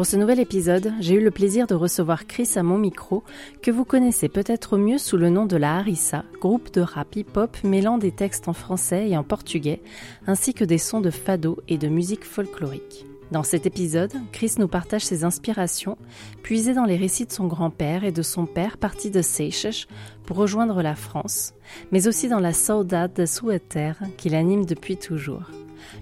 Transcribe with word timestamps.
Pour 0.00 0.06
ce 0.06 0.16
nouvel 0.16 0.40
épisode, 0.40 0.94
j'ai 1.00 1.16
eu 1.16 1.20
le 1.20 1.30
plaisir 1.30 1.66
de 1.66 1.74
recevoir 1.74 2.26
Chris 2.26 2.48
à 2.56 2.62
mon 2.62 2.78
micro, 2.78 3.22
que 3.60 3.70
vous 3.70 3.84
connaissez 3.84 4.30
peut-être 4.30 4.78
mieux 4.78 4.96
sous 4.96 5.18
le 5.18 5.28
nom 5.28 5.44
de 5.44 5.58
la 5.58 5.76
Harissa, 5.76 6.24
groupe 6.40 6.72
de 6.72 6.80
rap 6.80 7.14
hip-hop 7.16 7.58
mêlant 7.64 7.98
des 7.98 8.10
textes 8.10 8.48
en 8.48 8.54
français 8.54 9.10
et 9.10 9.18
en 9.18 9.24
portugais, 9.24 9.82
ainsi 10.26 10.54
que 10.54 10.64
des 10.64 10.78
sons 10.78 11.02
de 11.02 11.10
fado 11.10 11.58
et 11.68 11.76
de 11.76 11.88
musique 11.88 12.24
folklorique. 12.24 13.09
Dans 13.30 13.44
cet 13.44 13.64
épisode, 13.64 14.12
Chris 14.32 14.54
nous 14.58 14.66
partage 14.66 15.04
ses 15.04 15.22
inspirations, 15.22 15.96
puisées 16.42 16.74
dans 16.74 16.84
les 16.84 16.96
récits 16.96 17.26
de 17.26 17.32
son 17.32 17.46
grand-père 17.46 18.02
et 18.02 18.10
de 18.10 18.22
son 18.22 18.44
père 18.44 18.76
partis 18.76 19.10
de 19.10 19.22
Seixas 19.22 19.86
pour 20.26 20.36
rejoindre 20.36 20.82
la 20.82 20.96
France, 20.96 21.54
mais 21.92 22.08
aussi 22.08 22.28
dans 22.28 22.40
la 22.40 22.52
saudade 22.52 23.12
de 23.12 23.26
Suéter 23.26 23.92
qu'il 24.16 24.34
anime 24.34 24.64
depuis 24.64 24.96
toujours. 24.96 25.44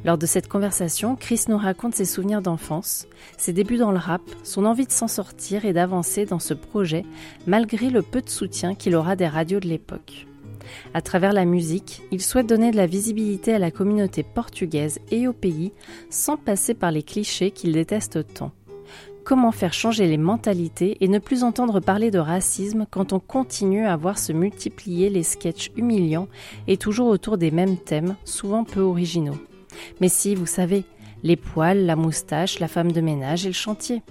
Lors 0.07 0.17
de 0.17 0.25
cette 0.25 0.49
conversation, 0.49 1.17
Chris 1.17 1.45
nous 1.49 1.59
raconte 1.59 1.95
ses 1.95 2.07
souvenirs 2.07 2.41
d'enfance, 2.41 3.07
ses 3.37 3.53
débuts 3.53 3.77
dans 3.77 3.93
le 3.93 3.99
rap, 3.99 4.23
son 4.43 4.65
envie 4.65 4.87
de 4.87 4.93
s'en 4.93 5.09
sortir 5.09 5.67
et 5.67 5.75
d'avancer 5.75 6.25
dans 6.25 6.39
ce 6.39 6.55
projet 6.55 7.05
malgré 7.47 7.91
le 7.91 8.01
peu 8.01 8.23
de 8.23 8.29
soutien 8.31 8.75
qu'il 8.75 8.97
aura 8.97 9.17
des 9.17 9.29
radios 9.29 9.61
de 9.61 9.69
l'époque. 9.69 10.27
À 10.95 11.01
travers 11.01 11.33
la 11.33 11.45
musique, 11.45 12.03
il 12.11 12.23
souhaite 12.23 12.49
donner 12.49 12.71
de 12.71 12.77
la 12.77 12.87
visibilité 12.87 13.55
à 13.55 13.59
la 13.59 13.71
communauté 13.71 14.23
portugaise 14.23 14.99
et 15.11 15.29
au 15.29 15.33
pays 15.33 15.73
sans 16.11 16.37
passer 16.37 16.75
par 16.75 16.91
les 16.91 17.03
clichés 17.03 17.51
qu'il 17.51 17.73
déteste 17.73 18.35
tant. 18.35 18.53
Comment 19.25 19.53
faire 19.53 19.75
changer 19.75 20.07
les 20.07 20.17
mentalités 20.17 20.97
et 21.01 21.09
ne 21.09 21.19
plus 21.19 21.45
entendre 21.45 21.81
parler 21.81 22.11
de 22.11 22.19
racisme 22.19 22.87
quand 22.91 23.13
on 23.13 23.21
continue 23.21 23.85
à 23.85 23.95
voir 23.95 24.19
se 24.19 24.33
multiplier 24.33 25.11
les 25.11 25.23
sketchs 25.23 25.71
humiliants 25.77 26.29
et 26.67 26.79
toujours 26.79 27.09
autour 27.09 27.37
des 27.37 27.51
mêmes 27.51 27.77
thèmes, 27.77 28.17
souvent 28.25 28.65
peu 28.65 28.81
originaux? 28.81 29.37
Mais 30.01 30.09
si, 30.09 30.35
vous 30.35 30.47
savez, 30.47 30.85
les 31.23 31.37
poils, 31.37 31.85
la 31.85 31.95
moustache, 31.95 32.59
la 32.59 32.69
femme 32.69 32.93
de 32.93 33.03
ménage 33.03 33.45
et 33.45 33.51
le 33.51 33.55
chantier. 33.55 34.03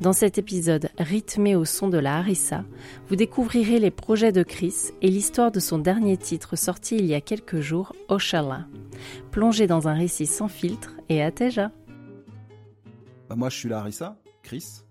Dans 0.00 0.12
cet 0.12 0.38
épisode 0.38 0.88
rythmé 0.98 1.54
au 1.54 1.64
son 1.64 1.88
de 1.88 1.98
la 1.98 2.18
harissa, 2.18 2.64
vous 3.08 3.14
découvrirez 3.14 3.78
les 3.78 3.92
projets 3.92 4.32
de 4.32 4.42
Chris 4.42 4.90
et 5.02 5.08
l'histoire 5.08 5.52
de 5.52 5.60
son 5.60 5.78
dernier 5.78 6.16
titre 6.16 6.56
sorti 6.56 6.96
il 6.96 7.06
y 7.06 7.14
a 7.14 7.20
quelques 7.20 7.60
jours, 7.60 7.94
Oshala. 8.08 8.66
Plongez 9.30 9.68
dans 9.68 9.86
un 9.86 9.94
récit 9.94 10.26
sans 10.26 10.48
filtre 10.48 10.94
et 11.08 11.22
à 11.22 11.30
Teja. 11.30 11.70
Bah 13.28 13.36
moi, 13.36 13.48
je 13.50 13.56
suis 13.56 13.68
la 13.68 13.78
harissa, 13.78 14.20
Chris. 14.42 14.82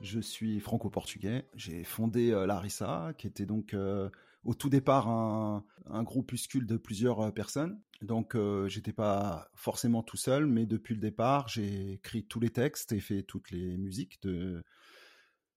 Je 0.00 0.18
suis 0.18 0.58
franco-portugais. 0.58 1.46
J'ai 1.54 1.84
fondé 1.84 2.32
euh, 2.32 2.46
la 2.46 2.56
harissa, 2.56 3.12
qui 3.16 3.28
était 3.28 3.46
donc 3.46 3.74
euh, 3.74 4.10
au 4.44 4.54
tout 4.54 4.68
départ 4.68 5.08
un, 5.08 5.64
un 5.88 6.02
groupuscule 6.02 6.66
de 6.66 6.76
plusieurs 6.76 7.20
euh, 7.20 7.30
personnes. 7.30 7.80
Donc 8.02 8.34
euh, 8.34 8.68
j'étais 8.68 8.92
pas 8.92 9.48
forcément 9.54 10.02
tout 10.02 10.16
seul, 10.16 10.46
mais 10.46 10.66
depuis 10.66 10.94
le 10.94 11.00
départ, 11.00 11.48
j'ai 11.48 11.92
écrit 11.94 12.24
tous 12.24 12.40
les 12.40 12.50
textes 12.50 12.92
et 12.92 13.00
fait 13.00 13.22
toutes 13.22 13.50
les 13.50 13.76
musiques 13.76 14.22
de 14.22 14.62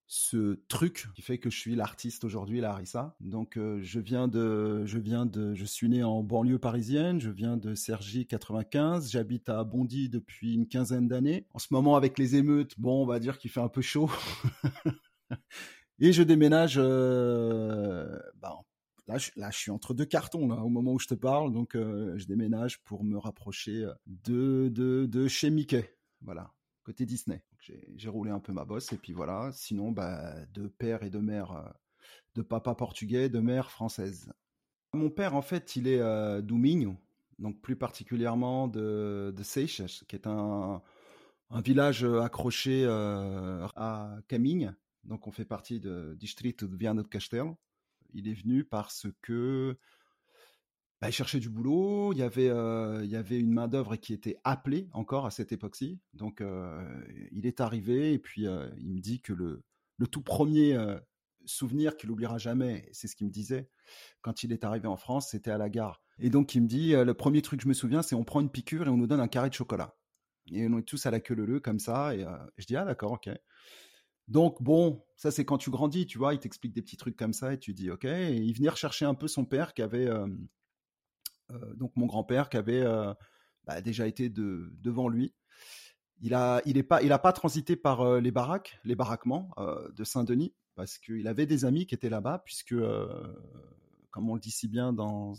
ce 0.09 0.61
truc 0.69 1.07
qui 1.15 1.21
fait 1.21 1.37
que 1.37 1.49
je 1.49 1.57
suis 1.57 1.75
l'artiste 1.75 2.23
aujourd'hui, 2.23 2.61
Larissa. 2.61 3.15
Donc 3.19 3.57
euh, 3.57 3.79
je 3.81 3.99
viens 3.99 4.29
de, 4.29 4.85
je 4.85 4.99
viens 4.99 5.25
de, 5.25 5.53
je 5.53 5.65
suis 5.65 5.89
né 5.89 6.03
en 6.03 6.23
banlieue 6.23 6.59
parisienne, 6.59 7.19
je 7.19 7.29
viens 7.29 7.57
de 7.57 7.75
Cergy 7.75 8.25
95, 8.25 9.11
j'habite 9.11 9.49
à 9.49 9.65
Bondy 9.65 10.07
depuis 10.07 10.53
une 10.53 10.67
quinzaine 10.67 11.09
d'années. 11.09 11.45
En 11.53 11.59
ce 11.59 11.67
moment 11.71 11.97
avec 11.97 12.17
les 12.17 12.35
émeutes, 12.35 12.79
bon, 12.79 13.03
on 13.03 13.05
va 13.05 13.19
dire 13.19 13.37
qu'il 13.37 13.51
fait 13.51 13.59
un 13.59 13.67
peu 13.67 13.81
chaud. 13.81 14.09
Et 15.99 16.13
je 16.13 16.23
déménage 16.23 16.75
euh, 16.77 18.17
bah, 18.35 18.55
Là 19.07 19.17
je, 19.17 19.31
suis 19.51 19.71
entre 19.71 19.93
deux 19.93 20.05
cartons 20.05 20.47
là, 20.49 20.61
au 20.61 20.69
moment 20.69 20.91
où 20.91 20.99
je 20.99 21.07
te 21.07 21.13
parle, 21.13 21.53
donc 21.53 21.75
euh, 21.75 22.17
je 22.17 22.25
déménage 22.25 22.83
pour 22.83 23.05
me 23.05 23.17
rapprocher 23.17 23.85
euh, 23.85 23.93
de, 24.05 24.67
de, 24.67 25.05
de 25.05 25.27
chez 25.29 25.49
Mickey. 25.49 25.95
Voilà, 26.21 26.51
côté 26.83 27.05
Disney. 27.05 27.41
J'ai 27.95 28.09
roulé 28.09 28.31
un 28.31 28.39
peu 28.39 28.51
ma 28.51 28.65
bosse 28.65 28.91
et 28.93 28.97
puis 28.97 29.13
voilà. 29.13 29.49
Sinon, 29.53 29.91
bah, 29.91 30.35
de 30.53 30.67
père 30.67 31.03
et 31.03 31.09
de 31.09 31.19
mère, 31.19 31.51
euh, 31.51 31.69
de 32.35 32.41
papa 32.41 32.75
portugais, 32.75 33.29
de 33.29 33.39
mère 33.39 33.71
française. 33.71 34.31
Mon 34.93 35.09
père, 35.09 35.35
en 35.35 35.41
fait, 35.41 35.75
il 35.75 35.87
est 35.87 35.99
euh, 35.99 36.41
donc 36.41 37.61
plus 37.61 37.75
particulièrement 37.75 38.67
de, 38.67 39.33
de 39.35 39.43
Seixas, 39.43 40.03
qui 40.07 40.15
est 40.15 40.27
un, 40.27 40.81
village 41.63 42.03
accroché 42.03 42.85
à 42.85 44.17
Caminha. 44.27 44.75
Donc 45.03 45.27
on 45.27 45.31
fait 45.31 45.45
partie 45.45 45.79
du 45.79 46.15
district 46.17 46.65
de 46.65 46.75
Viana 46.75 47.03
de 47.03 47.07
Castelo 47.07 47.57
il 48.17 48.27
est 48.27 48.33
venu 48.33 48.63
parce 48.63 49.07
que 49.21 49.77
bah, 51.01 51.09
il 51.09 51.11
cherchait 51.11 51.39
du 51.39 51.49
boulot. 51.49 52.11
Il 52.13 52.17
y 52.17 52.23
avait, 52.23 53.39
une 53.39 53.53
main 53.53 53.67
d'œuvre 53.67 53.95
qui 53.95 54.13
était 54.13 54.37
appelée 54.43 54.89
encore 54.93 55.25
à 55.25 55.31
cette 55.31 55.51
époque-ci. 55.51 55.99
Donc, 56.13 56.43
il 57.31 57.45
est 57.45 57.61
arrivé 57.61 58.13
et 58.13 58.19
puis 58.19 58.43
il 58.43 58.93
me 58.93 58.99
dit 58.99 59.21
que 59.21 59.33
le, 59.33 59.63
tout 60.11 60.21
premier 60.21 60.77
souvenir 61.45 61.95
qu'il 61.95 62.11
oubliera 62.11 62.37
jamais, 62.37 62.89
c'est 62.91 63.07
ce 63.07 63.15
qu'il 63.15 63.27
me 63.27 63.31
disait 63.31 63.69
quand 64.21 64.43
il 64.43 64.51
est 64.51 64.65
arrivé 64.65 64.87
en 64.87 64.97
France, 64.97 65.29
c'était 65.29 65.51
à 65.51 65.57
la 65.57 65.69
gare. 65.69 66.01
Et 66.19 66.29
donc, 66.29 66.55
il 66.55 66.63
me 66.63 66.67
dit 66.67 66.93
le 66.93 67.13
premier 67.13 67.43
truc 67.43 67.59
que 67.59 67.63
je 67.63 67.69
me 67.69 67.73
souviens, 67.73 68.01
c'est 68.01 68.15
on 68.15 68.23
prend 68.23 68.41
une 68.41 68.49
piqûre 68.49 68.87
et 68.87 68.89
on 68.89 68.97
nous 68.97 69.07
donne 69.07 69.21
un 69.21 69.27
carré 69.27 69.49
de 69.49 69.53
chocolat. 69.53 69.95
Et 70.51 70.67
on 70.67 70.79
est 70.79 70.83
tous 70.83 71.05
à 71.05 71.11
la 71.11 71.19
queue 71.19 71.35
leu 71.35 71.59
comme 71.59 71.79
ça. 71.79 72.15
Et 72.15 72.25
je 72.57 72.65
dis 72.65 72.75
ah 72.75 72.85
d'accord, 72.85 73.11
ok. 73.11 73.29
Donc 74.27 74.61
bon, 74.61 75.03
ça 75.15 75.31
c'est 75.31 75.45
quand 75.45 75.57
tu 75.57 75.69
grandis, 75.69 76.05
tu 76.05 76.17
vois, 76.17 76.33
il 76.33 76.39
t'explique 76.39 76.73
des 76.73 76.81
petits 76.81 76.97
trucs 76.97 77.15
comme 77.15 77.33
ça 77.33 77.53
et 77.53 77.59
tu 77.59 77.73
dis 77.73 77.89
ok. 77.89 78.05
Et 78.05 78.35
il 78.35 78.53
venait 78.53 78.69
rechercher 78.69 79.05
un 79.05 79.13
peu 79.13 79.27
son 79.27 79.45
père 79.45 79.73
qui 79.73 79.81
avait 79.81 80.07
euh, 80.07 80.27
euh, 81.51 81.73
donc 81.75 81.93
mon 81.95 82.07
grand-père 82.07 82.49
qui 82.49 82.57
avait 82.57 82.81
euh, 82.81 83.13
bah, 83.63 83.81
déjà 83.81 84.05
été 84.05 84.29
de, 84.29 84.69
devant 84.81 85.07
lui. 85.07 85.33
Il 86.19 86.33
a 86.33 86.61
il 86.65 86.83
pas 86.83 87.19
pas 87.19 87.33
transité 87.33 87.75
par 87.75 88.19
les 88.19 88.31
baraques, 88.31 88.79
les 88.83 88.95
baraquements 88.95 89.51
de 89.95 90.03
Saint-Denis 90.03 90.55
parce 90.73 90.97
qu'il 90.97 91.27
avait 91.27 91.45
des 91.45 91.63
amis 91.63 91.85
qui 91.85 91.93
étaient 91.93 92.09
là-bas 92.09 92.41
puisque 92.43 92.75
comme 94.09 94.29
on 94.29 94.33
le 94.33 94.39
dit 94.39 94.49
si 94.49 94.67
bien 94.67 94.93
dans 94.93 95.33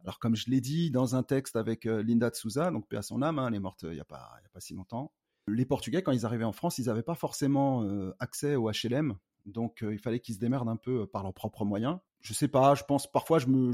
alors 0.00 0.18
comme 0.18 0.34
je 0.34 0.50
l'ai 0.50 0.62
dit 0.62 0.90
dans 0.90 1.14
un 1.14 1.22
texte 1.22 1.56
avec 1.56 1.84
Linda 1.84 2.30
de 2.30 2.70
donc 2.70 2.88
paix 2.88 2.96
à 2.96 3.02
son 3.02 3.20
âme, 3.20 3.38
hein, 3.38 3.48
elle 3.48 3.54
est 3.54 3.60
morte 3.60 3.82
il 3.82 3.96
y 3.96 4.00
a 4.00 4.02
a 4.02 4.04
pas 4.06 4.60
si 4.60 4.72
longtemps 4.72 5.12
les 5.46 5.64
Portugais, 5.64 6.02
quand 6.02 6.12
ils 6.12 6.26
arrivaient 6.26 6.44
en 6.44 6.52
France, 6.52 6.78
ils 6.78 6.86
n'avaient 6.86 7.02
pas 7.02 7.14
forcément 7.14 7.82
euh, 7.84 8.14
accès 8.18 8.56
au 8.56 8.70
HLM, 8.70 9.16
donc 9.44 9.82
euh, 9.82 9.92
il 9.92 9.98
fallait 9.98 10.20
qu'ils 10.20 10.34
se 10.34 10.40
démerdent 10.40 10.68
un 10.68 10.76
peu 10.76 11.06
par 11.06 11.22
leurs 11.22 11.34
propres 11.34 11.64
moyens. 11.64 11.98
Je 12.20 12.34
sais 12.34 12.48
pas, 12.48 12.74
je 12.74 12.84
pense 12.84 13.10
parfois 13.10 13.38
je 13.38 13.46
me, 13.46 13.72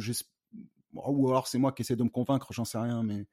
ou 0.94 1.28
alors 1.28 1.48
c'est 1.48 1.58
moi 1.58 1.72
qui 1.72 1.82
essaie 1.82 1.96
de 1.96 2.04
me 2.04 2.10
convaincre, 2.10 2.52
j'en 2.52 2.64
sais 2.64 2.78
rien, 2.78 3.02
mais 3.02 3.26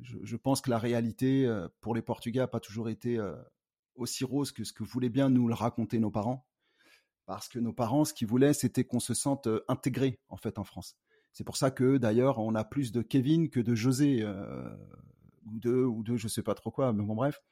je, 0.00 0.18
je, 0.22 0.36
pense 0.36 0.60
que 0.60 0.70
la 0.70 0.78
réalité 0.78 1.46
euh, 1.46 1.68
pour 1.80 1.94
les 1.94 2.02
Portugais 2.02 2.40
a 2.40 2.48
pas 2.48 2.60
toujours 2.60 2.88
été 2.88 3.18
euh, 3.18 3.34
aussi 3.94 4.24
rose 4.24 4.52
que 4.52 4.64
ce 4.64 4.72
que 4.72 4.84
voulaient 4.84 5.08
bien 5.08 5.28
nous 5.28 5.48
le 5.48 5.54
raconter 5.54 5.98
nos 5.98 6.10
parents, 6.10 6.46
parce 7.26 7.48
que 7.48 7.58
nos 7.58 7.72
parents, 7.72 8.04
ce 8.04 8.14
qu'ils 8.14 8.26
voulaient, 8.26 8.52
c'était 8.52 8.84
qu'on 8.84 9.00
se 9.00 9.14
sente 9.14 9.46
euh, 9.46 9.64
intégré 9.68 10.20
en 10.28 10.36
fait 10.36 10.58
en 10.58 10.64
France. 10.64 10.96
C'est 11.32 11.44
pour 11.44 11.56
ça 11.56 11.70
que 11.70 11.96
d'ailleurs 11.96 12.38
on 12.38 12.54
a 12.54 12.64
plus 12.64 12.92
de 12.92 13.02
Kevin 13.02 13.48
que 13.48 13.60
de 13.60 13.74
José 13.74 14.18
euh, 14.22 14.68
ou 15.46 15.58
de 15.58 15.72
ou 15.72 16.02
de 16.02 16.16
je 16.16 16.28
sais 16.28 16.42
pas 16.42 16.54
trop 16.54 16.70
quoi, 16.70 16.92
mais 16.92 17.02
bon 17.02 17.14
bref 17.14 17.42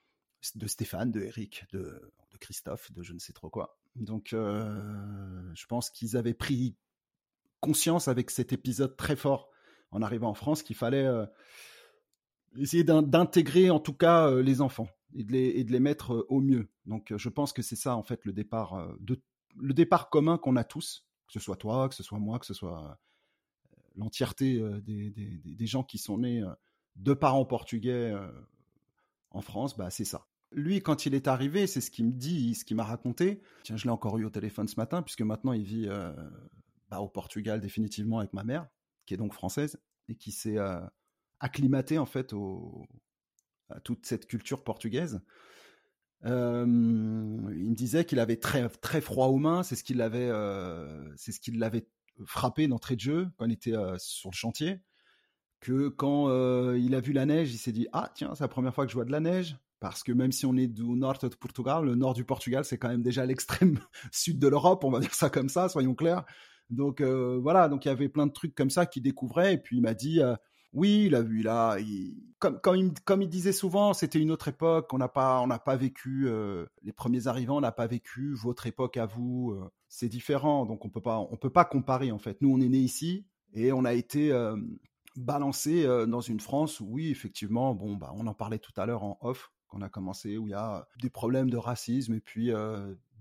de 0.55 0.67
Stéphane, 0.67 1.11
de 1.11 1.21
Eric, 1.21 1.65
de, 1.73 2.13
Christophe, 2.41 2.91
de 2.93 3.03
je 3.03 3.13
ne 3.13 3.19
sais 3.19 3.33
trop 3.33 3.51
quoi. 3.51 3.79
Donc, 3.97 4.33
euh, 4.33 5.53
je 5.55 5.67
pense 5.67 5.91
qu'ils 5.91 6.17
avaient 6.17 6.35
pris 6.35 6.77
conscience 7.61 8.09
avec 8.09 8.31
cet 8.31 8.53
épisode 8.53 8.97
très 8.97 9.17
fort 9.17 9.51
en 9.91 10.01
arrivant 10.01 10.31
en 10.31 10.35
France 10.35 10.63
qu'il 10.63 10.77
fallait 10.77 11.05
euh, 11.05 11.27
essayer 12.57 12.85
d'intégrer 12.85 13.69
en 13.69 13.81
tout 13.81 13.93
cas 13.93 14.29
euh, 14.29 14.43
les 14.43 14.63
enfants 14.63 14.89
et 15.15 15.25
de 15.25 15.33
les, 15.33 15.81
mettre 15.81 16.25
au 16.29 16.41
mieux. 16.41 16.71
Donc, 16.87 17.13
je 17.15 17.29
pense 17.29 17.53
que 17.53 17.63
c'est 17.63 17.77
ça 17.77 17.97
en 17.97 18.03
fait 18.03 18.25
le 18.25 18.33
départ, 18.33 18.97
de, 19.01 19.21
le 19.57 19.75
départ 19.75 20.09
commun 20.09 20.39
qu'on 20.39 20.57
a 20.57 20.65
tous, 20.65 21.05
que 21.27 21.33
ce 21.35 21.41
soit 21.41 21.57
toi, 21.57 21.89
que 21.89 21.95
ce 21.95 22.03
soit 22.03 22.19
moi, 22.19 22.39
que 22.39 22.47
ce 22.47 22.55
soit 22.55 22.99
l'entièreté 23.97 24.63
des, 24.83 25.11
des, 25.11 25.41
des, 25.45 25.67
gens 25.67 25.83
qui 25.83 25.99
sont 25.99 26.19
nés 26.19 26.45
de 26.95 27.13
parents 27.13 27.45
portugais 27.45 28.15
en 29.31 29.41
France, 29.41 29.77
bah 29.77 29.91
c'est 29.91 30.05
ça. 30.05 30.30
Lui, 30.53 30.83
quand 30.83 31.07
il 31.07 31.15
est 31.15 31.29
arrivé, 31.29 31.67
c'est 31.67 31.81
ce 31.81 31.91
qu'il 31.91 32.07
me 32.07 32.13
dit, 32.13 32.55
ce 32.55 32.65
qu'il 32.65 32.77
m'a 32.77 32.85
raconté. 32.85 33.41
Tiens, 33.63 33.77
je 33.77 33.85
l'ai 33.85 33.91
encore 33.91 34.19
eu 34.19 34.25
au 34.25 34.31
téléphone 34.31 34.67
ce 34.67 34.77
matin, 34.77 35.03
puisque 35.03 35.23
maintenant 35.23 35.53
il 35.53 35.63
vit 35.63 35.87
euh, 35.89 36.13
bah, 36.89 37.01
au 37.01 37.09
Portugal 37.09 37.61
définitivement 37.61 38.19
avec 38.19 38.33
ma 38.33 38.43
mère, 38.43 38.67
qui 39.07 39.15
est 39.15 39.17
donc 39.17 39.33
française 39.33 39.81
et 40.09 40.17
qui 40.17 40.33
s'est 40.33 40.59
acclimatée 41.39 41.99
en 41.99 42.07
fait 42.07 42.35
à 43.69 43.81
toute 43.81 44.05
cette 44.07 44.27
culture 44.27 44.65
portugaise. 44.65 45.21
il 46.25 46.29
me 46.31 47.75
disait 47.75 48.05
qu'il 48.05 48.19
avait 48.19 48.39
très 48.39 48.69
très 48.69 49.01
froid 49.01 49.29
aux 49.29 49.39
mains, 49.39 49.63
c'est 49.63 49.77
ce 49.77 49.85
qui 49.85 49.95
l'avait 49.95 50.31
c'est 51.17 51.31
ce 51.31 51.39
qui 51.39 51.53
l'avait 51.53 51.87
frappé 52.27 52.67
d'entrée 52.67 52.97
de 52.97 53.01
jeu 53.01 53.29
quand 53.37 53.47
il 53.47 53.53
était 53.53 53.77
sur 53.99 54.31
le 54.31 54.37
chantier. 54.37 54.83
Que 55.61 55.89
quand 55.89 56.29
il 56.75 56.93
a 56.97 57.01
vu 57.01 57.13
la 57.13 57.25
neige, 57.25 57.55
il 57.55 57.59
s'est 57.59 57.71
dit 57.71 57.87
ah 57.93 58.11
tiens 58.17 58.35
c'est 58.35 58.43
la 58.43 58.49
première 58.49 58.75
fois 58.75 58.85
que 58.85 58.91
je 58.91 58.97
vois 58.97 59.05
de 59.05 59.13
la 59.13 59.21
neige 59.21 59.57
parce 59.81 60.03
que 60.03 60.13
même 60.13 60.33
si 60.33 60.47
on 60.47 60.57
est 60.57 60.69
du 60.69 60.85
nord 60.85 61.19
de 61.19 61.29
Portugal, 61.29 61.85
le 61.85 61.95
nord 61.95 62.15
du 62.15 62.25
Portugal 62.25 62.65
c'est 62.65 62.79
quand 62.79 62.89
même 62.89 63.03
déjà 63.03 63.27
l'extrême 63.27 63.79
sud 64.13 64.39
de 64.39 64.49
l'Europe, 64.49 64.85
on 64.85 64.91
va 64.91 65.01
dire 65.01 65.15
ça 65.15 65.31
comme 65.31 65.49
ça, 65.49 65.69
soyons 65.69 65.95
clairs. 65.95 66.25
Donc 66.69 67.03
voilà, 67.03 67.69
donc 67.69 67.85
il 67.85 67.89
y 67.89 67.91
avait 67.91 68.09
plein 68.09 68.27
de 68.27 68.33
trucs 68.33 68.55
comme 68.55 68.71
ça 68.71 68.87
qu'il 68.87 69.03
découvrait 69.03 69.55
et 69.55 69.59
puis 69.59 69.79
il 69.79 69.83
m'a 69.83 69.95
dit 69.95 70.21
oui, 70.73 71.05
il 71.07 71.15
a 71.17 71.23
vu 71.23 71.43
là, 71.43 71.77
comme, 72.39 72.61
comme, 72.61 73.23
il, 73.23 73.29
disait 73.29 73.53
souvent, 73.53 73.93
c'était 73.93 74.21
une 74.21 74.31
autre 74.31 74.49
époque. 74.49 74.93
On 74.93 74.99
n'a 74.99 75.09
pas, 75.09 75.45
pas 75.65 75.77
vécu 75.77 76.29
les 76.83 76.93
premiers 76.93 77.27
arrivants, 77.27 77.57
on 77.57 77.61
n'a 77.61 77.73
pas 77.73 77.87
vécu 77.87 78.35
votre 78.35 78.67
époque 78.67 78.97
à 78.97 79.07
vous. 79.07 79.59
c'est 79.89 80.09
différent, 80.09 80.67
donc 80.67 80.85
on 80.85 80.89
peut 80.89 81.01
pas, 81.01 81.19
on 81.19 81.37
peut 81.37 81.51
pas 81.51 81.65
comparer 81.65 82.13
en 82.13 82.19
fait. 82.19 82.41
Nous, 82.41 82.53
on 82.53 82.61
est 82.61 82.69
né 82.69 82.79
ici 82.79 83.27
et 83.53 83.73
on 83.73 83.85
a 83.85 83.95
été 83.95 84.33
balancé 85.17 85.85
dans 86.07 86.21
une 86.21 86.41
France 86.41 86.79
où 86.81 86.87
oui, 86.89 87.11
effectivement, 87.11 87.75
bon, 87.75 87.97
bah, 87.97 88.13
on 88.15 88.27
en 88.27 88.35
parlait 88.35 88.61
tout 88.61 88.73
à 88.77 88.87
l'heure 88.87 89.03
en 89.03 89.19
off 89.23 89.51
qu'on 89.71 89.83
a 89.83 89.89
commencé, 89.89 90.37
où 90.37 90.47
il 90.47 90.51
y 90.51 90.55
a 90.55 90.87
des 91.01 91.11
problèmes 91.11 91.49
de 91.49 91.57
racisme 91.57 92.15
et 92.15 92.21
puis 92.21 92.51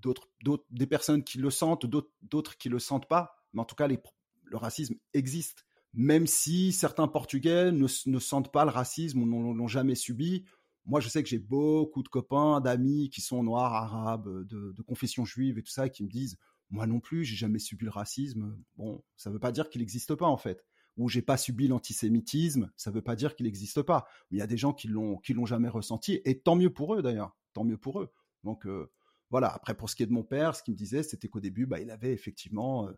d'autres, 0.01 0.27
d'autres, 0.43 0.65
des 0.71 0.87
personnes 0.87 1.23
qui 1.23 1.37
le 1.37 1.49
sentent, 1.49 1.85
d'autres, 1.85 2.57
qui 2.57 2.69
le 2.69 2.79
sentent 2.79 3.07
pas. 3.07 3.35
Mais 3.53 3.61
en 3.61 3.65
tout 3.65 3.75
cas, 3.75 3.87
le 3.87 4.57
racisme 4.57 4.95
existe 5.13 5.65
même 5.93 6.27
si 6.27 6.71
certains 6.71 7.07
Portugais 7.07 7.71
ne, 7.71 7.87
sentent 8.19 8.51
pas 8.51 8.65
le 8.65 8.71
racisme 8.71 9.21
ou 9.21 9.25
ne 9.25 9.57
l'ont 9.57 9.67
jamais 9.67 9.95
subi. 9.95 10.45
Moi, 10.85 10.99
je 10.99 11.09
sais 11.09 11.23
que 11.23 11.29
j'ai 11.29 11.39
beaucoup 11.39 12.03
de 12.03 12.09
copains, 12.09 12.61
d'amis 12.61 13.09
qui 13.09 13.21
sont 13.21 13.43
noirs, 13.43 13.73
arabes, 13.73 14.45
de, 14.47 14.81
confession 14.83 15.25
juive 15.25 15.57
et 15.57 15.63
tout 15.63 15.71
ça, 15.71 15.89
qui 15.89 16.03
me 16.03 16.09
disent 16.09 16.37
Moi 16.69 16.87
non 16.87 16.99
plus, 16.99 17.25
j'ai 17.25 17.35
jamais 17.35 17.59
subi 17.59 17.85
le 17.85 17.91
racisme. 17.91 18.57
Bon, 18.77 19.03
ça 19.17 19.29
ne 19.29 19.35
veut 19.35 19.39
pas 19.39 19.51
dire 19.51 19.69
qu'il 19.69 19.81
n'existe 19.81 20.15
pas, 20.15 20.27
en 20.27 20.37
fait. 20.37 20.65
Ou 20.99 21.09
j'ai 21.09 21.21
pas 21.21 21.37
subi 21.37 21.67
l'antisémitisme, 21.67 22.71
ça 22.75 22.91
veut 22.91 23.01
pas 23.01 23.15
dire 23.15 23.35
qu'il 23.35 23.45
n'existe 23.45 23.81
pas. 23.81 24.05
Il 24.29 24.37
y 24.37 24.41
a 24.41 24.47
des 24.47 24.57
gens 24.57 24.73
qui 24.73 24.87
l'ont, 24.87 25.17
qui 25.17 25.33
l'ont 25.33 25.45
jamais 25.45 25.69
ressenti, 25.69 26.21
et 26.25 26.39
tant 26.39 26.55
mieux 26.55 26.71
pour 26.71 26.93
eux 26.93 27.01
d'ailleurs, 27.01 27.35
tant 27.53 27.63
mieux 27.63 27.77
pour 27.77 28.01
eux. 28.01 28.11
Donc 28.43 28.67
euh, 28.67 28.91
voilà. 29.31 29.47
Après, 29.47 29.75
pour 29.75 29.89
ce 29.89 29.95
qui 29.95 30.03
est 30.03 30.07
de 30.07 30.11
mon 30.11 30.23
père, 30.23 30.55
ce 30.55 30.61
qu'il 30.61 30.73
me 30.73 30.77
disait, 30.77 31.01
c'était 31.01 31.29
qu'au 31.29 31.39
début, 31.39 31.65
bah, 31.65 31.79
il 31.79 31.89
avait 31.89 32.11
effectivement 32.13 32.87
euh, 32.87 32.93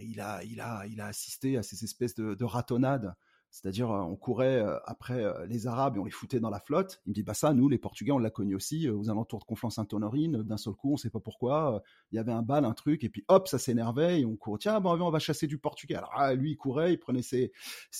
il 0.00 0.20
a, 0.20 0.42
il 0.44 0.60
a, 0.60 0.86
il 0.86 1.00
a 1.00 1.06
assisté 1.06 1.56
à 1.56 1.62
ces 1.62 1.84
espèces 1.84 2.14
de 2.14 2.44
ratonnades. 2.44 3.14
C'est-à-dire, 3.50 3.90
euh, 3.90 4.00
on 4.00 4.14
courait 4.14 4.60
euh, 4.60 4.78
après 4.84 5.24
euh, 5.24 5.44
les 5.46 5.66
Arabes 5.66 5.96
et 5.96 5.98
on 5.98 6.04
les 6.04 6.10
foutait 6.10 6.38
dans 6.38 6.50
la 6.50 6.60
flotte. 6.60 7.02
Il 7.04 7.10
me 7.10 7.14
dit, 7.14 7.22
bah 7.24 7.34
ça, 7.34 7.52
nous, 7.52 7.68
les 7.68 7.78
Portugais, 7.78 8.12
on 8.12 8.18
l'a 8.18 8.30
connu 8.30 8.54
aussi 8.54 8.88
aux 8.88 9.10
alentours 9.10 9.40
de 9.40 9.44
Conflans-Sainte-Honorine. 9.44 10.42
D'un 10.42 10.56
seul 10.56 10.74
coup, 10.74 10.90
on 10.90 10.92
ne 10.92 10.98
sait 10.98 11.10
pas 11.10 11.20
pourquoi. 11.20 11.82
Il 12.12 12.16
y 12.16 12.18
avait 12.18 12.32
un 12.32 12.42
bal, 12.42 12.64
un 12.64 12.74
truc, 12.74 13.02
et 13.02 13.08
puis 13.08 13.24
hop, 13.28 13.48
ça 13.48 13.58
s'énervait 13.58 14.20
et 14.20 14.24
on 14.24 14.36
courait. 14.36 14.58
Tiens, 14.60 14.80
bon, 14.80 15.00
on 15.00 15.10
va 15.10 15.18
chasser 15.18 15.48
du 15.48 15.58
Portugais. 15.58 15.96
Alors, 15.96 16.12
ah, 16.14 16.34
lui, 16.34 16.52
il 16.52 16.56
courait, 16.56 16.92
il 16.92 16.98
prenait 16.98 17.22
ses, 17.22 17.52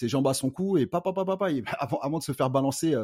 jambes 0.02 0.28
à 0.28 0.34
son 0.34 0.50
cou 0.50 0.78
et 0.78 0.86
papa, 0.86 1.12
papa, 1.12 1.36
papa. 1.36 1.48
Avant, 1.78 1.98
avant 1.98 2.18
de 2.18 2.22
se 2.22 2.32
faire 2.32 2.50
balancer. 2.50 2.94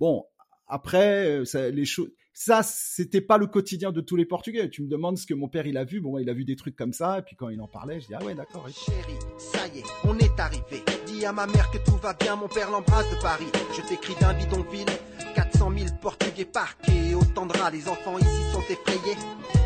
Bon, 0.00 0.24
après, 0.66 1.44
ça, 1.44 1.68
les 1.68 1.84
choses 1.84 2.10
ça, 2.34 2.62
c'était 2.62 3.20
pas 3.20 3.36
le 3.36 3.46
quotidien 3.46 3.92
de 3.92 4.00
tous 4.00 4.16
les 4.16 4.24
Portugais. 4.24 4.70
Tu 4.70 4.82
me 4.82 4.88
demandes 4.88 5.18
ce 5.18 5.26
que 5.26 5.34
mon 5.34 5.48
père 5.48 5.66
il 5.66 5.76
a 5.76 5.84
vu. 5.84 6.00
Bon, 6.00 6.18
il 6.18 6.30
a 6.30 6.32
vu 6.32 6.46
des 6.46 6.56
trucs 6.56 6.76
comme 6.76 6.94
ça. 6.94 7.18
Et 7.18 7.22
puis 7.22 7.36
quand 7.36 7.50
il 7.50 7.60
en 7.60 7.68
parlait, 7.68 8.00
je 8.00 8.06
dis 8.06 8.14
ah 8.14 8.24
ouais, 8.24 8.34
d'accord. 8.34 8.66
Chérie, 8.70 9.18
ça 9.36 9.66
y 9.68 9.80
est, 9.80 9.84
on 10.04 10.16
est 10.18 10.40
arrivé. 10.40 10.82
À 11.24 11.30
ma 11.30 11.46
mère 11.46 11.70
que 11.70 11.78
tout 11.78 11.96
va 12.02 12.14
bien. 12.14 12.34
Mon 12.34 12.48
père 12.48 12.68
l'embrasse 12.70 13.08
de 13.10 13.14
Paris. 13.22 13.46
Je 13.76 13.80
t'écris 13.82 14.16
d'un 14.20 14.34
bidonville. 14.34 14.88
400 15.36 15.72
000 15.76 15.90
Portugais 16.00 16.44
parqués. 16.44 17.14
Autant 17.14 17.46
de 17.46 17.56
rats, 17.56 17.70
les 17.70 17.88
enfants 17.88 18.18
ici 18.18 18.42
sont 18.52 18.62
effrayés. 18.62 19.16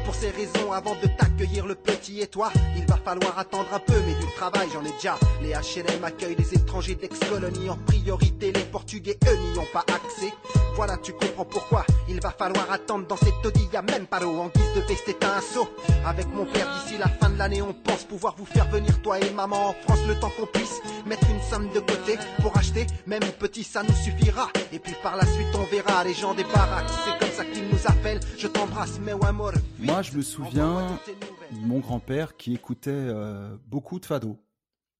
Pour 0.04 0.14
ces 0.14 0.30
raisons, 0.30 0.72
avant 0.72 0.94
de 0.96 1.08
t'accueillir 1.16 1.66
le 1.66 1.74
petit 1.74 2.20
et 2.20 2.26
toi, 2.26 2.52
il 2.76 2.84
va 2.84 2.96
falloir 2.96 3.38
attendre 3.38 3.68
un 3.72 3.78
peu, 3.78 3.94
mais 4.06 4.14
du 4.14 4.32
travail 4.36 4.68
j'en 4.72 4.84
ai 4.84 4.92
déjà. 4.92 5.18
Les 5.40 5.52
HLM 5.52 6.04
accueillent 6.04 6.36
les 6.36 6.54
étrangers 6.54 6.94
d'ex-colonies 6.94 7.70
en 7.70 7.76
priorité. 7.76 8.52
Les 8.52 8.64
Portugais, 8.64 9.18
eux, 9.26 9.36
n'y 9.52 9.58
ont 9.58 9.66
pas 9.72 9.84
accès. 9.88 10.32
Voilà, 10.76 10.98
tu 10.98 11.14
comprends 11.14 11.46
pourquoi 11.46 11.86
il 12.06 12.20
va 12.20 12.30
falloir 12.30 12.70
attendre 12.70 13.06
dans 13.06 13.16
cette 13.16 13.40
taudis, 13.42 13.66
y'a 13.72 13.80
même 13.80 14.06
pas 14.06 14.22
en 14.22 14.48
guise 14.48 14.74
de 14.74 14.80
veste 14.80 15.08
et 15.08 15.16
un 15.24 15.40
saut. 15.40 15.66
Avec 16.04 16.26
mon 16.34 16.44
père 16.44 16.68
d'ici 16.74 16.98
la 16.98 17.08
fin 17.08 17.30
de 17.30 17.38
l'année, 17.38 17.62
on 17.62 17.72
pense 17.72 18.04
pouvoir 18.04 18.36
vous 18.36 18.44
faire 18.44 18.68
venir 18.68 19.00
toi 19.00 19.18
et 19.18 19.30
maman 19.32 19.70
en 19.70 19.72
France 19.72 20.06
le 20.06 20.20
temps 20.20 20.30
qu'on 20.38 20.44
puisse 20.44 20.82
mettre 21.06 21.26
une 21.30 21.40
somme 21.40 21.70
de 21.70 21.80
côté 21.80 22.18
pour 22.42 22.54
acheter. 22.58 22.86
Même 23.06 23.22
petit, 23.38 23.64
ça 23.64 23.82
nous 23.84 23.94
suffira. 23.94 24.50
Et 24.70 24.78
puis 24.78 24.92
par 25.02 25.16
la 25.16 25.24
suite, 25.24 25.48
on 25.54 25.64
verra 25.64 26.04
les 26.04 26.12
gens 26.12 26.34
des 26.34 26.44
baraques. 26.44 26.90
C'est 27.06 27.18
comme 27.18 27.34
ça 27.34 27.46
qu'ils 27.46 27.68
nous 27.68 27.86
appellent. 27.86 28.20
Je 28.36 28.46
t'embrasse, 28.46 29.00
mais 29.00 29.14
ouais, 29.14 29.32
mort. 29.32 29.52
Moi, 29.78 30.02
je 30.02 30.12
me 30.12 30.20
souviens 30.20 30.98
mon 31.52 31.78
grand-père 31.78 32.36
qui 32.36 32.52
écoutait 32.52 32.90
euh, 32.90 33.56
beaucoup 33.66 33.98
de 33.98 34.04
fado, 34.04 34.38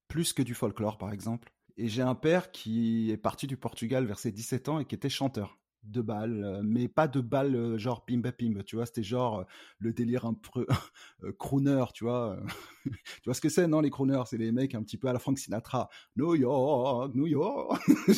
plus 0.09 0.33
que 0.33 0.41
du 0.41 0.55
folklore 0.55 0.97
par 0.97 1.13
exemple. 1.13 1.53
Et 1.77 1.89
j'ai 1.89 2.01
un 2.01 2.15
père 2.15 2.51
qui 2.51 3.11
est 3.11 3.19
parti 3.19 3.47
du 3.47 3.59
Portugal 3.59 4.07
vers 4.07 4.19
ses 4.19 4.33
17 4.33 4.71
ans 4.71 4.79
et 4.79 4.87
qui 4.87 4.95
était 4.95 5.11
chanteur 5.11 5.59
de 5.91 6.01
balles, 6.01 6.61
mais 6.65 6.89
pas 6.89 7.09
de 7.09 7.21
balles 7.21 7.79
genre 7.79 8.05
pimba 8.05 8.33
pim, 8.33 8.63
tu 8.65 8.77
vois, 8.77 8.87
c'était 8.87 9.03
genre 9.03 9.45
le 9.79 9.93
délire 9.93 10.25
un 10.25 10.35
peu 10.35 10.67
crooner, 11.39 11.85
tu 11.95 12.05
vois? 12.05 12.39
tu 12.85 13.23
vois 13.25 13.35
ce 13.35 13.41
que 13.41 13.49
c'est, 13.49 13.67
non, 13.67 13.81
les 13.81 13.91
crooners, 13.91 14.23
c'est 14.27 14.39
les 14.39 14.53
mecs 14.53 14.75
un 14.75 14.83
petit 14.83 14.97
peu 14.97 15.09
à 15.09 15.13
la 15.13 15.19
Frank 15.19 15.39
Sinatra, 15.39 15.89
New 16.17 16.35
York, 16.35 17.15
New 17.15 17.27
York. 17.27 17.83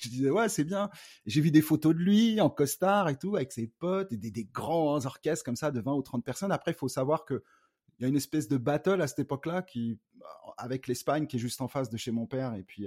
je 0.00 0.08
disais, 0.08 0.30
ouais, 0.30 0.48
c'est 0.48 0.64
bien. 0.64 0.90
J'ai 1.26 1.40
vu 1.40 1.50
des 1.50 1.62
photos 1.62 1.94
de 1.94 2.00
lui 2.00 2.40
en 2.40 2.50
costard 2.50 3.08
et 3.08 3.16
tout, 3.16 3.36
avec 3.36 3.52
ses 3.52 3.66
potes, 3.66 4.12
et 4.12 4.16
des, 4.16 4.30
des 4.30 4.44
grands 4.44 5.04
orchestres 5.04 5.44
comme 5.44 5.56
ça 5.56 5.70
de 5.70 5.80
20 5.80 5.92
ou 5.92 6.02
30 6.02 6.24
personnes. 6.24 6.52
Après, 6.52 6.72
il 6.72 6.76
faut 6.76 6.88
savoir 6.88 7.24
que 7.24 7.42
il 7.98 8.04
y 8.04 8.06
a 8.06 8.08
une 8.08 8.16
espèce 8.16 8.48
de 8.48 8.56
battle 8.56 9.02
à 9.02 9.06
cette 9.06 9.18
époque-là 9.18 9.60
qui, 9.60 9.98
avec 10.56 10.86
l'Espagne 10.86 11.26
qui 11.26 11.36
est 11.36 11.40
juste 11.40 11.60
en 11.60 11.68
face 11.68 11.90
de 11.90 11.98
chez 11.98 12.12
mon 12.12 12.26
père 12.26 12.54
et 12.54 12.62
puis 12.62 12.86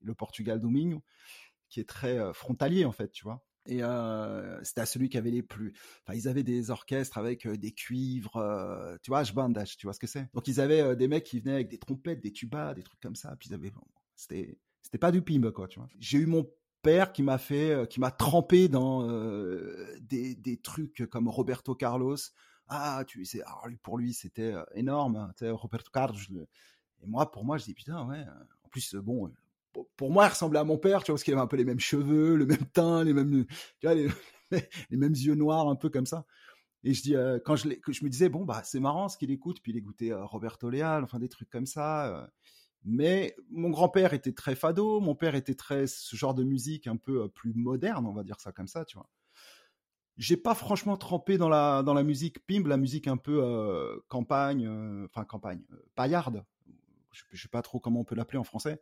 le 0.00 0.14
Portugal 0.14 0.60
Domingo 0.60 1.02
qui 1.74 1.80
est 1.80 1.88
très 1.88 2.32
frontalier 2.32 2.84
en 2.84 2.92
fait, 2.92 3.10
tu 3.10 3.24
vois? 3.24 3.44
Et 3.66 3.80
c'était 4.62 4.82
à 4.82 4.86
celui 4.86 5.08
qui 5.08 5.18
avait 5.18 5.32
les 5.32 5.42
plus. 5.42 5.72
Enfin, 6.02 6.16
ils 6.16 6.28
avaient 6.28 6.44
des 6.44 6.70
orchestres 6.70 7.18
avec 7.18 7.48
des 7.48 7.72
cuivres, 7.72 8.32
tu 9.02 9.10
vois, 9.10 9.22
H-bandage, 9.22 9.76
tu 9.76 9.86
vois 9.86 9.92
ce 9.92 9.98
que 9.98 10.06
c'est? 10.06 10.28
Donc 10.34 10.46
ils 10.46 10.60
avaient 10.60 10.94
des 10.94 11.08
mecs 11.08 11.24
qui 11.24 11.40
venaient 11.40 11.54
avec 11.54 11.68
des 11.68 11.78
trompettes, 11.78 12.20
des 12.20 12.30
tubas, 12.30 12.74
des 12.74 12.84
trucs 12.84 13.00
comme 13.00 13.16
ça. 13.16 13.34
Puis 13.36 13.48
ils 13.50 13.54
avaient, 13.54 13.72
c'était, 14.14 14.56
c'était 14.82 14.98
pas 14.98 15.10
du 15.10 15.22
pimbe 15.22 15.50
quoi, 15.50 15.66
tu 15.66 15.80
vois? 15.80 15.88
J'ai 15.98 16.18
eu 16.18 16.26
mon 16.26 16.48
père 16.82 17.12
qui 17.12 17.22
m'a 17.22 17.38
fait, 17.38 17.88
qui 17.88 17.98
m'a 17.98 18.12
trempé 18.12 18.68
dans 18.68 19.08
des, 20.00 20.36
des, 20.36 20.56
trucs 20.58 21.06
comme 21.10 21.28
Roberto 21.28 21.74
Carlos. 21.74 22.18
Ah, 22.68 23.02
tu 23.06 23.24
sais, 23.24 23.42
alors 23.42 23.66
pour 23.82 23.98
lui 23.98 24.12
c'était 24.12 24.54
énorme, 24.74 25.16
hein, 25.16 25.52
Roberto 25.52 25.90
Carlos. 25.90 26.20
Et 27.02 27.06
moi, 27.06 27.30
pour 27.30 27.44
moi, 27.44 27.58
je 27.58 27.64
dis 27.64 27.74
putain, 27.74 28.06
ouais. 28.06 28.24
En 28.62 28.68
plus, 28.68 28.94
bon, 28.94 29.30
pour 29.96 30.10
moi, 30.10 30.26
il 30.26 30.28
ressemblait 30.30 30.58
à 30.58 30.64
mon 30.64 30.78
père, 30.78 31.02
tu 31.02 31.10
vois, 31.10 31.16
parce 31.16 31.24
qu'il 31.24 31.34
avait 31.34 31.42
un 31.42 31.46
peu 31.46 31.56
les 31.56 31.64
mêmes 31.64 31.80
cheveux, 31.80 32.36
le 32.36 32.46
même 32.46 32.64
teint, 32.72 33.04
les 33.04 33.12
mêmes, 33.12 33.44
les, 33.82 34.96
mêmes 34.96 35.12
yeux 35.12 35.34
noirs, 35.34 35.68
un 35.68 35.76
peu 35.76 35.90
comme 35.90 36.06
ça. 36.06 36.24
Et 36.84 36.92
je 36.92 37.02
dis, 37.02 37.16
euh, 37.16 37.38
quand 37.44 37.56
je, 37.56 37.68
je 37.88 38.04
me 38.04 38.10
disais, 38.10 38.28
bon, 38.28 38.44
bah, 38.44 38.62
c'est 38.64 38.80
marrant 38.80 39.08
ce 39.08 39.16
qu'il 39.16 39.30
écoute, 39.30 39.60
puis 39.62 39.72
il 39.72 39.78
écoutait 39.78 40.12
euh, 40.12 40.24
Roberto 40.24 40.68
Leal, 40.68 41.02
enfin 41.02 41.18
des 41.18 41.28
trucs 41.28 41.50
comme 41.50 41.66
ça. 41.66 42.06
Euh. 42.08 42.26
mais 42.84 43.34
mon 43.50 43.70
grand-père 43.70 44.12
était 44.12 44.32
très 44.32 44.54
fado, 44.54 45.00
mon 45.00 45.14
père 45.14 45.34
était 45.34 45.54
très 45.54 45.86
ce 45.86 46.14
genre 46.16 46.34
de 46.34 46.44
musique 46.44 46.86
un 46.86 46.96
peu 46.96 47.28
plus 47.28 47.54
moderne, 47.54 48.06
on 48.06 48.12
va 48.12 48.22
dire 48.22 48.40
ça 48.40 48.52
comme 48.52 48.68
ça, 48.68 48.84
tu 48.84 48.96
vois. 48.96 49.08
J'ai 50.16 50.36
pas 50.36 50.54
franchement 50.54 50.96
trempé 50.96 51.38
dans 51.38 51.48
la 51.48 51.82
dans 51.82 51.94
la 51.94 52.04
musique 52.04 52.46
pimble, 52.46 52.68
la 52.70 52.76
musique 52.76 53.08
un 53.08 53.16
peu 53.16 54.00
campagne, 54.08 54.68
enfin 55.06 55.24
campagne, 55.24 55.60
paillarde. 55.96 56.44
Je, 57.10 57.22
je 57.32 57.42
sais 57.42 57.48
pas 57.48 57.62
trop 57.62 57.80
comment 57.80 58.00
on 58.00 58.04
peut 58.04 58.14
l'appeler 58.14 58.38
en 58.38 58.44
français 58.44 58.80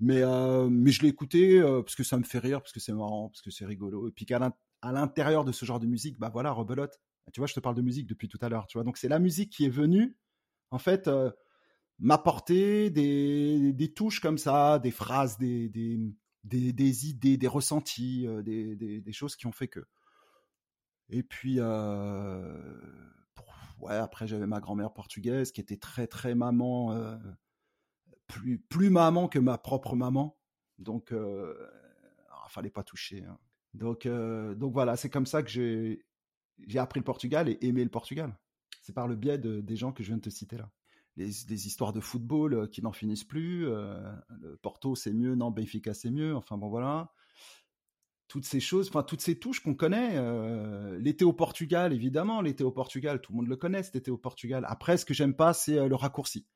mais, 0.00 0.22
euh, 0.22 0.68
mais 0.68 0.90
je 0.90 1.02
l'ai 1.02 1.08
écouté 1.08 1.60
euh, 1.60 1.82
parce 1.82 1.94
que 1.94 2.02
ça 2.02 2.16
me 2.18 2.24
fait 2.24 2.38
rire, 2.38 2.60
parce 2.60 2.72
que 2.72 2.80
c'est 2.80 2.92
marrant, 2.92 3.28
parce 3.28 3.42
que 3.42 3.50
c'est 3.50 3.64
rigolo. 3.64 4.08
Et 4.08 4.12
puis 4.12 4.26
qu'à 4.26 4.40
l'intérieur 4.82 5.44
de 5.44 5.52
ce 5.52 5.64
genre 5.64 5.80
de 5.80 5.86
musique, 5.86 6.18
bah 6.18 6.30
voilà, 6.32 6.50
rebelote. 6.50 7.00
Tu 7.32 7.40
vois, 7.40 7.46
je 7.46 7.54
te 7.54 7.60
parle 7.60 7.74
de 7.74 7.82
musique 7.82 8.06
depuis 8.06 8.28
tout 8.28 8.38
à 8.42 8.48
l'heure, 8.48 8.66
tu 8.66 8.76
vois. 8.76 8.84
Donc 8.84 8.98
c'est 8.98 9.08
la 9.08 9.18
musique 9.18 9.50
qui 9.50 9.64
est 9.64 9.70
venue, 9.70 10.16
en 10.70 10.78
fait, 10.78 11.08
euh, 11.08 11.30
m'apporter 11.98 12.90
des, 12.90 13.72
des, 13.72 13.94
touches 13.94 14.20
comme 14.20 14.36
ça, 14.36 14.78
des 14.78 14.90
phrases, 14.90 15.38
des, 15.38 15.68
des, 15.70 15.98
des, 16.42 16.72
des 16.72 17.08
idées, 17.08 17.36
des 17.38 17.48
ressentis, 17.48 18.26
des, 18.42 18.76
des, 18.76 19.12
choses 19.12 19.36
qui 19.36 19.46
ont 19.46 19.52
fait 19.52 19.68
que. 19.68 19.86
Et 21.08 21.22
puis, 21.22 21.60
après 23.88 24.26
j'avais 24.26 24.46
ma 24.46 24.60
grand-mère 24.60 24.92
portugaise 24.92 25.52
qui 25.52 25.60
était 25.60 25.78
très 25.78 26.06
très 26.06 26.34
maman 26.34 26.92
plus, 28.68 28.90
maman 28.90 29.28
que 29.28 29.38
ma 29.38 29.58
propre 29.58 29.96
maman. 29.96 30.38
Donc, 30.78 31.12
euh, 31.12 31.54
ne 32.44 32.50
fallait 32.50 32.70
pas 32.70 32.82
toucher. 32.82 33.24
Hein. 33.24 33.38
Donc, 33.74 34.06
euh, 34.06 34.54
donc 34.54 34.72
voilà, 34.72 34.96
c'est 34.96 35.10
comme 35.10 35.26
ça 35.26 35.42
que 35.42 35.50
j'ai, 35.50 36.78
appris 36.78 37.00
le 37.00 37.04
Portugal 37.04 37.48
et 37.48 37.58
aimé 37.62 37.84
le 37.84 37.90
Portugal. 37.90 38.36
C'est 38.82 38.92
par 38.92 39.08
le 39.08 39.16
biais 39.16 39.38
de, 39.38 39.60
des 39.60 39.76
gens 39.76 39.92
que 39.92 40.02
je 40.02 40.08
viens 40.08 40.16
de 40.16 40.22
te 40.22 40.30
citer 40.30 40.56
là. 40.56 40.70
les, 41.16 41.66
histoires 41.66 41.92
de 41.92 42.00
football 42.00 42.68
qui 42.70 42.82
n'en 42.82 42.92
finissent 42.92 43.24
plus. 43.24 43.64
le 43.64 44.56
Porto 44.60 44.94
c'est 44.94 45.12
mieux, 45.12 45.34
non 45.34 45.50
Benfica 45.50 45.94
c'est 45.94 46.10
mieux. 46.10 46.36
Enfin 46.36 46.58
bon 46.58 46.68
voilà 46.68 47.12
toutes 48.28 48.46
ces 48.46 48.60
choses, 48.60 48.88
enfin 48.88 49.02
toutes 49.02 49.20
ces 49.20 49.38
touches 49.38 49.60
qu'on 49.60 49.74
connaît. 49.74 50.18
l'été 50.98 51.24
au 51.24 51.32
Portugal, 51.32 51.92
évidemment, 51.92 52.40
l'été 52.42 52.64
au 52.64 52.72
Portugal, 52.72 53.20
tout 53.20 53.32
le 53.32 53.36
monde 53.36 53.48
le 53.48 53.56
connaît, 53.56 53.82
cet 53.82 53.96
été 53.96 54.10
au 54.10 54.18
Portugal. 54.18 54.64
Après, 54.68 54.96
ce 54.96 55.04
que 55.04 55.14
j'aime 55.14 55.34
pas, 55.34 55.54
c'est 55.54 55.88
le 55.88 55.94
raccourci. 55.94 56.46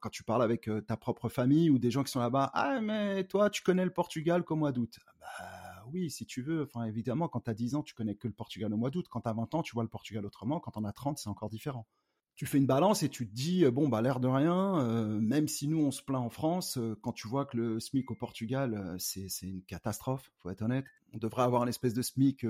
Quand 0.00 0.10
tu 0.10 0.24
parles 0.24 0.42
avec 0.42 0.68
ta 0.86 0.96
propre 0.96 1.28
famille 1.28 1.70
ou 1.70 1.78
des 1.78 1.90
gens 1.90 2.02
qui 2.02 2.10
sont 2.10 2.20
là-bas, 2.20 2.50
ah 2.54 2.80
mais 2.80 3.24
toi, 3.24 3.50
tu 3.50 3.62
connais 3.62 3.84
le 3.84 3.92
Portugal 3.92 4.42
qu'au 4.42 4.56
mois 4.56 4.72
d'août? 4.72 4.98
Bah 5.20 5.84
oui, 5.92 6.10
si 6.10 6.26
tu 6.26 6.42
veux. 6.42 6.62
Enfin 6.64 6.84
évidemment, 6.84 7.28
quand 7.28 7.40
tu 7.40 7.50
as 7.50 7.54
10 7.54 7.74
ans, 7.74 7.82
tu 7.82 7.94
connais 7.94 8.14
que 8.14 8.26
le 8.26 8.34
Portugal 8.34 8.72
au 8.72 8.76
mois 8.76 8.90
d'août. 8.90 9.06
Quand 9.10 9.20
tu 9.20 9.28
as 9.28 9.32
20 9.32 9.54
ans, 9.54 9.62
tu 9.62 9.74
vois 9.74 9.82
le 9.82 9.88
Portugal 9.88 10.24
autrement. 10.26 10.60
Quand 10.60 10.76
on 10.76 10.84
a 10.84 10.92
30, 10.92 11.18
c'est 11.18 11.28
encore 11.28 11.50
différent 11.50 11.86
tu 12.34 12.46
fais 12.46 12.58
une 12.58 12.66
balance 12.66 13.02
et 13.02 13.08
tu 13.08 13.28
te 13.28 13.34
dis 13.34 13.64
bon 13.66 13.88
bah 13.88 14.02
l'air 14.02 14.20
de 14.20 14.26
rien, 14.26 14.80
euh, 14.80 15.20
même 15.20 15.46
si 15.46 15.68
nous 15.68 15.80
on 15.80 15.90
se 15.90 16.02
plaint 16.02 16.22
en 16.22 16.30
France, 16.30 16.78
euh, 16.78 16.98
quand 17.00 17.12
tu 17.12 17.28
vois 17.28 17.46
que 17.46 17.56
le 17.56 17.80
SMIC 17.80 18.10
au 18.10 18.14
Portugal 18.14 18.74
euh, 18.74 18.96
c'est 18.98 19.46
une 19.46 19.62
catastrophe, 19.62 20.32
faut 20.40 20.50
être 20.50 20.62
honnête. 20.62 20.84
On 21.12 21.18
devrait 21.18 21.42
avoir 21.42 21.62
une 21.62 21.68
espèce 21.68 21.94
de 21.94 22.02
SMIC 22.02 22.44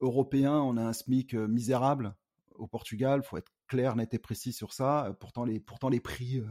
européen, 0.00 0.54
on 0.54 0.78
a 0.78 0.82
un 0.82 0.92
SMIC 0.94 1.34
misérable 1.34 2.14
au 2.54 2.66
Portugal, 2.66 3.22
faut 3.22 3.36
être 3.36 3.52
clair, 3.72 3.96
net 3.96 4.12
et 4.14 4.18
précis 4.18 4.52
sur 4.52 4.72
ça. 4.72 5.16
Pourtant 5.20 5.44
les 5.44 5.60
pourtant 5.60 5.88
les 5.88 6.00
prix, 6.00 6.42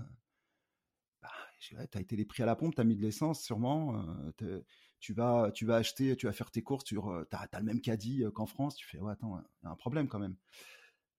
bah, 1.21 1.29
as 1.93 1.99
été 1.99 2.15
les 2.15 2.25
prix 2.25 2.43
à 2.43 2.45
la 2.45 2.55
pompe, 2.55 2.75
tu 2.75 2.81
as 2.81 2.83
mis 2.83 2.95
de 2.95 3.01
l'essence 3.01 3.43
sûrement. 3.43 4.03
tu 4.99 5.13
vas 5.13 5.51
tu 5.53 5.65
vas 5.65 5.75
acheter, 5.75 6.15
tu 6.15 6.25
vas 6.25 6.33
faire 6.33 6.51
tes 6.51 6.63
courses, 6.63 6.83
tu 6.83 6.97
as, 6.97 7.59
le 7.59 7.63
même 7.63 7.81
caddie 7.81 8.23
qu'en 8.33 8.47
France, 8.47 8.75
tu 8.75 8.87
fais 8.87 8.99
ouais 8.99 9.11
attends, 9.11 9.37
il 9.61 9.65
y 9.65 9.67
a 9.67 9.71
un 9.71 9.75
problème 9.75 10.07
quand 10.07 10.19
même. 10.19 10.35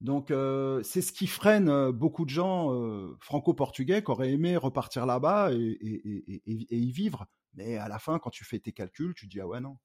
Donc 0.03 0.33
euh, 0.33 0.83
c'est 0.83 1.01
ce 1.01 1.13
qui 1.13 1.29
freine 1.29 1.69
euh, 1.69 1.93
beaucoup 1.93 2.25
de 2.25 2.31
gens 2.31 2.75
euh, 2.75 3.17
franco-portugais 3.21 4.03
qui 4.03 4.11
auraient 4.11 4.33
aimé 4.33 4.57
repartir 4.57 5.07
là-bas 5.07 5.53
et, 5.53 6.43
y 6.45 6.91
vivre. 6.91 7.27
Mais 7.55 7.77
à 7.77 7.87
la 7.87 8.01
fin, 8.01 8.19
quand 8.19 8.31
tu 8.31 8.45
fais 8.45 8.59
tes 8.59 8.73
calculs, 8.73 9.15
tu 9.15 9.29
dis 9.29 9.41
ah 9.41 9.47
ouais 9.47 9.61
non. 9.61 9.79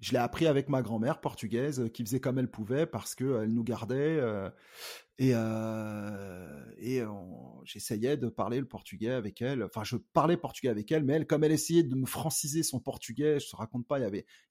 Je 0.00 0.12
l'ai 0.12 0.18
appris 0.18 0.46
avec 0.46 0.68
ma 0.68 0.82
grand-mère 0.82 1.20
portugaise 1.20 1.88
qui 1.94 2.04
faisait 2.04 2.20
comme 2.20 2.38
elle 2.38 2.50
pouvait 2.50 2.86
parce 2.86 3.14
qu'elle 3.14 3.52
nous 3.52 3.64
gardait 3.64 4.20
et, 5.18 5.30
et 5.30 7.02
j'essayais 7.64 8.16
de 8.16 8.28
parler 8.28 8.60
le 8.60 8.66
portugais 8.66 9.10
avec 9.10 9.40
elle. 9.42 9.62
Enfin, 9.62 9.84
je 9.84 9.96
parlais 9.96 10.36
portugais 10.36 10.68
avec 10.68 10.90
elle, 10.92 11.04
mais 11.04 11.14
elle, 11.14 11.26
comme 11.26 11.44
elle 11.44 11.52
essayait 11.52 11.82
de 11.82 11.94
me 11.94 12.06
franciser 12.06 12.62
son 12.62 12.80
portugais, 12.80 13.40
je 13.40 13.48
te 13.48 13.56
raconte 13.56 13.86
pas, 13.86 13.98
il 13.98 14.02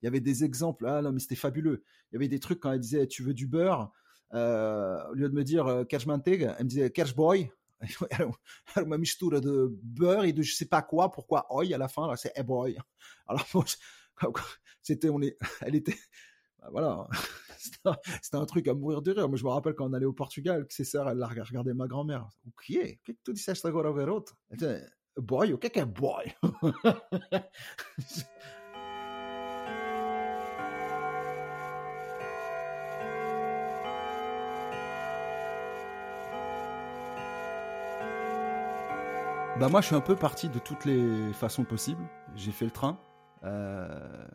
y 0.01 0.07
avait, 0.07 0.19
des 0.19 0.43
exemples. 0.43 0.87
Ah 0.87 1.01
non, 1.01 1.11
mais 1.11 1.19
c'était 1.19 1.35
fabuleux. 1.35 1.83
Il 2.11 2.15
y 2.15 2.17
avait 2.17 2.27
des 2.27 2.39
trucs 2.39 2.59
quand 2.59 2.71
elle 2.71 2.79
disait 2.79 3.07
tu 3.07 3.23
veux 3.23 3.33
du 3.33 3.47
beurre? 3.47 3.91
Euh, 4.33 4.97
au 5.11 5.13
lieu 5.13 5.29
de 5.29 5.35
me 5.35 5.43
dire 5.43 5.67
euh, 5.67 5.83
elle 5.87 6.07
me 6.07 6.63
disait 6.63 6.91
catch 6.91 7.13
boy. 7.13 7.51
Elle 8.77 8.85
m'a 8.85 8.97
mistura 8.97 9.41
de 9.41 9.77
beurre 9.83 10.23
et 10.23 10.31
de 10.31 10.41
je 10.41 10.55
sais 10.55 10.65
pas 10.65 10.81
quoi, 10.81 11.11
pourquoi 11.11 11.53
oi 11.53 11.65
à 11.73 11.77
la 11.77 11.89
fin, 11.89 12.15
c'est 12.15 12.31
hey 12.35 12.43
boy. 12.43 12.77
Alors, 13.27 13.45
c'était, 14.81 15.09
on 15.09 15.21
est, 15.21 15.37
elle 15.61 15.75
était, 15.75 15.97
bah, 16.59 16.69
voilà, 16.71 17.07
c'était 18.21 18.37
un, 18.37 18.45
truc 18.45 18.67
à 18.67 18.73
mourir 18.73 19.01
de 19.01 19.11
rire. 19.11 19.29
Moi, 19.29 19.37
je 19.37 19.43
me 19.43 19.49
rappelle 19.49 19.73
quand 19.73 19.89
on 19.89 19.93
allait 19.93 20.05
au 20.05 20.13
Portugal, 20.13 20.65
que 20.67 20.73
ses 20.73 20.85
sœurs, 20.85 21.09
elle 21.09 21.23
regardait 21.23 21.73
ma 21.73 21.87
grand-mère. 21.87 22.27
O 22.45 22.51
que 22.51 22.79
é? 22.79 22.99
Que 23.03 23.11
tu 23.11 23.33
disseste 23.33 23.65
agora 23.65 23.89
ao? 23.89 24.25
Boy? 25.17 25.53
O 25.53 25.57
que 25.57 25.85
boy? 25.85 26.35
Bah 39.59 39.69
moi 39.69 39.81
je 39.81 39.85
suis 39.85 39.95
un 39.95 40.01
peu 40.01 40.15
parti 40.15 40.49
de 40.49 40.57
toutes 40.57 40.83
les 40.83 41.31
façons 41.31 41.63
possibles. 41.63 42.03
J'ai 42.35 42.51
fait 42.51 42.65
le 42.65 42.71
train, 42.71 42.97
euh, 43.43 44.27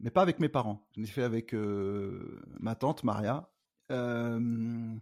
mais 0.00 0.10
pas 0.10 0.22
avec 0.22 0.40
mes 0.40 0.48
parents. 0.48 0.86
Je 0.94 1.00
l'ai 1.00 1.06
fait 1.06 1.22
avec 1.22 1.54
euh, 1.54 2.42
ma 2.60 2.74
tante 2.74 3.04
Maria 3.04 3.50
euh, 3.90 4.94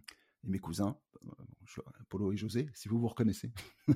et 0.43 0.49
mes 0.49 0.59
cousins, 0.59 0.97
Polo 2.09 2.31
et 2.31 2.37
José, 2.37 2.69
si 2.73 2.87
vous 2.87 2.99
vous 2.99 3.07
reconnaissez. 3.07 3.51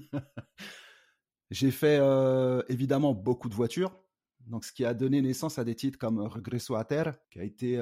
J'ai 1.51 1.71
fait 1.71 1.99
évidemment 2.69 3.13
beaucoup 3.13 3.49
de 3.49 3.53
voitures, 3.53 3.99
donc 4.47 4.63
ce 4.63 4.71
qui 4.71 4.85
a 4.85 4.93
donné 4.93 5.21
naissance 5.21 5.59
à 5.59 5.65
des 5.65 5.75
titres 5.75 5.99
comme 5.99 6.19
Regresso 6.19 6.75
a 6.75 6.85
Terre, 6.85 7.17
qui 7.29 7.39
a 7.39 7.43
été, 7.43 7.77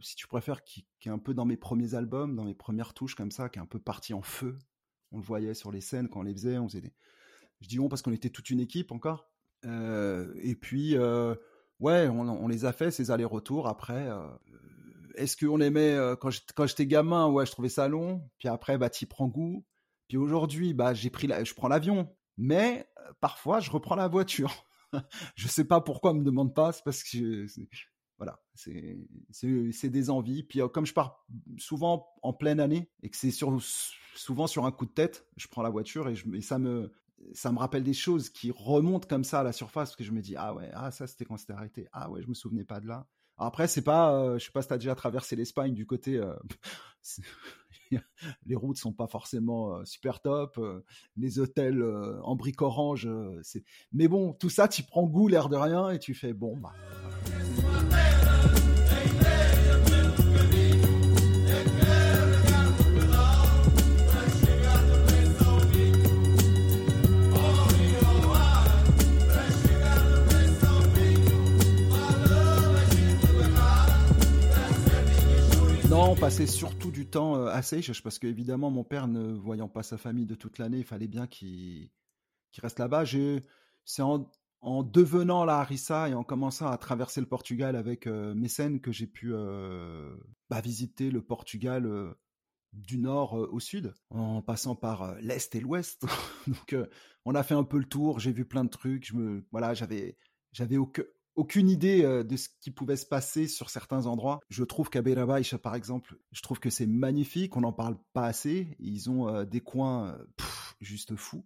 si 0.00 0.14
tu 0.14 0.28
préfères, 0.28 0.62
qui, 0.62 0.86
est 1.04 1.10
un 1.10 1.18
peu 1.18 1.34
dans 1.34 1.44
mes 1.44 1.56
premiers 1.56 1.94
albums, 1.94 2.36
dans 2.36 2.44
mes 2.44 2.54
premières 2.54 2.94
touches 2.94 3.16
comme 3.16 3.32
ça, 3.32 3.48
qui 3.48 3.58
est 3.58 3.62
un 3.62 3.66
peu 3.66 3.80
parti 3.80 4.14
en 4.14 4.22
feu. 4.22 4.58
On 5.10 5.18
le 5.18 5.24
voyait 5.24 5.54
sur 5.54 5.72
les 5.72 5.80
scènes 5.80 6.08
quand 6.08 6.20
on 6.20 6.22
les 6.22 6.34
faisait, 6.34 6.56
on 6.58 6.68
faisait 6.68 6.82
des, 6.82 6.92
je 7.60 7.68
dis 7.68 7.80
on 7.80 7.88
parce 7.88 8.02
qu'on 8.02 8.12
était 8.12 8.30
toute 8.30 8.50
une 8.50 8.60
équipe 8.60 8.92
encore. 8.92 9.29
Euh, 9.66 10.32
et 10.42 10.54
puis, 10.54 10.96
euh, 10.96 11.34
ouais, 11.80 12.08
on, 12.08 12.48
les 12.48 12.64
a 12.64 12.72
fait 12.72 12.90
ces 12.90 13.10
allers-retours. 13.10 13.68
Après, 13.68 14.08
euh, 14.08 14.26
est-ce 15.14 15.36
qu'on 15.36 15.60
aimait 15.60 15.96
quand 16.20 16.66
j'étais 16.66 16.86
gamin 16.86 17.28
Ouais, 17.28 17.46
je 17.46 17.52
trouvais 17.52 17.68
ça 17.68 17.88
long. 17.88 18.28
Puis 18.38 18.48
après, 18.48 18.78
bah, 18.78 18.90
t'y 18.90 19.06
prends 19.06 19.28
goût. 19.28 19.64
Puis 20.08 20.16
aujourd'hui, 20.16 20.74
bah, 20.74 20.94
j'ai 20.94 21.10
pris, 21.10 21.28
je 21.44 21.54
prends 21.54 21.68
l'avion. 21.68 22.14
Mais 22.36 22.88
parfois, 23.20 23.60
je 23.60 23.70
reprends 23.70 23.96
la 23.96 24.08
voiture. 24.08 24.66
je 25.36 25.46
sais 25.46 25.64
pas 25.64 25.80
pourquoi 25.80 26.12
on 26.12 26.14
me 26.14 26.24
demande 26.24 26.54
pas. 26.54 26.72
C'est 26.72 26.84
parce 26.84 27.02
que 27.02 27.46
voilà, 28.18 28.38
c'est 28.54 29.88
des 29.88 30.10
envies. 30.10 30.42
Puis 30.42 30.60
comme 30.72 30.86
je 30.86 30.94
pars 30.94 31.26
souvent 31.58 32.08
en 32.22 32.32
pleine 32.32 32.60
année 32.60 32.90
et 33.02 33.10
que 33.10 33.16
c'est 33.16 33.30
souvent 33.30 34.46
sur 34.46 34.64
un 34.66 34.72
coup 34.72 34.86
de 34.86 34.92
tête, 34.92 35.26
je 35.36 35.48
prends 35.48 35.62
la 35.62 35.70
voiture 35.70 36.08
et 36.08 36.40
ça 36.40 36.58
me 36.58 36.92
ça 37.32 37.52
me 37.52 37.58
rappelle 37.58 37.84
des 37.84 37.94
choses 37.94 38.30
qui 38.30 38.50
remontent 38.50 39.06
comme 39.08 39.24
ça 39.24 39.40
à 39.40 39.42
la 39.42 39.52
surface 39.52 39.90
parce 39.90 39.96
que 39.96 40.04
je 40.04 40.12
me 40.12 40.20
dis 40.20 40.36
ah 40.36 40.54
ouais 40.54 40.70
ah 40.72 40.90
ça 40.90 41.06
c'était 41.06 41.24
quand 41.24 41.36
c'était 41.36 41.52
arrêté. 41.52 41.88
Ah 41.92 42.10
ouais 42.10 42.22
je 42.22 42.28
me 42.28 42.34
souvenais 42.34 42.64
pas 42.64 42.80
de 42.80 42.86
là. 42.86 43.06
Après 43.36 43.68
c'est 43.68 43.82
pas 43.82 44.14
euh, 44.14 44.38
je 44.38 44.44
sais 44.44 44.52
pas 44.52 44.62
si 44.62 44.68
t'as 44.68 44.78
déjà 44.78 44.94
traversé 44.94 45.36
l'Espagne 45.36 45.74
du 45.74 45.86
côté 45.86 46.16
euh, 46.16 46.34
les 48.46 48.54
routes 48.54 48.76
sont 48.76 48.92
pas 48.92 49.06
forcément 49.06 49.76
euh, 49.76 49.84
super 49.84 50.20
top 50.20 50.60
les 51.16 51.38
hôtels 51.38 51.82
en 52.22 52.36
briques 52.36 52.62
orange 52.62 53.08
c'est 53.42 53.64
mais 53.92 54.08
bon 54.08 54.32
tout 54.32 54.50
ça 54.50 54.68
tu 54.68 54.82
prends 54.82 55.06
goût 55.06 55.28
l'air 55.28 55.48
de 55.48 55.56
rien 55.56 55.90
et 55.90 55.98
tu 55.98 56.14
fais 56.14 56.32
bon 56.32 56.56
bah 56.56 56.72
on 76.10 76.46
surtout 76.46 76.90
du 76.90 77.06
temps 77.06 77.36
euh, 77.36 77.46
à 77.46 77.62
Seychelles 77.62 78.02
parce 78.02 78.18
qu'évidemment, 78.18 78.68
mon 78.70 78.82
père, 78.82 79.06
ne 79.06 79.32
voyant 79.32 79.68
pas 79.68 79.84
sa 79.84 79.96
famille 79.96 80.26
de 80.26 80.34
toute 80.34 80.58
l'année, 80.58 80.78
il 80.78 80.84
fallait 80.84 81.06
bien 81.06 81.28
qu'il 81.28 81.88
reste 82.58 82.80
là-bas. 82.80 83.04
C'est 83.84 84.02
en, 84.02 84.82
devenant 84.82 85.44
la 85.44 85.58
Harissa 85.58 86.08
et 86.08 86.14
en 86.14 86.24
commençant 86.24 86.66
à 86.66 86.76
traverser 86.78 87.20
le 87.20 87.28
Portugal 87.28 87.76
avec 87.76 88.08
euh, 88.08 88.34
Mécène 88.34 88.80
que 88.80 88.90
j'ai 88.90 89.06
pu 89.06 89.32
euh, 89.32 90.16
bah, 90.48 90.60
visiter 90.60 91.12
le 91.12 91.22
Portugal 91.22 91.88
du 92.72 92.98
nord 92.98 93.34
au 93.34 93.60
sud, 93.60 93.94
en 94.10 94.42
passant 94.42 94.74
par 94.74 95.14
l'est 95.20 95.54
et 95.54 95.60
l'ouest. 95.60 96.06
Donc, 96.48 96.76
on 97.24 97.36
a 97.36 97.44
fait 97.44 97.54
un 97.54 97.64
peu 97.64 97.78
le 97.78 97.88
tour. 97.88 98.18
J'ai 98.18 98.32
vu 98.32 98.44
plein 98.44 98.64
de 98.64 98.70
trucs. 98.70 99.06
Je 99.06 99.14
me, 99.14 99.46
voilà, 99.52 99.74
j'avais, 99.74 100.16
j'avais 100.52 100.76
aucun, 100.76 101.04
aucune 101.36 101.68
idée 101.68 102.04
euh, 102.04 102.22
de 102.24 102.36
ce 102.36 102.48
qui 102.60 102.70
pouvait 102.70 102.96
se 102.96 103.06
passer 103.06 103.46
sur 103.46 103.70
certains 103.70 104.06
endroits. 104.06 104.40
Je 104.48 104.64
trouve 104.64 104.90
qu'à 104.90 105.02
Beirabaïcha, 105.02 105.58
par 105.58 105.74
exemple, 105.74 106.16
je 106.32 106.42
trouve 106.42 106.60
que 106.60 106.70
c'est 106.70 106.86
magnifique, 106.86 107.56
on 107.56 107.60
n'en 107.60 107.72
parle 107.72 107.96
pas 108.12 108.24
assez. 108.24 108.76
Ils 108.78 109.10
ont 109.10 109.28
euh, 109.28 109.44
des 109.44 109.60
coins 109.60 110.08
euh, 110.08 110.24
juste 110.80 111.16
fous, 111.16 111.44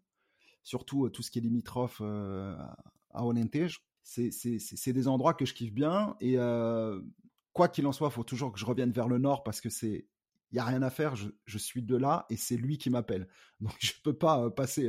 surtout 0.63 1.09
tout 1.11 1.23
ce 1.23 1.31
qui 1.31 1.39
est 1.39 1.43
limitrophe 1.43 2.01
à 2.01 3.25
Onentej. 3.25 3.79
C'est 4.03 4.93
des 4.93 5.09
endroits 5.09 5.35
que 5.35 5.47
je 5.47 5.55
kiffe 5.55 5.73
bien 5.73 6.17
et 6.21 6.37
quoi 7.53 7.69
qu'il 7.69 7.87
en 7.87 7.93
soit, 7.93 8.09
il 8.09 8.13
faut 8.13 8.25
toujours 8.25 8.53
que 8.53 8.59
je 8.59 8.65
revienne 8.65 8.91
vers 8.91 9.09
le 9.09 9.19
nord 9.19 9.43
parce 9.43 9.61
que 9.61 9.71
c'est 9.71 10.07
il 10.53 10.57
y 10.57 10.61
a 10.61 10.65
rien 10.65 10.83
à 10.83 10.91
faire, 10.91 11.17
je, 11.17 11.31
je 11.47 11.59
suis 11.59 11.83
de 11.83 11.97
là 11.97 12.27
et 12.31 12.37
c'est 12.37 12.57
lui 12.57 12.79
qui 12.79 12.89
m'appelle. 12.89 13.27
Donc 13.61 13.75
je 13.81 13.93
peux 14.05 14.13
pas 14.13 14.51
passer 14.51 14.89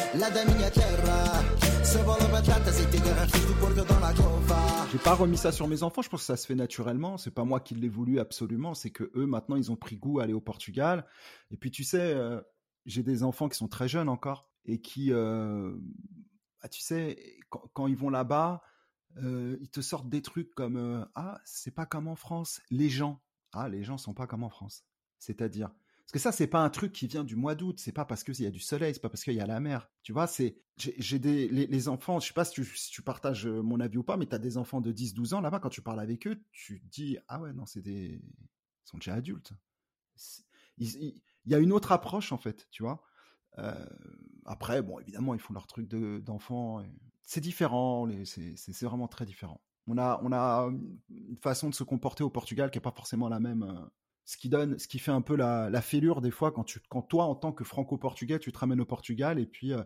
la 0.15 0.29
J'ai 4.91 4.97
pas 4.97 5.13
remis 5.13 5.37
ça 5.37 5.51
sur 5.53 5.67
mes 5.67 5.83
enfants, 5.83 6.01
je 6.01 6.09
pense 6.09 6.19
que 6.21 6.25
ça 6.25 6.35
se 6.35 6.45
fait 6.45 6.55
naturellement. 6.55 7.17
C'est 7.17 7.31
pas 7.31 7.45
moi 7.45 7.61
qui 7.61 7.75
l'ai 7.75 7.87
voulu 7.87 8.19
absolument, 8.19 8.73
c'est 8.73 8.89
que 8.89 9.09
eux 9.15 9.25
maintenant 9.25 9.55
ils 9.55 9.71
ont 9.71 9.77
pris 9.77 9.95
goût 9.95 10.19
à 10.19 10.23
aller 10.23 10.33
au 10.33 10.41
Portugal. 10.41 11.05
Et 11.49 11.57
puis 11.57 11.71
tu 11.71 11.85
sais, 11.85 12.13
euh, 12.13 12.41
j'ai 12.85 13.03
des 13.03 13.23
enfants 13.23 13.47
qui 13.47 13.57
sont 13.57 13.69
très 13.69 13.87
jeunes 13.87 14.09
encore 14.09 14.49
et 14.65 14.81
qui, 14.81 15.13
euh, 15.13 15.73
bah, 16.61 16.67
tu 16.67 16.81
sais, 16.81 17.17
quand, 17.73 17.87
ils 17.87 17.95
vont 17.95 18.09
là-bas, 18.09 18.63
euh, 19.17 19.57
ils 19.61 19.69
te 19.69 19.79
sortent 19.79 20.09
des 20.09 20.21
trucs 20.21 20.53
comme 20.55 21.07
ah 21.15 21.39
c'est 21.45 21.73
pas 21.73 21.85
comme 21.85 22.09
en 22.09 22.15
France, 22.15 22.61
les 22.69 22.89
gens. 22.89 23.21
Ah 23.53 23.69
les 23.69 23.83
gens 23.83 23.97
sont 23.97 24.13
pas 24.13 24.27
comme 24.27 24.43
en 24.43 24.49
France. 24.49 24.83
C'est-à-dire 25.19 25.71
parce 26.11 26.23
que 26.25 26.29
ça, 26.29 26.33
c'est 26.33 26.47
pas 26.47 26.59
un 26.59 26.69
truc 26.69 26.91
qui 26.91 27.07
vient 27.07 27.23
du 27.23 27.37
mois 27.37 27.55
d'août. 27.55 27.79
C'est 27.79 27.93
pas 27.93 28.03
parce 28.03 28.25
qu'il 28.25 28.41
y 28.41 28.45
a 28.45 28.51
du 28.51 28.59
soleil, 28.59 28.93
c'est 28.93 28.99
pas 28.99 29.07
parce 29.07 29.23
qu'il 29.23 29.33
y 29.33 29.39
a 29.39 29.45
la 29.45 29.61
mer. 29.61 29.89
Tu 30.03 30.11
vois, 30.11 30.27
c'est 30.27 30.57
j'ai 30.75 31.19
des 31.19 31.47
les, 31.47 31.87
enfants. 31.87 32.19
Je 32.19 32.27
sais 32.27 32.33
pas 32.33 32.43
si 32.43 32.61
tu, 32.91 33.01
partages 33.01 33.47
euh, 33.47 33.61
mon 33.61 33.79
avis 33.79 33.95
ou 33.95 34.03
pas, 34.03 34.17
mais 34.17 34.25
tu 34.25 34.35
as 34.35 34.37
des 34.37 34.57
enfants 34.57 34.81
de 34.81 34.91
10-12 34.91 35.35
ans 35.35 35.39
là-bas. 35.39 35.61
Quand 35.61 35.69
tu 35.69 35.81
parles 35.81 36.01
avec 36.01 36.27
eux, 36.27 36.43
tu 36.51 36.83
dis 36.91 37.17
ah 37.29 37.39
ouais 37.39 37.53
non, 37.53 37.65
c'est 37.65 37.81
des 37.81 38.21
ils 38.21 38.89
sont 38.89 38.97
déjà 38.97 39.13
adultes. 39.13 39.53
Il, 40.77 41.21
y 41.45 41.55
a 41.55 41.59
une 41.59 41.71
autre 41.71 41.93
approche 41.93 42.33
en 42.33 42.37
fait, 42.37 42.67
tu 42.71 42.83
vois. 42.83 43.01
Euh, 43.59 43.73
après, 44.43 44.81
bon, 44.81 44.99
évidemment, 44.99 45.33
ils 45.33 45.39
font 45.39 45.53
leur 45.53 45.65
truc 45.65 45.87
d'enfants. 45.87 46.83
c'est 47.23 47.39
différent. 47.39 48.09
C'est 48.25 48.81
vraiment 48.81 49.07
très 49.07 49.25
différent. 49.25 49.61
On 49.87 49.97
a, 49.97 50.19
on 50.23 50.33
a 50.33 50.69
une 51.09 51.37
façon 51.37 51.69
de 51.69 51.73
se 51.73 51.85
comporter 51.85 52.25
au 52.25 52.29
Portugal 52.29 52.69
qui 52.69 52.79
est 52.79 52.81
pas 52.81 52.91
forcément 52.91 53.29
la 53.29 53.39
même 53.39 53.63
euh, 53.63 53.85
ce 54.25 54.37
qui 54.37 54.49
donne, 54.49 54.77
ce 54.77 54.87
qui 54.87 54.99
fait 54.99 55.11
un 55.11 55.21
peu 55.21 55.35
la, 55.35 55.81
fêlure 55.81 56.21
des 56.21 56.31
fois 56.31 56.51
quand 56.51 56.63
tu, 56.63 56.79
quand 56.89 57.01
toi 57.01 57.25
en 57.25 57.35
tant 57.35 57.51
que 57.51 57.63
franco-portugais, 57.63 58.39
tu 58.39 58.51
te 58.51 58.59
ramènes 58.59 58.81
au 58.81 58.85
Portugal 58.85 59.39
et 59.39 59.45
puis 59.45 59.73
euh, 59.73 59.83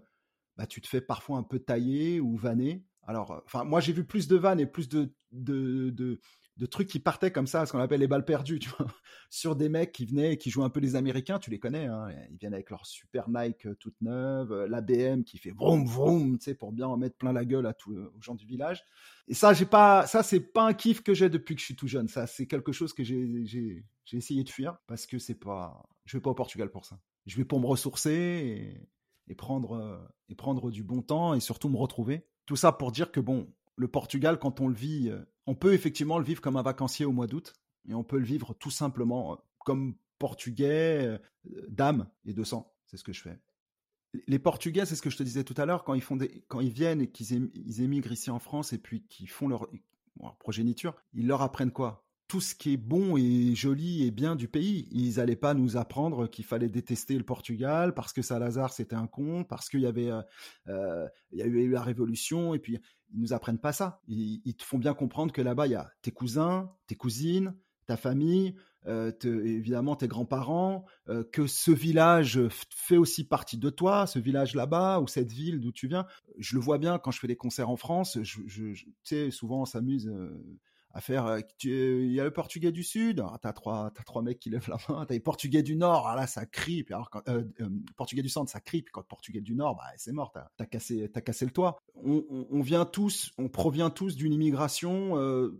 bah, 0.57 0.67
tu 0.67 0.81
te 0.81 0.87
fais 0.87 1.01
parfois 1.01 1.37
un 1.37 1.43
peu 1.43 1.59
tailler 1.59 2.19
ou 2.19 2.35
vanner. 2.35 2.85
Alors, 3.03 3.31
euh, 3.31 3.39
enfin, 3.45 3.63
moi 3.63 3.79
j'ai 3.79 3.93
vu 3.93 4.05
plus 4.05 4.27
de 4.27 4.35
vannes 4.35 4.59
et 4.59 4.65
plus 4.65 4.89
de, 4.89 5.13
de, 5.31 5.89
de, 5.91 6.19
trucs 6.65 6.87
qui 6.87 6.99
partaient 6.99 7.31
comme 7.31 7.47
ça, 7.47 7.65
ce 7.65 7.71
qu'on 7.73 7.79
appelle 7.79 7.99
les 7.99 8.07
balles 8.07 8.23
perdues, 8.23 8.59
tu 8.59 8.69
vois, 8.69 8.87
sur 9.29 9.55
des 9.55 9.67
mecs 9.67 9.91
qui 9.91 10.05
venaient, 10.05 10.37
qui 10.37 10.49
jouent 10.49 10.63
un 10.63 10.69
peu 10.69 10.79
les 10.79 10.95
Américains, 10.95 11.37
tu 11.37 11.49
les 11.49 11.59
connais, 11.59 11.85
hein, 11.85 12.07
ils 12.31 12.37
viennent 12.37 12.53
avec 12.53 12.69
leur 12.69 12.85
super 12.85 13.29
Nike 13.29 13.65
euh, 13.65 13.75
toute 13.75 13.99
neuve, 14.01 14.65
la 14.65 14.81
BM 14.81 15.23
qui 15.23 15.37
fait 15.37 15.51
vroom 15.51 15.85
vroom, 15.85 16.37
tu 16.37 16.45
sais, 16.45 16.55
pour 16.55 16.71
bien 16.71 16.87
en 16.87 16.97
mettre 16.97 17.17
plein 17.17 17.33
la 17.33 17.43
gueule 17.43 17.65
à 17.65 17.73
tous 17.73 17.93
aux 17.97 18.21
gens 18.21 18.35
du 18.35 18.45
village. 18.45 18.83
Et 19.27 19.33
ça, 19.33 19.53
j'ai 19.53 19.65
pas, 19.65 20.05
ça 20.07 20.23
c'est 20.23 20.39
pas 20.39 20.65
un 20.67 20.73
kiff 20.73 21.01
que 21.01 21.13
j'ai 21.13 21.29
depuis 21.29 21.55
que 21.55 21.61
je 21.61 21.65
suis 21.65 21.75
tout 21.75 21.87
jeune. 21.87 22.07
Ça, 22.07 22.27
c'est 22.27 22.45
quelque 22.45 22.71
chose 22.71 22.93
que 22.93 23.03
j'ai 23.03 23.83
essayé 24.13 24.43
de 24.43 24.49
fuir 24.49 24.77
parce 24.87 25.05
que 25.05 25.17
c'est 25.19 25.39
pas, 25.39 25.89
je 26.05 26.17
vais 26.17 26.21
pas 26.21 26.29
au 26.29 26.35
Portugal 26.35 26.69
pour 26.69 26.85
ça. 26.85 26.99
Je 27.25 27.35
vais 27.37 27.45
pour 27.45 27.59
me 27.59 27.65
ressourcer 27.65 28.87
et, 29.27 29.35
prendre 29.35 29.73
euh, 29.73 29.97
et 30.29 30.35
prendre 30.35 30.69
du 30.69 30.83
bon 30.83 31.01
temps 31.01 31.33
et 31.33 31.39
surtout 31.39 31.69
me 31.69 31.77
retrouver. 31.77 32.27
Tout 32.45 32.55
ça 32.55 32.71
pour 32.71 32.91
dire 32.91 33.11
que 33.11 33.19
bon, 33.19 33.51
le 33.75 33.87
Portugal, 33.87 34.39
quand 34.39 34.61
on 34.61 34.67
le 34.67 34.75
vit, 34.75 35.09
euh, 35.09 35.23
on 35.45 35.55
peut 35.55 35.73
effectivement 35.73 36.17
le 36.17 36.25
vivre 36.25 36.41
comme 36.41 36.57
un 36.57 36.61
vacancier 36.61 37.05
au 37.05 37.11
mois 37.11 37.27
d'août 37.27 37.53
et 37.87 37.93
on 37.93 38.03
peut 38.03 38.17
le 38.17 38.25
vivre 38.25 38.53
tout 38.53 38.71
simplement 38.71 39.33
euh, 39.33 39.35
comme 39.59 39.95
portugais 40.17 41.19
d'âme 41.67 42.07
et 42.25 42.33
de 42.33 42.43
sang. 42.43 42.73
C'est 42.85 42.97
ce 42.97 43.03
que 43.03 43.11
je 43.11 43.21
fais. 43.21 43.37
Les 44.27 44.39
Portugais, 44.39 44.85
c'est 44.85 44.95
ce 44.95 45.01
que 45.01 45.09
je 45.09 45.17
te 45.17 45.23
disais 45.23 45.43
tout 45.43 45.55
à 45.57 45.65
l'heure, 45.65 45.83
quand 45.83 45.93
ils 45.93 46.01
font 46.01 46.17
quand 46.47 46.61
ils 46.61 46.71
viennent 46.71 47.01
et 47.01 47.11
qu'ils 47.11 47.81
émigrent 47.81 48.13
ici 48.13 48.29
en 48.29 48.39
France 48.39 48.71
et 48.71 48.77
puis 48.77 49.05
qu'ils 49.07 49.29
font 49.29 49.49
leur 49.49 49.67
progéniture, 50.39 50.95
ils 51.13 51.27
leur 51.27 51.41
apprennent 51.41 51.71
quoi? 51.71 52.04
Tout 52.27 52.41
ce 52.41 52.55
qui 52.55 52.73
est 52.73 52.77
bon 52.77 53.17
et 53.17 53.53
joli 53.55 54.05
et 54.05 54.11
bien 54.11 54.35
du 54.35 54.47
pays. 54.47 54.87
Ils 54.91 55.17
n'allaient 55.17 55.35
pas 55.35 55.53
nous 55.53 55.77
apprendre 55.77 56.27
qu'il 56.27 56.45
fallait 56.45 56.69
détester 56.69 57.17
le 57.17 57.23
Portugal 57.23 57.93
parce 57.93 58.13
que 58.13 58.21
Salazar 58.21 58.73
c'était 58.73 58.95
un 58.95 59.07
con, 59.07 59.43
parce 59.43 59.69
qu'il 59.69 59.81
y 59.81 59.85
avait 59.85 60.09
euh, 60.09 60.21
euh, 60.67 61.07
il 61.31 61.39
y 61.39 61.43
a 61.43 61.45
eu 61.45 61.69
la 61.69 61.81
révolution 61.81 62.53
et 62.53 62.59
puis 62.59 62.79
ils 63.13 63.19
nous 63.19 63.33
apprennent 63.33 63.59
pas 63.59 63.73
ça. 63.73 64.01
Ils, 64.07 64.55
te 64.55 64.63
font 64.63 64.79
bien 64.79 64.93
comprendre 64.93 65.31
que 65.31 65.41
là-bas 65.41 65.67
il 65.67 65.73
y 65.73 65.75
a 65.75 65.91
tes 66.01 66.11
cousins, 66.11 66.71
tes 66.87 66.95
cousines, 66.95 67.55
ta 67.85 67.95
famille, 67.95 68.55
euh, 68.87 69.11
évidemment 69.23 69.95
tes 69.95 70.07
grands-parents, 70.07 70.85
que 71.31 71.45
ce 71.45 71.69
village 71.69 72.39
fait 72.49 72.97
aussi 72.97 73.27
partie 73.27 73.59
de 73.59 73.69
toi, 73.69 74.07
ce 74.07 74.17
village 74.17 74.55
là-bas 74.55 74.99
ou 74.99 75.07
cette 75.07 75.31
ville 75.31 75.59
d'où 75.59 75.71
tu 75.71 75.87
viens. 75.87 76.07
Je 76.39 76.55
le 76.55 76.61
vois 76.61 76.79
bien 76.79 76.97
quand 76.97 77.11
je 77.11 77.19
fais 77.19 77.27
des 77.27 77.35
concerts 77.35 77.69
en 77.69 77.77
France. 77.77 78.17
Je, 78.23 78.41
tu 78.73 78.87
sais, 79.03 79.29
souvent 79.29 79.61
on 79.61 79.65
s'amuse 79.65 80.11
à 80.95 81.01
faire. 81.01 81.25
Euh, 81.27 81.39
il 81.63 82.11
y 82.11 82.19
a 82.19 82.23
le 82.23 82.31
Portugais 82.31 82.71
du 82.71 82.81
Sud, 82.81 83.19
ah, 83.19 83.37
t'as 83.41 83.51
trois, 83.51 83.87
as 83.87 84.03
trois 84.03 84.21
mecs 84.21 84.39
qui 84.39 84.49
lèvent 84.49 84.69
la 84.69 84.77
main. 84.89 85.05
T'as 85.05 85.13
les 85.13 85.19
Portugais 85.19 85.61
du 85.61 85.75
Nord, 85.75 86.07
ah 86.07 86.15
là 86.15 86.25
ça 86.25 86.45
crie. 86.45 86.83
Puis 86.83 86.93
alors, 86.93 87.09
quand, 87.09 87.21
euh, 87.27 87.43
euh, 87.59 87.69
Portugais 87.97 88.21
du 88.21 88.29
Centre, 88.29 88.49
ça 88.49 88.61
crie. 88.61 88.81
Puis 88.81 88.93
quand 88.93 89.03
Portugais 89.03 89.41
du 89.41 89.55
Nord, 89.55 89.75
bah 89.75 89.83
c'est 89.97 90.13
mort. 90.13 90.31
T'as 90.31 90.47
as 90.57 90.65
cassé, 90.65 91.11
as 91.13 91.21
cassé 91.21 91.45
le 91.45 91.51
toit. 91.51 91.77
On, 91.95 92.61
vient 92.61 92.85
tous, 92.85 93.31
on 93.37 93.49
provient 93.49 93.89
tous 93.89 94.15
d'une 94.15 94.33
immigration. 94.33 95.13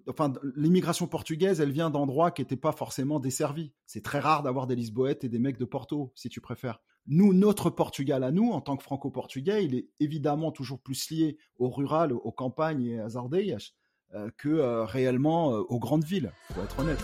enfin, 0.07 0.33
l'immigration 0.55 1.07
portugaise, 1.07 1.59
elle 1.59 1.71
vient 1.71 1.89
d'endroits 1.89 2.31
qui 2.31 2.41
n'étaient 2.41 2.55
pas 2.55 2.71
forcément 2.71 3.19
desservis. 3.19 3.73
C'est 3.85 4.03
très 4.03 4.19
rare 4.19 4.41
d'avoir 4.41 4.67
des 4.67 4.75
Lisboètes 4.75 5.23
et 5.25 5.29
des 5.29 5.39
mecs 5.39 5.59
de 5.59 5.65
Porto, 5.65 6.13
si 6.15 6.29
tu 6.29 6.39
préfères. 6.39 6.81
Nous, 7.07 7.33
notre 7.33 7.69
Portugal 7.69 8.23
à 8.23 8.31
nous, 8.31 8.51
en 8.51 8.61
tant 8.61 8.77
que 8.77 8.83
franco-portugais, 8.83 9.63
il 9.63 9.75
est 9.75 9.89
évidemment 9.99 10.51
toujours 10.51 10.79
plus 10.79 11.09
lié 11.11 11.37
au 11.57 11.69
rural, 11.69 12.13
aux 12.13 12.31
campagnes 12.31 12.85
et 12.85 12.99
à 12.99 13.09
Zardeias 13.09 13.73
que 14.37 14.49
euh, 14.49 14.85
réellement 14.85 15.53
euh, 15.53 15.61
aux 15.67 15.79
grandes 15.79 16.03
villes, 16.03 16.31
pour 16.53 16.63
être 16.63 16.79
honnête. 16.79 17.03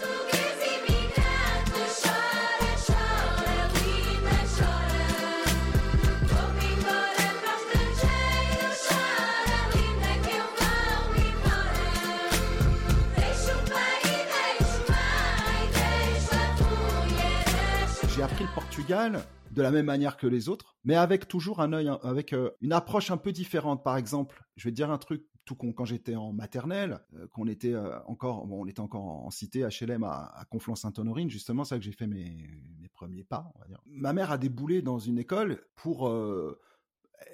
J'ai 18.15 18.23
appris 18.23 18.43
le 18.43 18.53
Portugal 18.53 19.23
de 19.51 19.61
la 19.61 19.71
même 19.71 19.85
manière 19.85 20.15
que 20.15 20.27
les 20.27 20.47
autres, 20.47 20.75
mais 20.83 20.95
avec 20.95 21.27
toujours 21.27 21.59
un 21.59 21.73
œil, 21.73 21.91
avec 22.03 22.35
une 22.61 22.71
approche 22.71 23.09
un 23.09 23.17
peu 23.17 23.31
différente. 23.31 23.83
Par 23.83 23.97
exemple, 23.97 24.43
je 24.55 24.67
vais 24.67 24.71
dire 24.71 24.91
un 24.91 24.97
truc 24.97 25.23
tout 25.45 25.55
quand 25.55 25.85
j'étais 25.85 26.15
en 26.15 26.33
maternelle, 26.33 26.99
euh, 27.15 27.27
qu'on 27.27 27.47
était 27.47 27.73
euh, 27.73 27.99
encore, 28.05 28.49
on 28.51 28.65
était 28.67 28.79
encore 28.79 29.03
en 29.03 29.31
cité 29.31 29.67
HLM 29.67 30.03
à, 30.03 30.31
à 30.35 30.45
Conflans-Sainte-Honorine, 30.45 31.29
justement, 31.29 31.63
c'est 31.63 31.75
là 31.75 31.79
que 31.79 31.85
j'ai 31.85 31.91
fait 31.91 32.07
mes, 32.07 32.47
premiers 32.93 33.23
pas. 33.23 33.51
Ma 33.87 34.13
mère 34.13 34.31
a 34.31 34.37
déboulé 34.37 34.81
dans 34.81 34.99
une 34.99 35.17
école 35.17 35.63
pour, 35.75 36.07
euh, 36.07 36.59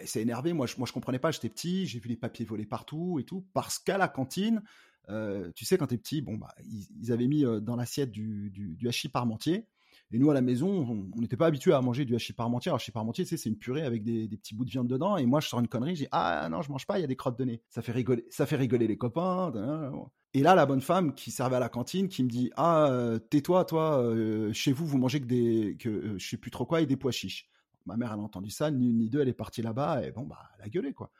s'est 0.06 0.22
énervée, 0.22 0.54
moi 0.54 0.66
je, 0.66 0.78
moi 0.78 0.88
je 0.88 0.94
comprenais 0.94 1.20
pas, 1.20 1.32
j'étais 1.32 1.50
petit, 1.50 1.86
j'ai 1.86 2.00
vu 2.00 2.10
les 2.10 2.16
papiers 2.16 2.46
voler 2.46 2.66
partout 2.66 3.20
et 3.20 3.24
tout, 3.24 3.46
parce 3.54 3.80
qu'à 3.80 3.98
la 3.98 4.08
cantine, 4.08 4.62
tu 5.56 5.66
sais, 5.66 5.78
quand 5.78 5.88
t'es 5.88 5.98
petit, 5.98 6.22
bon, 6.22 6.38
bah, 6.38 6.54
ils, 7.02 7.12
avaient 7.12 7.28
mis 7.28 7.44
dans 7.62 7.76
l'assiette 7.76 8.12
du, 8.12 8.50
du, 8.50 8.76
du 8.76 8.88
hachis 8.88 9.10
parmentier, 9.10 9.66
et 10.12 10.20
nous, 10.20 10.32
à 10.32 10.34
la 10.34 10.42
maison, 10.42 11.10
on 11.14 11.20
n'était 11.20 11.36
pas 11.36 11.48
habitué 11.48 11.74
à 11.74 11.82
manger 11.82 12.06
du 12.06 12.16
hachis 12.16 12.32
parmentier. 12.32 12.70
Alors, 12.70 12.78
hachis 12.78 12.92
parmentier, 12.92 13.26
tu 13.26 13.38
c'est 13.38 13.50
une 13.50 13.58
purée 13.58 13.82
avec 13.82 14.04
des, 14.04 14.28
petits 14.30 14.56
bouts 14.56 14.64
de 14.64 14.70
viande 14.70 14.88
dedans. 14.88 15.18
Et 15.18 15.26
moi, 15.26 15.42
je 15.42 15.50
sors 15.50 15.60
une 15.60 15.68
connerie, 15.68 15.96
je 15.96 16.04
dis, 16.04 16.08
ah 16.12 16.48
non, 16.50 16.62
je 16.62 16.72
mange 16.72 16.86
pas, 16.86 16.98
il 16.98 17.02
y 17.02 17.04
a 17.04 17.08
des 17.08 17.18
crottes 17.18 17.38
de 17.38 17.44
nez. 17.44 17.62
Ça 17.70 17.82
fait 17.82 17.92
rigoler, 17.92 18.26
ça 18.30 18.46
fait 18.46 18.56
rigoler 18.56 18.88
les 18.88 18.98
copains. 18.98 19.52
Et 20.34 20.44
là, 20.44 20.56
la 20.56 20.66
bonne 20.66 20.82
femme 20.82 21.14
qui 21.14 21.32
servait 21.32 21.58
à 21.58 21.60
la 21.60 21.68
cantine, 21.68 22.08
qui 22.08 22.24
me 22.24 22.30
dit, 22.30 22.52
ah, 22.56 22.88
euh, 22.90 23.20
tais-toi, 23.20 23.66
toi, 23.66 24.02
euh, 24.02 24.54
chez 24.54 24.72
vous, 24.72 24.86
vous 24.86 24.98
mangez 24.98 25.20
que 25.20 25.26
des, 25.26 25.76
que 25.78 25.90
euh, 25.90 26.20
je 26.20 26.30
sais 26.30 26.38
plus 26.38 26.52
trop 26.52 26.66
quoi, 26.66 26.80
et 26.82 26.86
des 26.86 26.96
pois 26.96 27.12
chiches. 27.12 27.50
Ma 27.86 27.98
mère, 27.98 28.14
elle 28.14 28.20
a 28.20 28.24
entendu 28.24 28.50
ça, 28.50 28.72
ni 28.72 28.90
une 28.90 28.98
ni 29.00 29.10
deux, 29.10 29.22
elle 29.22 29.30
est 29.30 29.34
partie 29.34 29.62
là-bas, 29.62 30.06
et 30.06 30.12
bon, 30.12 30.24
bah, 30.24 30.40
elle 30.58 30.66
a 30.66 30.70
gueulé, 30.70 30.94
quoi. 30.94 31.12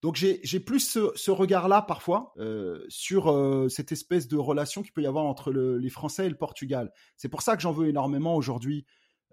Donc 0.00 0.14
j'ai 0.14 0.60
plus 0.60 0.80
ce, 1.16 1.30
regard-là 1.30 1.82
parfois 1.82 2.32
euh, 2.38 2.84
sur 2.88 3.32
euh, 3.32 3.68
cette 3.68 3.90
espèce 3.90 4.28
de 4.28 4.36
relation 4.36 4.82
qu'il 4.82 4.92
peut 4.92 5.02
y 5.02 5.06
avoir 5.06 5.24
entre 5.24 5.50
les 5.52 5.90
Français 5.90 6.26
et 6.26 6.28
le 6.28 6.36
Portugal. 6.36 6.92
C'est 7.16 7.28
pour 7.28 7.42
ça 7.42 7.56
que 7.56 7.62
j'en 7.62 7.72
veux 7.72 7.88
énormément 7.88 8.36
aujourd'hui 8.36 8.86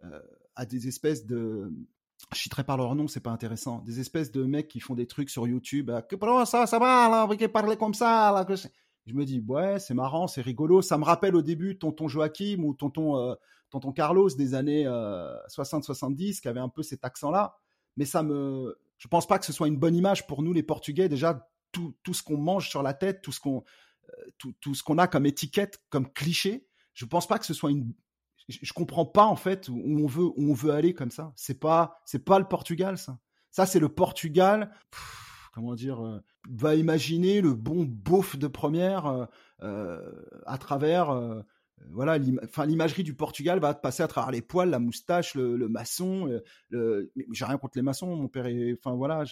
euh, 0.04 0.20
à 0.56 0.66
des 0.66 0.88
espèces 0.88 1.26
de 1.26 1.72
je 2.34 2.40
citerai 2.40 2.64
pas 2.64 2.78
leur 2.78 2.96
nom, 2.96 3.08
c'est 3.08 3.20
pas 3.20 3.30
intéressant. 3.30 3.80
Des 3.82 4.00
espèces 4.00 4.32
de 4.32 4.44
mecs 4.44 4.68
qui 4.68 4.80
font 4.80 4.96
des 4.96 5.06
trucs 5.06 5.30
sur 5.30 5.48
YouTube. 5.48 5.92
Que 6.10 6.16
ça, 6.46 6.66
ça 6.66 6.80
va 6.80 7.10
là, 7.10 7.36
qui 7.36 7.48
parler 7.48 7.76
comme 7.76 7.94
ça 7.94 8.32
là. 8.32 8.48
Je 9.06 9.14
me 9.14 9.24
dis 9.26 9.44
ouais, 9.48 9.78
c'est 9.80 9.94
marrant, 9.94 10.26
c'est 10.26 10.42
rigolo. 10.42 10.82
Ça 10.82 10.98
me 10.98 11.04
rappelle 11.04 11.36
au 11.36 11.44
début 11.44 11.78
tonton 11.78 12.08
Joachim 12.08 12.64
ou 12.64 12.74
tonton 12.74 13.36
tonton 13.70 13.92
Carlos 13.92 14.30
des 14.30 14.56
années 14.56 14.86
60-70 14.86 16.42
qui 16.42 16.48
avait 16.48 16.60
un 16.60 16.70
peu 16.70 16.82
cet 16.82 17.06
accent-là. 17.06 17.56
Mais 17.98 18.06
ça 18.06 18.24
me 18.24 18.76
je 18.98 19.08
pense 19.08 19.28
pas 19.28 19.40
que 19.40 19.46
ce 19.46 19.54
soit 19.54 19.68
une 19.68 19.78
bonne 19.78 19.96
image 19.96 20.28
pour 20.28 20.42
nous 20.42 20.54
les 20.54 20.64
Portugais. 20.64 21.10
Déjà, 21.10 21.48
tout, 21.72 21.96
tout 22.04 22.14
ce 22.14 22.24
qu'on 22.24 22.38
mange 22.38 22.70
sur 22.70 22.84
la 22.84 22.94
tête, 22.94 23.22
tout 23.22 23.32
ce 23.32 23.40
qu'on 23.40 23.64
euh, 24.10 24.32
tout, 24.38 24.54
tout, 24.62 24.76
ce 24.76 24.84
a 24.98 25.08
comme 25.08 25.26
étiquette, 25.26 25.82
comme 25.90 26.12
cliché, 26.12 26.68
je 26.94 27.06
pense 27.06 27.28
pas 27.28 27.40
que 27.40 27.46
ce 27.46 27.54
soit 27.54 27.72
une. 27.72 27.94
Je, 28.48 28.74
comprends 28.74 29.06
pas 29.06 29.26
en 29.26 29.36
fait 29.36 29.70
où 29.70 29.82
on 29.84 30.06
veut 30.06 30.26
où 30.26 30.52
on 30.52 30.54
veut 30.54 30.72
aller 30.72 30.94
comme 30.94 31.10
ça. 31.10 31.34
C'est 31.36 31.60
pas 31.60 32.00
c'est 32.06 32.24
pas 32.24 32.38
le 32.38 32.48
Portugal 32.48 32.98
ça. 32.98 33.18
Ça 33.50 33.66
c'est 33.66 33.80
le 33.80 33.90
Portugal. 33.90 34.72
comment 35.54 35.74
dire 35.74 36.06
euh, 36.06 36.20
Va 36.48 36.76
imaginer 36.76 37.42
le 37.42 37.54
bon 37.54 37.84
beauf 37.86 38.38
de 38.38 38.48
première 38.48 39.28
euh, 39.64 40.12
à 40.46 40.58
travers 40.60 41.10
voilà, 41.92 42.18
enfin 42.44 42.66
l'imagerie 42.66 43.04
du 43.04 43.14
Portugal 43.14 43.60
va 43.60 43.74
passer 43.74 44.04
à 44.04 44.08
travers 44.08 44.32
les 44.32 44.42
poils, 44.42 44.70
la 44.70 44.80
moustache, 44.80 45.36
le, 45.36 45.68
maçon. 45.68 46.42
Le, 46.70 47.12
j'ai 47.32 47.46
rien 47.46 47.58
contre 47.58 47.78
les 47.78 47.82
maçons, 47.82 48.16
mon 48.16 48.28
père. 48.28 48.46
Est, 48.48 48.78
enfin 48.80 48.96
voilà, 48.96 49.24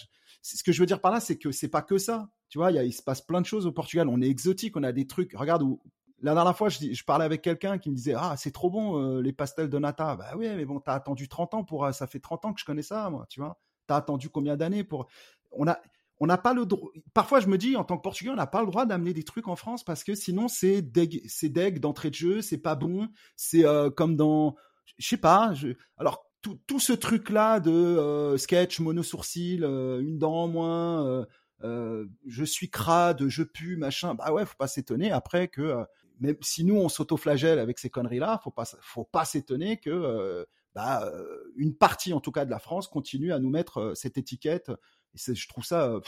ce 0.42 0.62
que 0.62 0.72
je 0.72 0.80
veux 0.80 0.86
dire 0.86 1.00
par 1.00 1.12
là, 1.12 1.20
c'est 1.20 1.36
que 1.36 1.52
c'est 1.52 1.68
pas 1.68 1.82
que 1.82 1.98
ça. 1.98 2.30
Tu 2.48 2.58
vois, 2.58 2.70
il, 2.70 2.92
se 2.92 3.02
passe 3.02 3.20
plein 3.20 3.40
de 3.40 3.46
choses 3.46 3.66
au 3.66 3.72
Portugal. 3.72 4.08
On 4.08 4.20
est 4.20 4.28
exotique, 4.28 4.76
on 4.76 4.82
a 4.82 4.92
des 4.92 5.06
trucs. 5.06 5.32
Regarde 5.34 5.62
où. 5.62 5.80
La 6.20 6.32
dernière 6.32 6.56
fois, 6.56 6.68
je, 6.68 7.04
parlais 7.04 7.24
avec 7.24 7.42
quelqu'un 7.42 7.76
qui 7.76 7.90
me 7.90 7.96
disait 7.96 8.14
Ah, 8.16 8.34
c'est 8.36 8.52
trop 8.52 8.70
bon, 8.70 9.18
les 9.20 9.32
pastels 9.32 9.68
de 9.68 9.78
nata. 9.78 10.16
Bah 10.16 10.32
oui, 10.36 10.48
mais 10.54 10.64
bon, 10.64 10.80
t'as 10.80 10.94
attendu 10.94 11.28
30 11.28 11.54
ans 11.54 11.64
pour. 11.64 11.92
Ça 11.92 12.06
fait 12.06 12.20
30 12.20 12.44
ans 12.46 12.52
que 12.52 12.60
je 12.60 12.64
connais 12.64 12.82
ça, 12.82 13.10
moi, 13.10 13.26
tu 13.28 13.40
vois. 13.40 13.58
T'as 13.86 13.96
attendu 13.96 14.30
combien 14.30 14.56
d'années 14.56 14.84
pour. 14.84 15.08
On 15.50 15.66
a, 15.66 15.78
on 16.20 16.26
n'a 16.26 16.38
pas 16.38 16.54
le 16.54 16.66
droit. 16.66 16.90
Parfois, 17.12 17.40
je 17.40 17.48
me 17.48 17.58
dis, 17.58 17.76
en 17.76 17.84
tant 17.84 17.96
que 17.96 18.02
Portugais, 18.02 18.30
on 18.30 18.36
n'a 18.36 18.46
pas 18.46 18.60
le 18.60 18.66
droit 18.66 18.86
d'amener 18.86 19.12
des 19.12 19.24
trucs 19.24 19.48
en 19.48 19.56
France 19.56 19.84
parce 19.84 20.04
que 20.04 20.14
sinon, 20.14 20.48
c'est 20.48 20.82
deg, 20.82 21.22
c'est 21.26 21.48
deg 21.48 21.80
d'entrée 21.80 22.10
de 22.10 22.14
jeu, 22.14 22.40
c'est 22.40 22.58
pas 22.58 22.76
bon. 22.76 23.08
C'est 23.36 23.64
euh, 23.64 23.90
comme 23.90 24.16
dans, 24.16 24.54
je 24.98 25.08
sais 25.08 25.16
pas. 25.16 25.52
Alors, 25.98 26.30
tout, 26.40 26.60
tout 26.66 26.78
ce 26.78 26.92
truc-là 26.92 27.58
de 27.58 27.70
euh, 27.70 28.36
sketch, 28.36 28.80
mono-sourcil, 28.80 29.64
euh, 29.64 30.00
une 30.00 30.18
dent 30.18 30.34
en 30.34 30.48
moins, 30.48 31.26
je 31.62 32.44
suis 32.44 32.70
crade, 32.70 33.26
je 33.26 33.42
pue, 33.42 33.76
machin. 33.76 34.14
Bah 34.14 34.32
ouais, 34.32 34.44
faut 34.44 34.56
pas 34.56 34.68
s'étonner 34.68 35.10
après 35.10 35.48
que, 35.48 35.84
même 36.20 36.36
si 36.42 36.64
nous, 36.64 36.76
on 36.76 36.88
s'autoflagelle 36.88 37.58
avec 37.58 37.78
ces 37.78 37.90
conneries-là, 37.90 38.40
faut 38.44 38.50
pas, 38.50 38.66
faut 38.82 39.04
pas 39.04 39.24
s'étonner 39.24 39.78
que, 39.78 40.46
bah, 40.74 41.10
une 41.56 41.74
partie, 41.74 42.12
en 42.12 42.20
tout 42.20 42.32
cas, 42.32 42.44
de 42.44 42.50
la 42.50 42.58
France 42.58 42.86
continue 42.86 43.32
à 43.32 43.38
nous 43.38 43.50
mettre 43.50 43.92
cette 43.94 44.18
étiquette 44.18 44.70
je 45.14 45.48
trouve 45.48 45.64
ça 45.64 46.00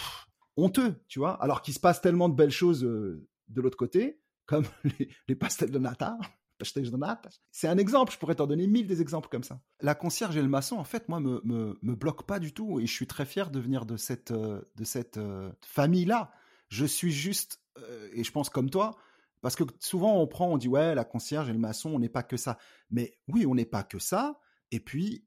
honteux, 0.57 0.95
tu 1.09 1.19
vois, 1.19 1.41
alors 1.43 1.63
qu'il 1.63 1.75
se 1.75 1.81
passe 1.81 2.01
tellement 2.01 2.29
de 2.29 2.35
belles 2.35 2.51
choses 2.51 2.81
de 2.83 3.61
l'autre 3.61 3.77
côté, 3.77 4.21
comme 4.47 4.65
les, 5.29 5.35
pastels 5.35 5.71
de 5.73 5.79
nata. 5.79 6.19
C'est 7.51 7.69
un 7.69 7.77
exemple, 7.77 8.15
je 8.15 8.19
pourrais 8.19 8.35
t'en 8.35 8.47
donner 8.47 8.67
mille 8.67 8.87
des 8.87 9.03
exemples 9.03 9.29
comme 9.29 9.45
ça. 9.45 9.61
La 9.81 9.95
concierge 9.95 10.39
et 10.39 10.43
le 10.43 10.49
maçon, 10.49 10.77
en 10.77 10.85
fait, 10.85 11.07
moi, 11.09 11.21
me, 11.21 11.43
me, 11.45 11.79
me 11.83 11.95
bloquent 11.95 12.25
pas 12.25 12.39
du 12.39 12.55
tout 12.55 12.81
et 12.81 12.87
je 12.87 12.93
suis 12.93 13.07
très 13.07 13.27
fier 13.27 13.51
de 13.51 13.61
venir 13.61 13.85
de 13.85 13.99
cette, 13.99 14.33
de 14.33 14.85
cette 14.85 15.21
famille-là. 15.61 16.33
Je 16.69 16.87
suis 16.87 17.13
juste, 17.13 17.61
et 18.15 18.25
je 18.25 18.33
pense 18.33 18.49
comme 18.49 18.71
toi, 18.71 18.97
parce 19.43 19.55
que 19.55 19.65
souvent 19.81 20.21
on 20.21 20.27
prend, 20.27 20.49
on 20.49 20.59
dit 20.59 20.69
ouais, 20.69 20.95
la 20.95 21.05
concierge 21.05 21.49
et 21.49 21.53
le 21.53 21.59
maçon, 21.59 21.91
on 21.91 21.99
n'est 21.99 22.09
pas 22.09 22.23
que 22.23 22.37
ça. 22.37 22.59
Mais 22.91 23.19
oui, 23.29 23.47
on 23.47 23.55
n'est 23.55 23.67
pas 23.67 23.83
que 23.83 23.99
ça. 23.99 24.41
Et 24.71 24.81
puis, 24.81 25.25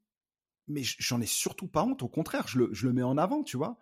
mais 0.70 0.82
j'en 0.84 1.20
ai 1.20 1.26
surtout 1.26 1.66
pas 1.66 1.84
honte. 1.84 2.02
Au 2.02 2.08
contraire, 2.08 2.46
je 2.48 2.58
le, 2.58 2.92
mets 2.92 3.02
en 3.02 3.18
avant, 3.18 3.42
tu 3.42 3.56
vois. 3.56 3.78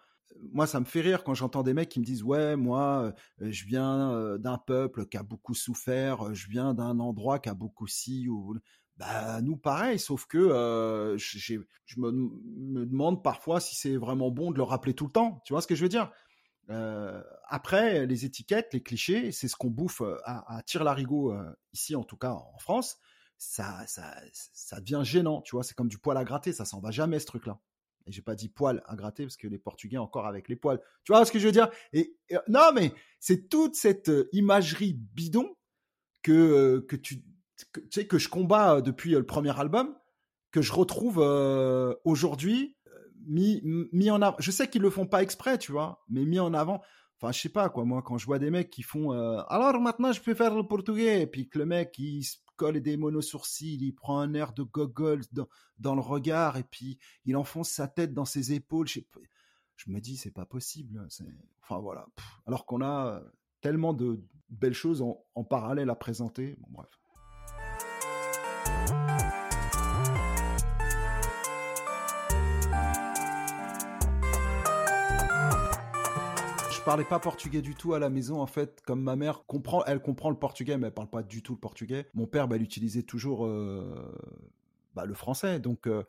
Moi, 0.52 0.66
ça 0.66 0.80
me 0.80 0.84
fait 0.84 1.00
rire 1.00 1.24
quand 1.24 1.34
j'entends 1.34 1.62
des 1.62 1.74
mecs 1.74 1.88
qui 1.88 2.00
me 2.00 2.04
disent 2.04 2.22
ouais, 2.22 2.56
moi, 2.56 3.12
euh, 3.40 3.50
je 3.50 3.64
viens 3.64 4.12
euh, 4.12 4.38
d'un 4.38 4.58
peuple 4.58 5.06
qui 5.06 5.16
a 5.16 5.22
beaucoup 5.22 5.54
souffert, 5.54 6.34
je 6.34 6.48
viens 6.48 6.74
d'un 6.74 7.00
endroit 7.00 7.38
qui 7.38 7.48
a 7.48 7.54
beaucoup 7.54 7.86
si 7.86 8.28
ou 8.28 8.56
bah 8.96 9.40
nous 9.42 9.56
pareil, 9.56 9.98
sauf 9.98 10.26
que 10.26 10.38
euh, 10.38 11.16
je 11.16 11.60
me, 11.98 12.84
demande 12.84 13.22
parfois 13.22 13.60
si 13.60 13.76
c'est 13.76 13.96
vraiment 13.96 14.30
bon 14.30 14.50
de 14.50 14.56
le 14.56 14.64
rappeler 14.64 14.94
tout 14.94 15.06
le 15.06 15.12
temps. 15.12 15.40
Tu 15.44 15.52
vois 15.52 15.62
ce 15.62 15.66
que 15.66 15.74
je 15.74 15.82
veux 15.82 15.88
dire? 15.88 16.10
Après, 17.48 18.04
les 18.06 18.26
étiquettes, 18.26 18.74
les 18.74 18.82
clichés, 18.82 19.32
c'est 19.32 19.48
ce 19.48 19.56
qu'on 19.56 19.70
bouffe 19.70 20.02
à, 20.24 20.56
à 20.56 20.62
tire-larigot 20.62 21.34
ici, 21.72 21.96
en 21.96 22.04
tout 22.04 22.18
cas 22.18 22.32
en 22.32 22.58
France 22.58 22.98
ça, 23.38 23.86
ça, 23.86 24.14
ça 24.32 24.80
devient 24.80 25.00
gênant, 25.04 25.40
tu 25.42 25.52
vois. 25.52 25.62
C'est 25.62 25.74
comme 25.74 25.88
du 25.88 25.98
poil 25.98 26.16
à 26.16 26.24
gratter, 26.24 26.52
ça 26.52 26.64
s'en 26.64 26.80
va 26.80 26.90
jamais 26.90 27.20
ce 27.20 27.26
truc-là. 27.26 27.60
Et 28.06 28.12
j'ai 28.12 28.22
pas 28.22 28.34
dit 28.34 28.48
poil 28.48 28.82
à 28.86 28.96
gratter 28.96 29.24
parce 29.24 29.36
que 29.36 29.46
les 29.46 29.58
Portugais 29.58 29.98
encore 29.98 30.26
avec 30.26 30.48
les 30.48 30.56
poils. 30.56 30.80
Tu 31.04 31.12
vois 31.12 31.24
ce 31.24 31.30
que 31.30 31.38
je 31.38 31.46
veux 31.46 31.52
dire? 31.52 31.70
Et, 31.92 32.16
non, 32.48 32.72
mais 32.74 32.92
c'est 33.20 33.48
toute 33.48 33.76
cette 33.76 34.08
euh, 34.08 34.28
imagerie 34.32 34.94
bidon 34.94 35.54
que 36.22 36.32
euh, 36.32 36.86
que 36.88 36.96
tu, 36.96 37.22
sais 37.90 38.06
que 38.06 38.18
je 38.18 38.28
combats 38.28 38.80
depuis 38.80 39.10
le 39.12 39.24
premier 39.24 39.58
album, 39.58 39.94
que 40.50 40.62
je 40.62 40.72
retrouve 40.72 41.20
euh, 41.22 41.94
aujourd'hui 42.04 42.76
mis 43.26 43.60
mis 43.92 44.10
en 44.10 44.22
avant. 44.22 44.36
Je 44.40 44.50
sais 44.50 44.68
qu'ils 44.68 44.82
le 44.82 44.90
font 44.90 45.06
pas 45.06 45.22
exprès, 45.22 45.58
tu 45.58 45.70
vois, 45.70 46.02
mais 46.08 46.24
mis 46.24 46.40
en 46.40 46.54
avant. 46.54 46.82
Enfin, 47.20 47.32
je 47.32 47.40
sais 47.40 47.48
pas 47.48 47.68
quoi. 47.68 47.84
Moi, 47.84 48.02
quand 48.02 48.16
je 48.16 48.26
vois 48.26 48.38
des 48.38 48.50
mecs 48.50 48.70
qui 48.70 48.82
font 48.82 49.10
alors 49.10 49.80
maintenant 49.80 50.12
je 50.12 50.20
peux 50.20 50.34
faire 50.34 50.54
le 50.54 50.66
portugais, 50.66 51.22
et 51.22 51.26
puis 51.26 51.48
que 51.48 51.58
le 51.58 51.66
mec 51.66 51.94
il 51.98 52.24
colle 52.58 52.80
des 52.80 52.96
monosourcils, 52.96 53.78
il 53.80 53.92
prend 53.94 54.18
un 54.20 54.34
air 54.34 54.52
de 54.52 54.64
gogol 54.64 55.22
dans, 55.78 55.94
le 55.94 56.00
regard 56.00 56.58
et 56.58 56.64
puis 56.64 56.98
il 57.24 57.36
enfonce 57.36 57.70
sa 57.70 57.88
tête 57.88 58.12
dans 58.12 58.24
ses 58.26 58.52
épaules. 58.52 58.88
Je, 58.88 59.00
me 59.86 60.00
dis, 60.00 60.16
c'est 60.16 60.32
pas 60.32 60.44
possible. 60.44 61.06
Enfin 61.62 61.78
voilà. 61.78 62.06
Alors 62.46 62.66
qu'on 62.66 62.82
a 62.82 63.22
tellement 63.60 63.94
de 63.94 64.20
belles 64.50 64.74
choses 64.74 65.00
en, 65.00 65.24
en 65.34 65.44
parallèle 65.44 65.88
à 65.88 65.94
présenter. 65.94 66.56
Bon, 66.58 66.68
bref. 66.72 66.90
Parlais 76.88 77.04
pas 77.04 77.18
portugais 77.18 77.60
du 77.60 77.74
tout 77.74 77.92
à 77.92 77.98
la 77.98 78.08
maison 78.08 78.40
en 78.40 78.46
fait. 78.46 78.80
Comme 78.86 79.02
ma 79.02 79.14
mère 79.14 79.44
comprend, 79.44 79.84
elle 79.84 80.00
comprend 80.00 80.30
le 80.30 80.38
portugais, 80.38 80.78
mais 80.78 80.86
elle 80.86 80.94
parle 80.94 81.10
pas 81.10 81.22
du 81.22 81.42
tout 81.42 81.52
le 81.52 81.58
portugais. 81.58 82.06
Mon 82.14 82.26
père, 82.26 82.48
bah, 82.48 82.56
il 82.56 82.62
utilisait 82.62 83.02
toujours 83.02 83.44
euh, 83.44 84.10
bah, 84.94 85.04
le 85.04 85.12
français, 85.12 85.60
donc 85.60 85.86
euh, 85.86 86.04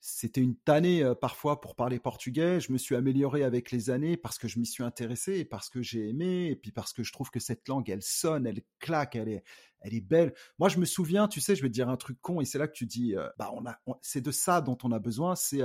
c'était 0.00 0.40
une 0.40 0.56
tannée 0.56 1.02
euh, 1.02 1.14
parfois 1.14 1.60
pour 1.60 1.74
parler 1.74 1.98
portugais. 1.98 2.60
Je 2.60 2.72
me 2.72 2.78
suis 2.78 2.96
amélioré 2.96 3.44
avec 3.44 3.70
les 3.70 3.90
années 3.90 4.16
parce 4.16 4.38
que 4.38 4.48
je 4.48 4.58
m'y 4.58 4.64
suis 4.64 4.82
intéressé 4.82 5.40
et 5.40 5.44
parce 5.44 5.68
que 5.68 5.82
j'ai 5.82 6.08
aimé 6.08 6.46
et 6.46 6.56
puis 6.56 6.72
parce 6.72 6.94
que 6.94 7.02
je 7.02 7.12
trouve 7.12 7.28
que 7.28 7.38
cette 7.38 7.68
langue, 7.68 7.90
elle 7.90 8.00
sonne, 8.00 8.46
elle 8.46 8.62
claque, 8.78 9.16
elle 9.16 9.28
est, 9.28 9.44
elle 9.82 9.92
est 9.92 10.00
belle. 10.00 10.32
Moi, 10.58 10.70
je 10.70 10.78
me 10.78 10.86
souviens, 10.86 11.28
tu 11.28 11.42
sais, 11.42 11.54
je 11.54 11.60
vais 11.60 11.68
te 11.68 11.74
dire 11.74 11.90
un 11.90 11.98
truc 11.98 12.18
con 12.22 12.40
et 12.40 12.46
c'est 12.46 12.56
là 12.56 12.68
que 12.68 12.72
tu 12.72 12.86
dis, 12.86 13.14
bah 13.36 13.50
on 13.52 13.66
a, 13.66 13.78
c'est 14.00 14.22
de 14.22 14.30
ça 14.30 14.62
dont 14.62 14.78
on 14.82 14.92
a 14.92 14.98
besoin, 14.98 15.36
c'est 15.36 15.60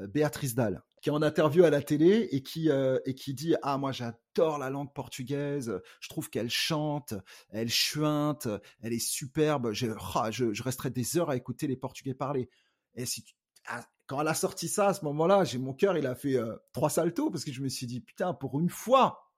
Béatrice 0.00 0.54
Dalle, 0.54 0.82
qui 1.02 1.08
est 1.08 1.12
en 1.12 1.22
interview 1.22 1.64
à 1.64 1.70
la 1.70 1.82
télé 1.82 2.28
et 2.30 2.42
qui, 2.42 2.70
euh, 2.70 2.98
et 3.04 3.14
qui 3.14 3.34
dit 3.34 3.54
Ah, 3.62 3.76
moi 3.76 3.92
j'adore 3.92 4.58
la 4.58 4.70
langue 4.70 4.92
portugaise, 4.92 5.80
je 6.00 6.08
trouve 6.08 6.30
qu'elle 6.30 6.48
chante, 6.48 7.14
elle 7.50 7.68
chuinte, 7.68 8.48
elle 8.80 8.92
est 8.92 8.98
superbe, 8.98 9.72
je, 9.72 9.88
ah, 10.14 10.30
je, 10.30 10.62
resterai 10.62 10.90
des 10.90 11.18
heures 11.18 11.30
à 11.30 11.36
écouter 11.36 11.66
les 11.66 11.76
Portugais 11.76 12.14
parler. 12.14 12.48
Et 12.94 13.04
si 13.04 13.24
ah, 13.66 13.84
quand 14.06 14.20
elle 14.20 14.28
a 14.28 14.34
sorti 14.34 14.68
ça 14.68 14.88
à 14.88 14.94
ce 14.94 15.04
moment-là, 15.04 15.44
j'ai 15.44 15.58
mon 15.58 15.74
cœur, 15.74 15.96
il 15.98 16.06
a 16.06 16.14
fait 16.14 16.36
euh, 16.36 16.56
trois 16.72 16.90
saltos 16.90 17.30
parce 17.30 17.44
que 17.44 17.52
je 17.52 17.60
me 17.60 17.68
suis 17.68 17.86
dit 17.86 18.00
Putain, 18.00 18.32
pour 18.32 18.60
une 18.60 18.70
fois, 18.70 19.30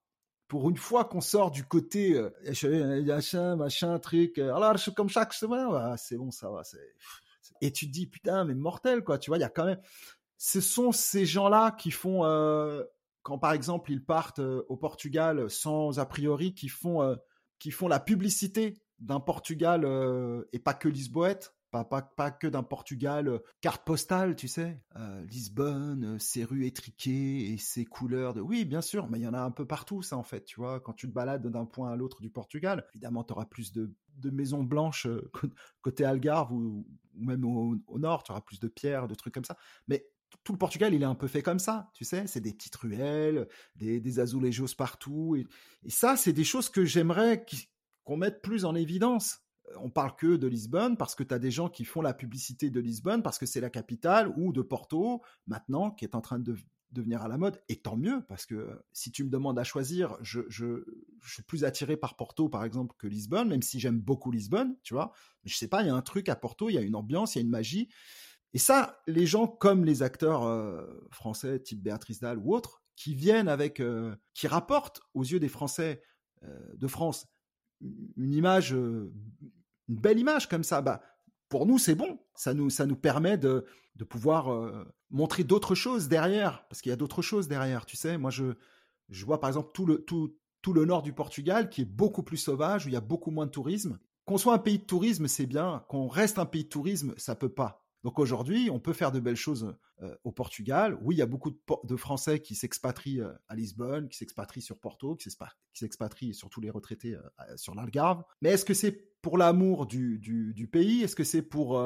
pour 0.46 0.70
une 0.70 0.76
fois 0.76 1.04
qu'on 1.04 1.20
sort 1.20 1.50
du 1.50 1.64
côté 1.64 2.22
machin, 3.06 3.56
machin, 3.56 3.98
truc, 3.98 4.38
alors 4.38 4.76
je 4.76 4.82
suis 4.82 4.94
comme 4.94 5.08
chaque 5.08 5.32
semaine, 5.32 5.96
c'est 5.96 6.16
bon, 6.16 6.30
ça 6.30 6.50
va. 6.50 6.62
Et 7.60 7.72
tu 7.72 7.86
te 7.86 7.92
dis, 7.92 8.06
putain, 8.06 8.44
mais 8.44 8.54
mortel, 8.54 9.02
quoi. 9.02 9.18
Tu 9.18 9.30
vois, 9.30 9.38
il 9.38 9.40
y 9.40 9.44
a 9.44 9.48
quand 9.48 9.64
même, 9.64 9.80
ce 10.38 10.60
sont 10.60 10.92
ces 10.92 11.26
gens-là 11.26 11.70
qui 11.72 11.90
font, 11.90 12.24
euh, 12.24 12.82
quand 13.22 13.38
par 13.38 13.52
exemple 13.52 13.92
ils 13.92 14.04
partent 14.04 14.40
euh, 14.40 14.64
au 14.68 14.76
Portugal 14.76 15.48
sans 15.50 15.98
a 15.98 16.06
priori, 16.06 16.54
qui 16.54 16.68
font, 16.68 17.02
euh, 17.02 17.16
qui 17.58 17.70
font 17.70 17.88
la 17.88 18.00
publicité 18.00 18.74
d'un 18.98 19.20
Portugal 19.20 19.84
et 20.52 20.58
pas 20.58 20.72
que 20.72 20.88
Lisboète, 20.88 21.54
pas, 21.70 21.84
pas, 21.84 22.00
pas 22.00 22.30
que 22.30 22.46
d'un 22.46 22.62
Portugal 22.62 23.40
carte 23.60 23.84
postale, 23.84 24.36
tu 24.36 24.46
sais, 24.46 24.80
Lisbonne, 25.28 26.18
ses 26.20 26.44
rues 26.44 26.64
étriquées 26.66 27.52
et 27.52 27.58
ses 27.58 27.84
couleurs 27.84 28.34
de. 28.34 28.40
Oui, 28.40 28.64
bien 28.64 28.80
sûr, 28.80 29.08
mais 29.10 29.18
il 29.18 29.22
y 29.22 29.26
en 29.26 29.34
a 29.34 29.40
un 29.40 29.50
peu 29.50 29.66
partout, 29.66 30.00
ça 30.00 30.16
en 30.16 30.22
fait, 30.22 30.44
tu 30.44 30.60
vois. 30.60 30.78
Quand 30.78 30.92
tu 30.92 31.08
te 31.08 31.12
balades 31.12 31.46
d'un 31.48 31.64
point 31.66 31.90
à 31.90 31.96
l'autre 31.96 32.22
du 32.22 32.30
Portugal, 32.30 32.86
évidemment, 32.94 33.24
tu 33.24 33.32
auras 33.32 33.46
plus 33.46 33.72
de, 33.72 33.92
de 34.18 34.30
maisons 34.30 34.62
blanches 34.62 35.08
côté 35.82 36.04
Algarve 36.04 36.52
ou, 36.52 36.86
même 37.16 37.44
au, 37.44 37.76
au 37.88 37.98
nord, 37.98 38.22
tu 38.22 38.32
auras 38.32 38.40
plus 38.40 38.60
de 38.60 38.68
pierres, 38.68 39.08
de 39.08 39.14
trucs 39.14 39.34
comme 39.34 39.44
ça. 39.44 39.56
Mais 39.88 40.06
tout 40.42 40.52
le 40.52 40.58
Portugal, 40.58 40.94
il 40.94 41.02
est 41.02 41.06
un 41.06 41.14
peu 41.14 41.28
fait 41.28 41.42
comme 41.42 41.58
ça, 41.58 41.90
tu 41.94 42.04
sais, 42.04 42.26
c'est 42.26 42.40
des 42.40 42.52
petites 42.52 42.76
ruelles, 42.76 43.48
des, 43.76 44.00
des 44.00 44.20
azulejos 44.20 44.74
partout, 44.76 45.36
et, 45.36 45.46
ça, 45.88 46.16
c'est 46.16 46.32
des 46.32 46.44
choses 46.44 46.68
que 46.68 46.84
j'aimerais 46.84 47.44
qu'on 48.04 48.16
mette 48.16 48.42
plus 48.42 48.64
en 48.64 48.74
évidence. 48.74 49.40
On 49.80 49.90
parle 49.90 50.14
que 50.16 50.36
de 50.36 50.46
Lisbonne 50.46 50.96
parce 50.96 51.14
que 51.14 51.22
tu 51.22 51.32
as 51.32 51.38
des 51.38 51.50
gens 51.50 51.68
qui 51.68 51.84
font 51.84 52.02
la 52.02 52.12
publicité 52.12 52.70
de 52.70 52.80
Lisbonne 52.80 53.22
parce 53.22 53.38
que 53.38 53.46
c'est 53.46 53.60
la 53.60 53.70
capitale 53.70 54.32
ou 54.36 54.52
de 54.52 54.60
Porto 54.60 55.22
maintenant 55.46 55.90
qui 55.90 56.04
est 56.04 56.14
en 56.14 56.20
train 56.20 56.38
de 56.38 56.54
devenir 56.94 57.22
à 57.22 57.28
la 57.28 57.36
mode 57.36 57.60
et 57.68 57.76
tant 57.76 57.96
mieux 57.96 58.22
parce 58.28 58.46
que 58.46 58.78
si 58.92 59.10
tu 59.10 59.24
me 59.24 59.30
demandes 59.30 59.58
à 59.58 59.64
choisir, 59.64 60.16
je 60.20 60.40
suis 61.26 61.42
plus 61.42 61.64
attiré 61.64 61.96
par 61.96 62.16
Porto 62.16 62.48
par 62.48 62.64
exemple 62.64 62.94
que 62.98 63.06
Lisbonne, 63.06 63.48
même 63.48 63.62
si 63.62 63.80
j'aime 63.80 64.00
beaucoup 64.00 64.30
Lisbonne, 64.30 64.76
tu 64.82 64.94
vois. 64.94 65.12
Mais 65.44 65.50
je 65.50 65.56
sais 65.56 65.68
pas, 65.68 65.82
il 65.82 65.88
y 65.88 65.90
a 65.90 65.94
un 65.94 66.02
truc 66.02 66.28
à 66.28 66.36
Porto, 66.36 66.70
il 66.70 66.74
y 66.74 66.78
a 66.78 66.82
une 66.82 66.94
ambiance, 66.94 67.34
il 67.34 67.38
y 67.38 67.40
a 67.40 67.44
une 67.44 67.50
magie. 67.50 67.88
Et 68.54 68.58
ça, 68.58 69.02
les 69.08 69.26
gens 69.26 69.48
comme 69.48 69.84
les 69.84 70.02
acteurs 70.02 70.44
euh, 70.44 70.86
français, 71.10 71.60
type 71.60 71.82
Béatrice 71.82 72.20
Dalle 72.20 72.38
ou 72.38 72.54
autres, 72.54 72.82
qui 72.96 73.14
viennent 73.14 73.48
avec, 73.48 73.80
euh, 73.80 74.14
qui 74.32 74.46
rapportent 74.46 75.00
aux 75.12 75.24
yeux 75.24 75.40
des 75.40 75.48
Français 75.48 76.00
euh, 76.44 76.58
de 76.74 76.86
France 76.86 77.26
une 78.16 78.32
image, 78.32 78.70
une 78.70 79.10
belle 79.88 80.18
image 80.18 80.48
comme 80.48 80.62
ça, 80.62 80.80
bah, 80.80 81.02
pour 81.48 81.66
nous, 81.66 81.76
c'est 81.76 81.96
bon. 81.96 82.18
Ça 82.34 82.54
nous, 82.54 82.70
ça 82.70 82.86
nous 82.86 82.96
permet 82.96 83.36
de, 83.36 83.66
de 83.96 84.04
pouvoir 84.04 84.48
montrer 85.10 85.44
d'autres 85.44 85.74
choses 85.74 86.08
derrière, 86.08 86.66
parce 86.68 86.80
qu'il 86.80 86.90
y 86.90 86.92
a 86.92 86.96
d'autres 86.96 87.20
choses 87.20 87.46
derrière. 87.46 87.84
Tu 87.84 87.96
sais, 87.96 88.16
moi, 88.16 88.30
je, 88.30 88.54
je 89.10 89.24
vois 89.26 89.38
par 89.38 89.50
exemple 89.50 89.70
tout 89.74 89.84
le, 89.84 89.98
tout, 90.04 90.38
tout 90.62 90.72
le 90.72 90.86
nord 90.86 91.02
du 91.02 91.12
Portugal 91.12 91.68
qui 91.68 91.82
est 91.82 91.84
beaucoup 91.84 92.22
plus 92.22 92.38
sauvage, 92.38 92.86
où 92.86 92.88
il 92.88 92.92
y 92.92 92.96
a 92.96 93.02
beaucoup 93.02 93.30
moins 93.30 93.44
de 93.44 93.50
tourisme. 93.50 93.98
qu'on 94.24 94.38
soit 94.38 94.54
un 94.54 94.58
pays 94.58 94.78
de 94.78 94.84
tourisme, 94.84 95.26
c'est 95.26 95.46
bien. 95.46 95.84
Qu'on 95.88 96.08
reste 96.08 96.38
un 96.38 96.46
pays 96.46 96.64
de 96.64 96.70
tourisme, 96.70 97.12
ça 97.18 97.34
peut 97.34 97.52
pas. 97.52 97.83
Donc 98.04 98.18
aujourd'hui, 98.18 98.68
on 98.70 98.78
peut 98.78 98.92
faire 98.92 99.12
de 99.12 99.18
belles 99.18 99.34
choses 99.34 99.74
euh, 100.02 100.14
au 100.24 100.30
Portugal. 100.30 100.98
Oui, 101.00 101.14
il 101.14 101.18
y 101.18 101.22
a 101.22 101.26
beaucoup 101.26 101.50
de, 101.50 101.96
Français 101.96 102.38
qui 102.40 102.54
s'expatrient 102.54 103.22
euh, 103.22 103.32
à 103.48 103.56
Lisbonne, 103.56 104.10
qui 104.10 104.18
s'expatrient 104.18 104.60
sur 104.60 104.78
Porto, 104.78 105.16
qui 105.16 105.30
s'expatrient 105.72 106.34
sur 106.34 106.50
tous 106.50 106.60
les 106.60 106.68
retraités 106.68 107.14
euh, 107.14 107.56
sur 107.56 107.74
l'Algarve. 107.74 108.22
Mais 108.42 108.50
est-ce 108.50 108.66
que 108.66 108.74
c'est 108.74 108.92
pour 109.22 109.38
l'amour 109.38 109.86
du, 109.86 110.68
pays? 110.70 111.02
Est-ce 111.02 111.16
que 111.16 111.24
c'est 111.24 111.40
pour... 111.40 111.80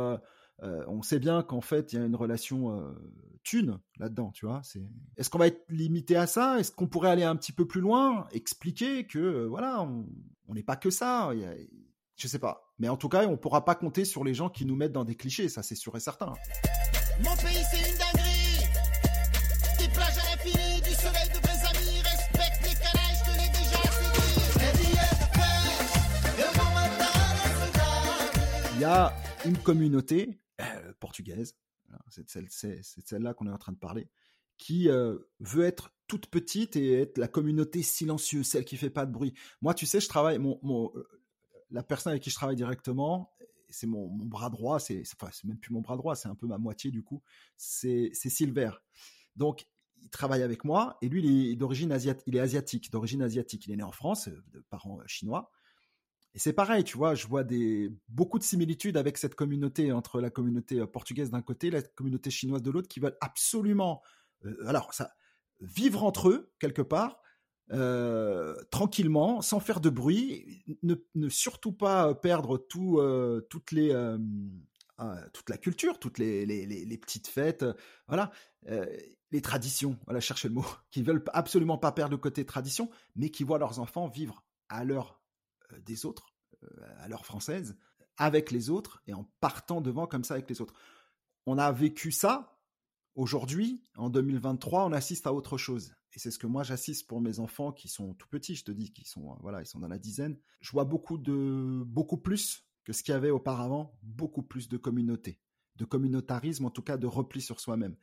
on 0.61 1.03
sait 1.03 1.21
bien 1.21 1.45
qu'en 1.45 1.61
fait, 1.61 1.93
il 1.93 2.01
y 2.01 2.03
a 2.03 2.05
une 2.05 2.17
relation 2.17 2.97
thune 3.45 3.79
là-dedans, 3.99 4.33
tu 4.33 4.45
vois? 4.45 4.63
Est-ce 5.17 5.31
qu'on 5.31 5.39
va 5.39 5.47
être 5.47 5.65
limité 5.69 6.17
à 6.17 6.27
ça? 6.27 6.59
Est-ce 6.59 6.73
qu'on 6.73 6.89
pourrait 6.89 7.11
aller 7.11 7.23
un 7.23 7.37
petit 7.37 7.53
peu 7.53 7.65
plus 7.65 7.81
loin? 7.81 8.27
Expliquer 8.33 9.07
que, 9.07 9.47
voilà, 9.47 9.83
on 9.83 10.55
n'est 10.55 10.65
pas 10.65 10.75
que 10.75 10.91
ça. 10.91 11.31
Je 12.17 12.27
sais 12.27 12.41
pas. 12.41 12.68
Mais 12.79 12.89
en 12.89 12.97
tout 12.97 13.09
cas, 13.09 13.27
on 13.27 13.37
pourra 13.37 13.65
pas 13.65 13.75
compter 13.75 14.05
sur 14.05 14.23
les 14.23 14.35
gens 14.35 14.49
qui 14.49 14.65
nous 14.65 14.77
mettent 14.77 14.93
dans 14.93 15.05
des 15.05 15.17
clichés, 15.17 15.49
ça 15.49 15.63
c'est 15.63 15.75
sûr 15.75 15.97
et 15.97 16.01
certain. 16.01 16.33
Mon 17.25 17.37
pays 17.37 17.65
c'est 17.71 17.91
une 17.91 17.99
dinguerie. 17.99 18.69
Des 19.79 19.89
plages 19.89 20.19
à 20.19 20.23
l'infini, 20.31 20.81
du 20.83 20.95
soleil 20.95 21.29
de 21.35 21.39
vrais 21.39 21.67
amis, 21.71 22.01
respecte 22.03 22.63
les 22.63 22.75
canards, 22.75 23.15
je 23.19 23.25
te 23.25 23.37
l'ai 23.37 23.49
déjà 23.49 23.79
Il 28.75 28.81
y 28.81 28.85
a 28.85 29.13
une 29.45 29.59
communauté 29.59 30.41
euh, 30.61 30.93
portugaise, 31.01 31.57
c'est 32.11 32.31
celle, 32.31 32.49
celle-là 32.81 33.35
qu'on 33.35 33.49
est 33.49 33.53
en 33.53 33.59
train 33.59 33.73
de 33.73 33.79
parler, 33.79 34.09
qui 34.57 34.89
euh, 34.89 35.19
veut 35.41 35.65
être 35.65 35.91
toute 36.07 36.27
petite 36.27 36.77
et 36.77 37.01
être 37.01 37.19
la 37.19 37.27
communauté 37.27 37.83
silencieuse, 37.83 38.47
celle 38.47 38.65
qui 38.65 38.77
fait 38.77 38.89
pas 38.89 39.05
de 39.05 39.11
bruit. 39.11 39.35
Moi, 39.63 39.75
tu 39.75 39.85
sais, 39.85 39.99
je 39.99 40.09
travaille, 40.09 40.39
mon, 40.39 40.61
mon, 40.63 40.93
la 41.71 41.83
personne 41.83 42.11
avec 42.11 42.23
qui 42.23 42.31
je 42.31 42.35
travaille 42.35 42.57
directement, 42.57 43.33
c'est 43.69 43.87
mon, 43.87 44.09
bras 44.09 44.51
droit, 44.51 44.79
c'est 44.79 45.03
enfin, 45.21 45.31
même 45.45 45.59
plus 45.59 45.73
mon 45.73 45.81
bras 45.81 45.97
droit, 45.97 46.17
c'est 46.17 46.29
un 46.29 46.35
peu 46.35 46.47
ma 46.47 46.59
moitié 46.59 46.91
du 46.91 47.03
coup, 47.03 47.23
c'est 47.57 48.11
Silver. 48.15 48.71
Donc, 49.37 49.67
il 50.01 50.11
travaille 50.11 50.43
avec 50.43 50.65
moi 50.65 50.97
et 51.03 51.09
lui, 51.09 51.23
il 51.23 51.53
est 51.53 51.57
d'origine 51.57 51.93
asiatique, 51.93 52.25
il 52.27 52.37
est 52.37 52.41
asiatique, 52.41 52.91
d'origine 52.91 53.23
asiatique. 53.23 53.67
Il 53.67 53.73
est 53.73 53.77
né 53.77 53.83
en 53.83 53.93
France, 53.93 54.29
euh, 54.29 54.45
de 54.53 54.61
parents 54.71 55.01
euh, 55.01 55.05
chinois. 55.07 55.51
Et 56.35 56.39
c'est 56.39 56.53
pareil, 56.53 56.85
tu 56.85 56.97
vois, 56.97 57.15
je 57.15 57.27
vois 57.27 57.43
des, 57.43 57.91
beaucoup 58.09 58.39
de 58.39 58.45
similitudes 58.45 58.97
avec 58.97 59.19
cette 59.19 59.35
communauté, 59.35 59.93
entre 59.93 60.21
la 60.21 60.31
communauté 60.31 60.81
euh, 60.81 60.87
portugaise 60.87 61.31
d'un 61.31 61.43
côté, 61.43 61.71
la 61.71 61.83
communauté 61.83 62.31
chinoise 62.31 62.63
de 62.63 62.71
l'autre, 62.71 62.89
qui 62.89 63.01
veulent 63.01 63.17
absolument, 63.21 64.03
alors 64.67 64.93
vivre 65.61 66.05
entre 66.05 66.29
eux 66.29 66.53
quelque 66.61 66.83
part, 66.83 67.21
euh, 67.71 68.55
tranquillement, 68.71 69.43
sans 69.43 69.61
faire 69.61 69.81
de 69.81 69.91
bruit, 69.91 70.65
ne, 70.83 71.29
surtout 71.29 71.73
pas 71.73 72.15
perdre 72.15 72.57
tout, 72.57 72.99
euh, 72.99 73.47
toutes 73.51 73.73
les, 73.73 73.91
euh, 73.93 74.19
toute 75.33 75.51
la 75.51 75.59
culture, 75.59 75.99
toutes 75.99 76.19
les, 76.19 76.47
les, 76.47 76.99
petites 76.99 77.29
fêtes, 77.29 77.67
voilà, 78.07 78.31
les 79.31 79.43
traditions, 79.43 79.99
voilà, 80.07 80.21
chercher 80.21 80.49
le 80.49 80.55
mot, 80.55 80.67
qui 80.91 81.03
veulent 81.03 81.23
absolument 81.33 81.79
pas 81.79 81.93
perdre 81.93 82.13
le 82.13 82.19
côté 82.19 82.47
tradition, 82.47 82.91
mais 83.17 83.31
qui 83.31 83.45
voient 83.45 83.59
leurs 83.59 83.81
enfants 83.81 84.09
vivre 84.09 84.45
à 84.69 84.85
l'heure 84.85 85.21
des 85.85 86.07
autres, 86.07 86.33
à 86.99 87.09
l'heure 87.09 87.27
française, 87.27 87.77
avec 88.17 88.51
les 88.51 88.71
autres 88.71 89.03
et 89.07 89.15
en 89.15 89.31
partant 89.41 89.81
devant 89.81 90.07
comme 90.07 90.25
ça 90.25 90.35
avec 90.35 90.49
les 90.49 90.61
autres. 90.61 90.75
On 91.47 91.59
a 91.59 91.71
vécu 91.73 92.13
ça. 92.13 92.58
Aujourd'hui, 93.19 93.83
en 93.97 94.11
2023, 94.11 94.85
on 94.85 94.93
assiste 94.93 95.27
à 95.27 95.35
autre 95.35 95.59
chose 95.59 95.93
et 96.13 96.21
c'est 96.21 96.31
ce 96.31 96.39
que 96.39 96.47
moi 96.47 96.63
j'assiste 96.63 97.09
pour 97.09 97.21
mes 97.21 97.41
enfants 97.41 97.73
qui 97.73 97.89
sont 97.89 98.15
tout 98.15 98.29
petits, 98.29 98.55
je 98.55 98.63
te 98.63 98.71
dis, 98.71 98.93
qui 98.93 99.05
sont 99.05 99.37
voilà, 99.41 99.61
ils 99.61 99.67
sont 99.67 99.81
dans 99.81 99.89
la 99.89 99.99
dizaine. 99.99 100.39
Je 100.61 100.71
vois 100.71 100.85
beaucoup 100.85 101.19
de 101.19 101.83
beaucoup 101.85 102.19
plus 102.19 102.65
que 102.85 102.93
ce 102.93 103.03
qu'il 103.03 103.11
y 103.11 103.17
avait 103.17 103.31
auparavant, 103.31 103.99
beaucoup 104.05 104.45
plus 104.45 104.69
de 104.69 104.77
communauté, 104.77 105.41
de 105.75 105.85
communautarisme, 105.85 106.65
en 106.65 106.71
tout 106.71 106.83
cas 106.83 106.97
de 106.97 107.09
repli 107.09 107.41
sur 107.41 107.59
soi-même. 107.59 107.97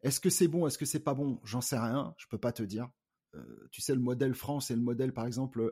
Est-ce 0.00 0.20
que 0.20 0.30
c'est 0.30 0.48
bon, 0.48 0.66
est-ce 0.66 0.78
que 0.78 0.86
c'est 0.86 1.04
pas 1.04 1.12
bon? 1.12 1.38
J'en 1.44 1.60
sais 1.60 1.78
rien, 1.78 2.14
je 2.16 2.26
peux 2.26 2.38
pas 2.38 2.52
te 2.52 2.62
dire. 2.62 2.88
Euh, 3.34 3.68
tu 3.70 3.82
sais, 3.82 3.94
le 3.94 4.00
modèle 4.00 4.32
France 4.32 4.70
et 4.70 4.74
le 4.74 4.80
modèle, 4.80 5.12
par 5.12 5.26
exemple, 5.26 5.70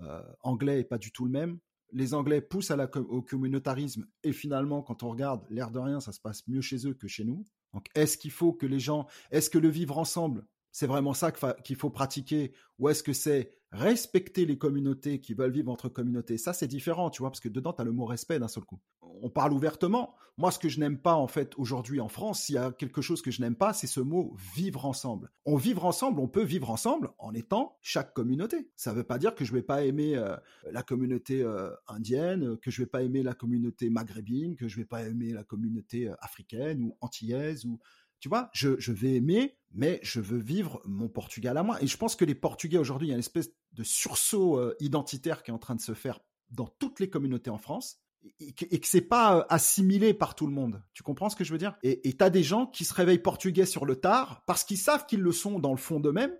euh, 0.00 0.22
anglais 0.40 0.80
est 0.80 0.84
pas 0.84 0.96
du 0.96 1.12
tout 1.12 1.26
le 1.26 1.30
même. 1.30 1.58
Les 1.92 2.14
Anglais 2.14 2.40
poussent 2.40 2.70
à 2.70 2.76
la, 2.76 2.90
au 2.96 3.20
communautarisme 3.20 4.06
et 4.22 4.32
finalement, 4.32 4.80
quand 4.80 5.02
on 5.02 5.10
regarde, 5.10 5.44
l'air 5.50 5.70
de 5.70 5.78
rien, 5.78 6.00
ça 6.00 6.12
se 6.12 6.22
passe 6.22 6.48
mieux 6.48 6.62
chez 6.62 6.86
eux 6.88 6.94
que 6.94 7.06
chez 7.06 7.24
nous. 7.24 7.44
Donc, 7.76 7.88
est-ce 7.94 8.16
qu'il 8.16 8.30
faut 8.30 8.54
que 8.54 8.64
les 8.64 8.80
gens, 8.80 9.06
est-ce 9.30 9.50
que 9.50 9.58
le 9.58 9.68
vivre 9.68 9.98
ensemble, 9.98 10.46
c'est 10.76 10.86
vraiment 10.86 11.14
ça 11.14 11.32
qu'il 11.64 11.76
faut 11.76 11.88
pratiquer 11.88 12.52
Ou 12.78 12.90
est-ce 12.90 13.02
que 13.02 13.14
c'est 13.14 13.50
respecter 13.72 14.44
les 14.44 14.58
communautés 14.58 15.22
qui 15.22 15.32
veulent 15.32 15.50
vivre 15.50 15.72
entre 15.72 15.88
communautés? 15.88 16.36
Ça, 16.36 16.52
c'est 16.52 16.66
différent, 16.66 17.08
tu 17.08 17.22
vois, 17.22 17.30
parce 17.30 17.40
que 17.40 17.48
dedans, 17.48 17.72
tu 17.72 17.80
as 17.80 17.84
le 17.86 17.92
mot 17.92 18.04
respect 18.04 18.38
d'un 18.38 18.46
seul 18.46 18.64
coup. 18.64 18.78
On 19.00 19.30
parle 19.30 19.54
ouvertement. 19.54 20.14
Moi, 20.36 20.50
ce 20.50 20.58
que 20.58 20.68
je 20.68 20.78
n'aime 20.78 20.98
pas, 20.98 21.14
en 21.14 21.28
fait, 21.28 21.54
aujourd'hui 21.56 21.98
en 21.98 22.08
France, 22.08 22.42
s'il 22.42 22.56
y 22.56 22.58
a 22.58 22.72
quelque 22.72 23.00
chose 23.00 23.22
que 23.22 23.30
je 23.30 23.40
n'aime 23.40 23.56
pas, 23.56 23.72
c'est 23.72 23.86
ce 23.86 24.00
mot 24.00 24.36
vivre 24.54 24.84
ensemble. 24.84 25.32
On 25.46 25.58
ensemble, 25.82 26.20
on 26.20 26.28
peut 26.28 26.44
vivre 26.44 26.68
ensemble 26.68 27.08
en 27.16 27.32
étant 27.32 27.78
chaque 27.80 28.12
communauté. 28.12 28.68
Ça 28.76 28.92
ne 28.92 28.96
veut 28.96 29.04
pas 29.04 29.16
dire 29.16 29.34
que 29.34 29.46
je 29.46 29.54
vais 29.54 29.62
pas 29.62 29.82
aimer 29.82 30.14
euh, 30.16 30.36
la 30.70 30.82
communauté 30.82 31.42
euh, 31.42 31.70
indienne, 31.88 32.58
que 32.58 32.70
je 32.70 32.82
vais 32.82 32.86
pas 32.86 33.02
aimer 33.02 33.22
la 33.22 33.32
communauté 33.32 33.88
maghrébine, 33.88 34.56
que 34.56 34.68
je 34.68 34.76
vais 34.76 34.84
pas 34.84 35.04
aimer 35.04 35.32
la 35.32 35.42
communauté 35.42 36.08
euh, 36.08 36.14
africaine 36.20 36.82
ou 36.82 36.98
antillaise 37.00 37.64
ou 37.64 37.78
tu 38.26 38.28
vois, 38.28 38.50
je, 38.52 38.90
vais 38.90 39.14
aimer, 39.14 39.56
mais 39.72 40.00
je 40.02 40.18
veux 40.18 40.40
vivre 40.40 40.82
mon 40.84 41.08
Portugal 41.08 41.56
à 41.56 41.62
moi. 41.62 41.80
Et 41.80 41.86
je 41.86 41.96
pense 41.96 42.16
que 42.16 42.24
les 42.24 42.34
Portugais 42.34 42.76
aujourd'hui, 42.76 43.06
il 43.06 43.10
y 43.10 43.12
a 43.12 43.14
une 43.14 43.20
espèce 43.20 43.52
de 43.70 43.84
sursaut 43.84 44.58
euh, 44.58 44.74
identitaire 44.80 45.44
qui 45.44 45.52
est 45.52 45.54
en 45.54 45.58
train 45.58 45.76
de 45.76 45.80
se 45.80 45.94
faire 45.94 46.18
dans 46.50 46.66
toutes 46.66 46.98
les 46.98 47.08
communautés 47.08 47.50
en 47.50 47.58
France 47.58 48.00
et 48.40 48.52
que, 48.52 48.66
c'est 48.82 49.00
pas 49.00 49.36
euh, 49.36 49.44
assimilé 49.48 50.12
par 50.12 50.34
tout 50.34 50.48
le 50.48 50.52
monde. 50.52 50.82
Tu 50.92 51.04
comprends 51.04 51.28
ce 51.28 51.36
que 51.36 51.44
je 51.44 51.52
veux 51.52 51.58
dire? 51.58 51.76
Et 51.84 52.16
tu 52.16 52.24
as 52.24 52.30
des 52.30 52.42
gens 52.42 52.66
qui 52.66 52.84
se 52.84 52.92
réveillent 52.92 53.20
portugais 53.20 53.64
sur 53.64 53.86
le 53.86 53.94
tard 53.94 54.42
parce 54.44 54.64
qu'ils 54.64 54.76
savent 54.76 55.06
qu'ils 55.06 55.20
le 55.20 55.30
sont 55.30 55.60
dans 55.60 55.70
le 55.70 55.76
fond 55.76 56.00
d'eux-mêmes 56.00 56.36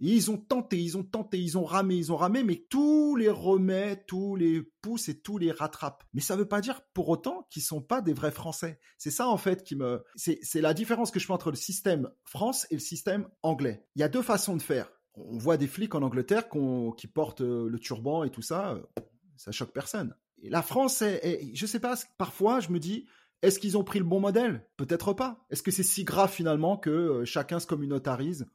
ils 0.00 0.30
ont 0.30 0.36
tenté, 0.36 0.80
ils 0.80 0.96
ont 0.96 1.02
tenté, 1.02 1.38
ils 1.40 1.58
ont 1.58 1.64
ramé, 1.64 1.96
ils 1.96 2.12
ont 2.12 2.16
ramé, 2.16 2.44
mais 2.44 2.66
tous 2.70 3.16
les 3.16 3.28
remet, 3.28 4.04
tous 4.06 4.36
les 4.36 4.62
poussent 4.82 5.08
et 5.08 5.20
tous 5.20 5.38
les 5.38 5.50
rattrapent. 5.50 6.04
Mais 6.14 6.20
ça 6.20 6.34
ne 6.34 6.40
veut 6.40 6.48
pas 6.48 6.60
dire 6.60 6.82
pour 6.94 7.08
autant 7.08 7.46
qu'ils 7.50 7.62
sont 7.62 7.82
pas 7.82 8.00
des 8.00 8.12
vrais 8.12 8.30
Français. 8.30 8.78
C'est 8.96 9.10
ça 9.10 9.28
en 9.28 9.36
fait 9.36 9.64
qui 9.64 9.74
me, 9.76 10.04
c'est 10.16 10.60
la 10.60 10.74
différence 10.74 11.10
que 11.10 11.18
je 11.18 11.26
fais 11.26 11.32
entre 11.32 11.50
le 11.50 11.56
système 11.56 12.10
France 12.24 12.66
et 12.70 12.74
le 12.74 12.80
système 12.80 13.28
anglais. 13.42 13.84
Il 13.96 14.00
y 14.00 14.04
a 14.04 14.08
deux 14.08 14.22
façons 14.22 14.56
de 14.56 14.62
faire. 14.62 14.90
On 15.14 15.36
voit 15.36 15.56
des 15.56 15.66
flics 15.66 15.94
en 15.94 16.02
Angleterre 16.02 16.48
qui 16.96 17.06
portent 17.08 17.40
euh, 17.40 17.68
le 17.68 17.78
turban 17.80 18.22
et 18.22 18.30
tout 18.30 18.42
ça, 18.42 18.74
euh, 18.74 19.02
ça 19.36 19.50
choque 19.50 19.72
personne. 19.72 20.14
Et 20.42 20.50
la 20.50 20.62
France, 20.62 21.02
est, 21.02 21.50
je 21.54 21.66
sais 21.66 21.80
pas, 21.80 21.96
parfois 22.18 22.60
je 22.60 22.70
me 22.70 22.78
dis, 22.78 23.06
est-ce 23.42 23.58
qu'ils 23.58 23.76
ont 23.76 23.84
pris 23.84 23.98
le 23.98 24.04
bon 24.04 24.20
modèle? 24.20 24.64
Peut-être 24.76 25.12
pas. 25.12 25.44
Est-ce 25.50 25.62
que 25.62 25.70
c'est 25.70 25.82
si 25.82 26.04
grave 26.04 26.32
finalement 26.32 26.76
que 26.76 26.90
euh, 26.90 27.24
chacun 27.24 27.58
se 27.58 27.66
communautarise? 27.66 28.46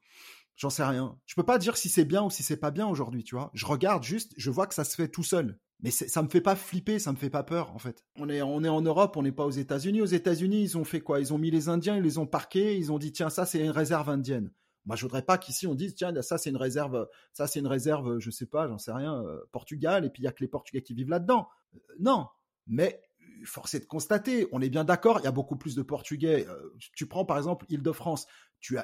J'en 0.56 0.70
sais 0.70 0.84
rien. 0.84 1.18
Je 1.26 1.36
peux 1.36 1.44
pas 1.44 1.58
dire 1.58 1.78
si 1.78 1.90
c'est 1.90 2.06
bien 2.06 2.24
ou 2.24 2.30
si 2.30 2.44
c'est 2.44 2.58
pas 2.58 2.72
bien 2.72 2.88
aujourd'hui, 2.88 3.24
tu 3.24 3.36
vois. 3.36 3.50
Je 3.54 3.66
regarde 3.66 4.04
juste, 4.04 4.34
je 4.38 4.52
vois 4.52 4.68
que 4.68 4.76
ça 4.76 4.84
se 4.84 4.96
fait 4.96 5.08
tout 5.08 5.24
seul. 5.24 5.60
Mais 5.82 5.92
ça 5.92 6.24
me 6.24 6.30
fait 6.30 6.42
pas 6.42 6.56
flipper, 6.56 6.98
ça 6.98 7.12
me 7.12 7.18
fait 7.18 7.30
pas 7.30 7.44
peur, 7.44 7.76
en 7.76 7.80
fait. 7.80 8.06
On 8.16 8.30
est, 8.30 8.42
on 8.42 8.64
est 8.64 8.70
en 8.70 8.82
Europe, 8.82 9.18
on 9.18 9.24
n'est 9.24 9.34
pas 9.34 9.46
aux 9.46 9.52
États-Unis. 9.52 10.02
Aux 10.02 10.06
États-Unis, 10.06 10.62
ils 10.62 10.78
ont 10.78 10.86
fait 10.86 11.02
quoi? 11.02 11.20
Ils 11.20 11.34
ont 11.34 11.38
mis 11.38 11.52
les 11.52 11.68
Indiens, 11.68 11.98
ils 11.98 12.04
les 12.04 12.18
ont 12.18 12.26
parqués, 12.26 12.78
ils 12.78 12.92
ont 12.92 13.00
dit 13.00 13.12
tiens, 13.12 13.30
ça 13.30 13.46
c'est 13.46 13.60
une 13.60 13.72
réserve 13.72 14.10
indienne. 14.10 14.52
Moi, 14.86 14.96
je 14.96 15.02
voudrais 15.04 15.22
pas 15.22 15.38
qu'ici 15.38 15.66
on 15.66 15.76
dise 15.76 15.96
tiens, 15.96 16.14
ça 16.22 16.38
c'est 16.38 16.50
une 16.50 16.58
réserve, 16.58 17.08
ça 17.32 17.48
c'est 17.48 17.60
une 17.60 17.68
réserve, 17.68 18.20
je 18.20 18.30
sais 18.30 18.46
pas, 18.46 18.68
j'en 18.68 18.78
sais 18.78 18.92
rien, 18.92 19.24
euh, 19.24 19.40
Portugal, 19.52 20.06
et 20.06 20.10
puis 20.10 20.22
il 20.22 20.26
y 20.26 20.28
a 20.28 20.32
que 20.32 20.42
les 20.42 20.48
Portugais 20.50 20.82
qui 20.82 20.94
vivent 20.94 21.10
là-dedans. 21.10 21.48
Euh, 21.74 21.80
non, 22.00 22.28
mais 22.68 23.02
force 23.46 23.74
est 23.74 23.82
de 23.82 23.86
constater, 23.86 24.48
on 24.52 24.62
est 24.62 24.70
bien 24.70 24.84
d'accord, 24.84 25.20
il 25.20 25.24
y 25.24 25.28
a 25.28 25.32
beaucoup 25.32 25.56
plus 25.56 25.76
de 25.76 25.82
Portugais. 25.84 26.46
Euh, 26.50 26.74
tu 26.96 27.08
prends 27.08 27.26
par 27.26 27.38
exemple 27.38 27.66
Île-de-France, 27.70 28.28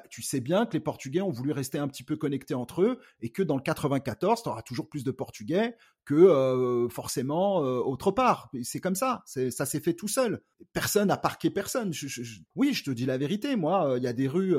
tu, 0.09 0.21
sais 0.21 0.41
bien 0.41 0.65
que 0.65 0.73
les 0.73 0.81
Portugais 0.81 1.21
ont 1.21 1.31
voulu 1.31 1.53
rester 1.53 1.77
un 1.77 1.87
petit 1.87 2.03
peu 2.03 2.17
connectés 2.17 2.53
entre 2.53 2.81
eux 2.81 2.99
et 3.21 3.29
que 3.29 3.41
dans 3.41 3.55
le 3.55 3.61
94, 3.61 4.43
tu 4.43 4.49
auras 4.49 4.61
toujours 4.61 4.89
plus 4.89 5.05
de 5.05 5.11
Portugais 5.11 5.77
que 6.03 6.15
euh, 6.15 6.89
forcément 6.89 7.63
euh, 7.63 7.79
autre 7.79 8.11
part. 8.11 8.51
C'est 8.63 8.81
comme 8.81 8.95
ça, 8.95 9.23
ça 9.25 9.65
s'est 9.65 9.79
fait 9.79 9.93
tout 9.93 10.09
seul. 10.09 10.41
Personne 10.73 11.07
n'a 11.07 11.17
parqué 11.17 11.49
personne. 11.49 11.93
oui, 12.55 12.73
je 12.73 12.83
te 12.83 12.91
dis 12.91 13.05
la 13.05 13.17
vérité, 13.17 13.55
moi, 13.55 13.93
il 13.95 14.03
y 14.03 14.07
a 14.07 14.13
des 14.13 14.27
rues 14.27 14.53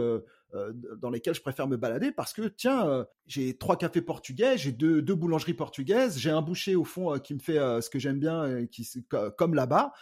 dans 0.99 1.11
lesquelles 1.11 1.35
je 1.35 1.43
préfère 1.43 1.69
me 1.69 1.77
balader 1.77 2.13
parce 2.13 2.33
que, 2.33 2.49
tiens, 2.49 3.07
j'ai 3.27 3.59
trois 3.59 3.77
cafés 3.77 4.03
portugais, 4.03 4.57
j'ai 4.57 4.73
deux, 4.73 5.03
deux 5.03 5.15
boulangeries 5.15 5.55
portugaises, 5.55 6.19
j'ai 6.19 6.31
un 6.31 6.43
boucher 6.43 6.77
au 6.77 6.85
fond 6.85 7.19
qui 7.19 7.35
me 7.35 7.41
fait 7.41 7.59
ce 7.83 7.91
que 7.91 7.99
j'aime 7.99 8.19
bien, 8.19 8.67
qui, 8.67 8.89
comme 9.37 9.55
là-bas. 9.55 9.93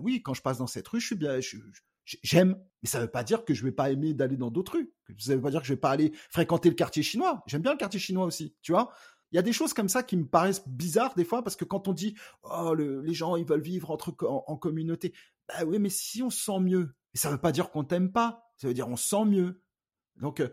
oui, 0.00 0.22
quand 0.22 0.34
je 0.34 0.42
passe 0.42 0.58
dans 0.58 0.68
cette 0.68 0.86
rue, 0.86 1.00
je 1.00 1.06
suis 1.06 1.16
bien, 1.16 1.40
j'aime, 2.22 2.56
mais 2.82 2.88
ça 2.88 2.98
ne 2.98 3.04
veut 3.04 3.10
pas 3.10 3.24
dire 3.24 3.44
que 3.44 3.54
je 3.54 3.64
vais 3.64 3.72
pas 3.72 3.90
aimer 3.90 4.14
d'aller 4.14 4.36
dans 4.36 4.50
d'autres 4.50 4.72
rues. 4.72 4.92
Ça 5.18 5.32
ne 5.32 5.36
veut 5.36 5.42
pas 5.42 5.50
dire 5.50 5.60
que 5.60 5.66
je 5.66 5.72
vais 5.72 5.80
pas 5.80 5.90
aller 5.90 6.12
fréquenter 6.30 6.68
le 6.68 6.74
quartier 6.74 7.02
chinois. 7.02 7.42
J'aime 7.46 7.62
bien 7.62 7.72
le 7.72 7.78
quartier 7.78 8.00
chinois 8.00 8.24
aussi, 8.24 8.54
tu 8.62 8.72
vois. 8.72 8.92
Il 9.32 9.36
y 9.36 9.38
a 9.38 9.42
des 9.42 9.52
choses 9.52 9.72
comme 9.72 9.88
ça 9.88 10.02
qui 10.02 10.16
me 10.16 10.26
paraissent 10.26 10.66
bizarres 10.66 11.14
des 11.14 11.24
fois 11.24 11.42
parce 11.44 11.54
que 11.54 11.64
quand 11.64 11.86
on 11.86 11.92
dit 11.92 12.16
oh 12.42 12.74
les 12.74 13.14
gens 13.14 13.36
ils 13.36 13.46
veulent 13.46 13.60
vivre 13.60 13.90
entre 13.92 14.16
en, 14.26 14.56
communauté, 14.56 15.14
bah 15.48 15.64
oui 15.64 15.78
mais 15.78 15.88
si 15.88 16.20
on 16.22 16.30
se 16.30 16.42
sent 16.42 16.58
mieux, 16.60 16.96
ça 17.14 17.30
veut 17.30 17.38
pas 17.38 17.52
dire 17.52 17.70
qu'on 17.70 17.84
t'aime 17.84 18.10
pas, 18.10 18.50
ça 18.56 18.66
veut 18.66 18.74
dire 18.74 18.88
on 18.88 18.96
se 18.96 19.08
sent 19.08 19.24
mieux. 19.26 19.62
Donc 20.16 20.40
euh, 20.40 20.48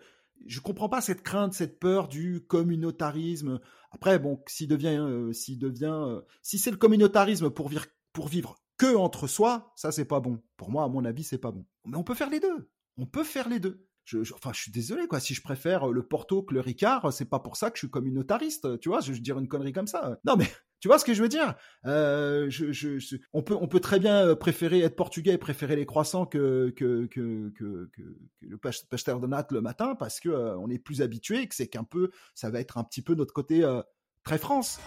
je 0.45 0.59
comprends 0.59 0.89
pas 0.89 1.01
cette 1.01 1.23
crainte, 1.23 1.53
cette 1.53 1.79
peur 1.79 2.07
du 2.07 2.45
communautarisme. 2.45 3.59
Après, 3.91 4.19
bon, 4.19 4.39
s'il 4.45 4.67
devient, 4.67 4.99
euh, 4.99 5.31
devient, 5.59 5.85
euh, 5.85 6.21
si 6.43 6.59
c'est 6.59 6.69
le 6.69 6.77
communautarisme 6.77 7.49
pour 7.49 7.71
pour 8.13 8.27
vivre 8.27 8.55
que 8.77 8.95
entre 8.95 9.27
soi, 9.27 9.73
ça 9.75 9.91
c'est 9.91 10.05
pas 10.05 10.19
bon. 10.19 10.41
Pour 10.55 10.71
moi, 10.71 10.83
à 10.83 10.87
mon 10.87 11.05
avis, 11.05 11.23
c'est 11.23 11.37
pas 11.37 11.51
bon. 11.51 11.65
Mais 11.85 11.97
on 11.97 12.03
peut 12.03 12.15
faire 12.15 12.29
les 12.29 12.39
deux. 12.39 12.69
On 12.97 13.05
peut 13.05 13.23
faire 13.23 13.49
les 13.49 13.59
deux. 13.59 13.87
Je, 14.05 14.19
enfin, 14.33 14.51
je 14.53 14.61
suis 14.61 14.71
désolé, 14.71 15.05
quoi. 15.07 15.19
Si 15.19 15.33
je 15.33 15.41
préfère 15.41 15.87
le 15.87 16.01
Porto 16.01 16.41
que 16.41 16.53
le 16.53 16.61
Ricard, 16.61 17.11
c'est 17.11 17.29
pas 17.29 17.39
pour 17.39 17.57
ça 17.57 17.69
que 17.69 17.75
je 17.75 17.81
suis 17.81 17.89
communautariste, 17.89 18.79
tu 18.79 18.87
vois. 18.87 19.01
Je 19.01 19.11
veux 19.11 19.19
dire 19.19 19.37
une 19.37 19.49
connerie 19.49 19.73
comme 19.73 19.87
ça. 19.87 20.17
Non, 20.23 20.37
mais 20.37 20.45
tu 20.79 20.87
vois 20.87 20.97
ce 20.97 21.03
que 21.03 21.13
je 21.13 21.21
veux 21.21 21.27
dire? 21.27 21.55
Euh, 21.85 22.49
je, 22.49 22.71
je, 22.71 23.17
on, 23.33 23.43
peut, 23.43 23.57
on 23.59 23.67
peut 23.67 23.81
très 23.81 23.99
bien 23.99 24.33
préférer 24.35 24.79
être 24.79 24.95
portugais 24.95 25.33
et 25.33 25.37
préférer 25.37 25.75
les 25.75 25.85
croissants 25.85 26.25
que, 26.25 26.73
le 26.79 28.57
pasteur 28.89 29.19
de 29.19 29.27
natte 29.27 29.51
le 29.51 29.59
matin 29.59 29.95
parce 29.95 30.21
que 30.21 30.29
euh, 30.29 30.57
on 30.57 30.69
est 30.69 30.79
plus 30.79 31.01
habitué, 31.01 31.45
que 31.47 31.55
c'est 31.55 31.67
qu'un 31.67 31.83
peu, 31.83 32.11
ça 32.33 32.49
va 32.49 32.61
être 32.61 32.77
un 32.77 32.85
petit 32.85 33.01
peu 33.01 33.13
notre 33.13 33.33
côté 33.33 33.65
euh, 33.65 33.81
très 34.23 34.37
France. 34.37 34.79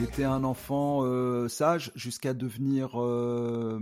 J'étais 0.00 0.24
un 0.24 0.44
enfant 0.44 1.04
euh, 1.04 1.46
sage 1.46 1.92
jusqu'à 1.94 2.32
devenir, 2.32 2.98
euh, 2.98 3.78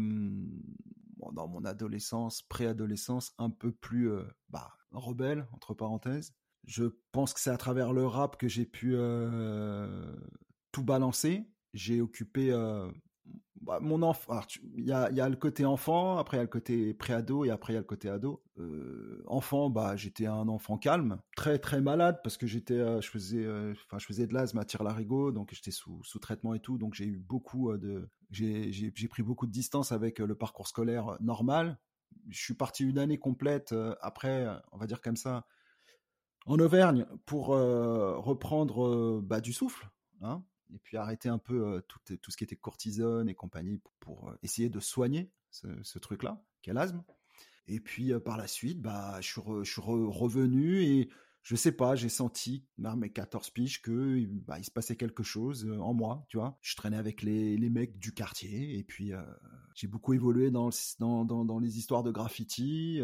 dans 1.32 1.46
mon 1.46 1.64
adolescence, 1.64 2.42
préadolescence, 2.42 3.34
un 3.38 3.50
peu 3.50 3.70
plus 3.70 4.10
euh, 4.10 4.24
bah, 4.48 4.72
rebelle, 4.90 5.46
entre 5.52 5.74
parenthèses. 5.74 6.34
Je 6.66 6.86
pense 7.12 7.34
que 7.34 7.38
c'est 7.38 7.50
à 7.50 7.56
travers 7.56 7.92
le 7.92 8.04
rap 8.04 8.36
que 8.36 8.48
j'ai 8.48 8.66
pu 8.66 8.96
tout 10.72 10.82
balancer. 10.82 11.44
J'ai 11.72 12.00
occupé 12.00 12.52
bah, 13.60 13.78
mon 13.80 14.02
enfant, 14.02 14.40
il 14.76 14.84
y 14.84 14.92
a, 14.92 15.10
y 15.10 15.20
a, 15.20 15.28
le 15.28 15.36
côté 15.36 15.64
enfant, 15.64 16.18
après 16.18 16.36
il 16.36 16.40
y 16.40 16.40
a 16.40 16.44
le 16.44 16.48
côté 16.48 16.94
pré-ado 16.94 17.44
et 17.44 17.50
après 17.50 17.72
il 17.72 17.74
y 17.74 17.78
a 17.78 17.80
le 17.80 17.86
côté 17.86 18.08
ado. 18.08 18.42
Euh, 18.58 19.22
enfant, 19.26 19.68
bah 19.70 19.96
j'étais 19.96 20.26
un 20.26 20.48
enfant 20.48 20.78
calme, 20.78 21.20
très 21.36 21.58
très 21.58 21.80
malade 21.80 22.20
parce 22.22 22.36
que 22.36 22.46
j'étais, 22.46 22.78
euh, 22.78 23.00
je 23.00 23.08
faisais, 23.10 23.44
euh, 23.44 23.74
enfin 23.86 23.98
je 23.98 24.06
faisais 24.06 24.26
de 24.26 24.34
l'asthme 24.34 24.58
à 24.58 24.64
tire-larigot, 24.64 25.32
donc 25.32 25.52
j'étais 25.52 25.70
sous, 25.70 26.02
sous 26.04 26.18
traitement 26.18 26.54
et 26.54 26.60
tout, 26.60 26.78
donc 26.78 26.94
j'ai 26.94 27.06
eu 27.06 27.18
beaucoup 27.18 27.76
de, 27.76 28.08
j'ai 28.30 29.08
pris 29.08 29.22
beaucoup 29.22 29.46
de 29.46 29.52
distance 29.52 29.92
avec 29.92 30.18
le 30.18 30.34
parcours 30.34 30.68
scolaire 30.68 31.16
normal. 31.20 31.78
Je 32.28 32.40
suis 32.40 32.54
parti 32.54 32.84
une 32.84 32.98
année 32.98 33.18
complète 33.18 33.74
après, 34.00 34.46
on 34.72 34.78
va 34.78 34.86
dire 34.86 35.00
comme 35.00 35.16
ça, 35.16 35.46
en 36.46 36.58
Auvergne 36.58 37.06
pour 37.26 37.48
reprendre 37.48 39.20
bah, 39.20 39.40
du 39.40 39.52
souffle. 39.52 39.88
Hein, 40.20 40.42
et 40.74 40.78
puis 40.78 40.96
arrêter 40.96 41.28
un 41.28 41.38
peu 41.38 41.82
tout, 41.88 41.98
tout, 42.16 42.30
ce 42.30 42.36
qui 42.36 42.44
était 42.44 42.56
cortisone 42.56 43.28
et 43.28 43.34
compagnie 43.34 43.80
pour, 44.00 44.32
essayer 44.42 44.68
de 44.68 44.80
soigner 44.80 45.30
ce, 45.50 45.98
truc-là, 45.98 46.42
quel 46.62 46.78
asthme. 46.78 47.02
Et 47.66 47.80
puis 47.80 48.12
par 48.24 48.36
la 48.36 48.46
suite, 48.46 48.80
bah, 48.80 49.18
je 49.20 49.28
suis, 49.28 49.42
je 49.62 49.70
suis 49.70 49.82
revenu 49.82 50.82
et 50.82 51.10
je 51.42 51.56
sais 51.56 51.72
pas, 51.72 51.94
j'ai 51.94 52.08
senti, 52.08 52.66
vers 52.76 52.96
mes 52.96 53.10
14 53.10 53.50
piges, 53.50 53.80
que 53.80 54.26
bah, 54.26 54.62
se 54.62 54.70
passait 54.70 54.96
quelque 54.96 55.22
chose 55.22 55.70
en 55.80 55.94
moi, 55.94 56.26
tu 56.28 56.36
vois. 56.36 56.58
Je 56.60 56.76
traînais 56.76 56.96
avec 56.96 57.22
les, 57.22 57.56
les 57.56 57.70
mecs 57.70 57.98
du 57.98 58.12
quartier 58.12 58.78
et 58.78 58.84
puis 58.84 59.12
j'ai 59.74 59.86
beaucoup 59.86 60.12
évolué 60.12 60.50
dans, 60.50 60.70
dans, 60.98 61.24
dans, 61.24 61.44
dans, 61.44 61.58
les 61.58 61.78
histoires 61.78 62.02
de 62.02 62.10
graffiti. 62.10 63.00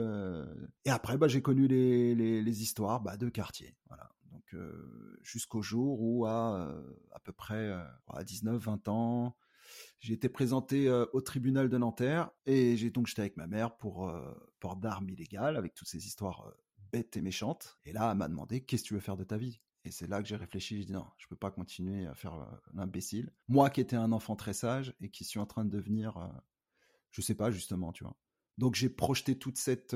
et 0.85 0.91
après, 0.91 1.17
bah, 1.19 1.29
j'ai 1.29 1.43
connu 1.43 1.69
les, 1.69 2.15
les, 2.15 2.43
les 2.43 2.63
histoires 2.63 3.01
bah, 3.01 3.17
de 3.17 3.29
quartier. 3.29 3.77
Voilà 3.89 4.14
jusqu'au 5.23 5.63
jour 5.63 6.01
où 6.01 6.27
à 6.27 6.75
à 7.13 7.21
peu 7.21 7.33
près 7.33 7.73
à 8.09 8.25
19 8.25 8.61
20 8.61 8.89
ans 8.89 9.37
j'ai 10.01 10.15
été 10.15 10.29
présenté 10.29 10.91
au 11.13 11.21
tribunal 11.21 11.69
de 11.69 11.79
Nanterre 11.79 12.31
et 12.47 12.77
j'ai 12.77 12.91
donc 12.91 13.07
j'étais 13.07 13.23
avec 13.23 13.37
ma 13.37 13.47
mère 13.47 13.77
pour 13.77 14.13
port 14.61 14.77
d'armes 14.77 15.09
illégales 15.09 15.57
avec 15.57 15.75
toutes 15.75 15.89
ces 15.89 16.07
histoires 16.07 16.53
bêtes 16.93 17.17
et 17.17 17.23
méchantes 17.23 17.79
et 17.85 17.93
là 17.93 18.11
elle 18.13 18.19
m'a 18.19 18.29
demandé 18.29 18.63
qu'est-ce 18.65 18.83
que 18.83 18.89
tu 18.89 18.95
veux 18.95 19.01
faire 19.01 19.17
de 19.17 19.25
ta 19.25 19.37
vie? 19.37 19.61
Et 19.87 19.91
c'est 19.91 20.07
là 20.07 20.23
que 20.23 20.29
j'ai 20.29 20.37
réfléchi, 20.37 20.79
j'ai 20.79 20.87
dit 20.87 20.93
non, 20.93 21.07
je 21.19 21.27
peux 21.29 21.37
pas 21.37 21.51
continuer 21.51 22.07
à 22.07 22.15
faire 22.15 22.47
l'imbécile. 22.73 23.31
Moi 23.49 23.69
qui 23.69 23.83
étais 23.83 23.97
un 23.97 24.13
enfant 24.13 24.35
très 24.35 24.55
sage 24.55 24.95
et 25.01 25.11
qui 25.11 25.25
suis 25.25 25.39
en 25.39 25.47
train 25.47 25.65
de 25.65 25.71
devenir, 25.71 26.33
je 27.11 27.21
sais 27.21 27.35
pas 27.35 27.51
justement, 27.51 27.93
tu 27.93 28.05
vois. 28.05 28.17
Donc 28.57 28.77
j'ai 28.77 28.89
projeté 28.89 29.39
toute 29.39 29.59
cette 29.59 29.95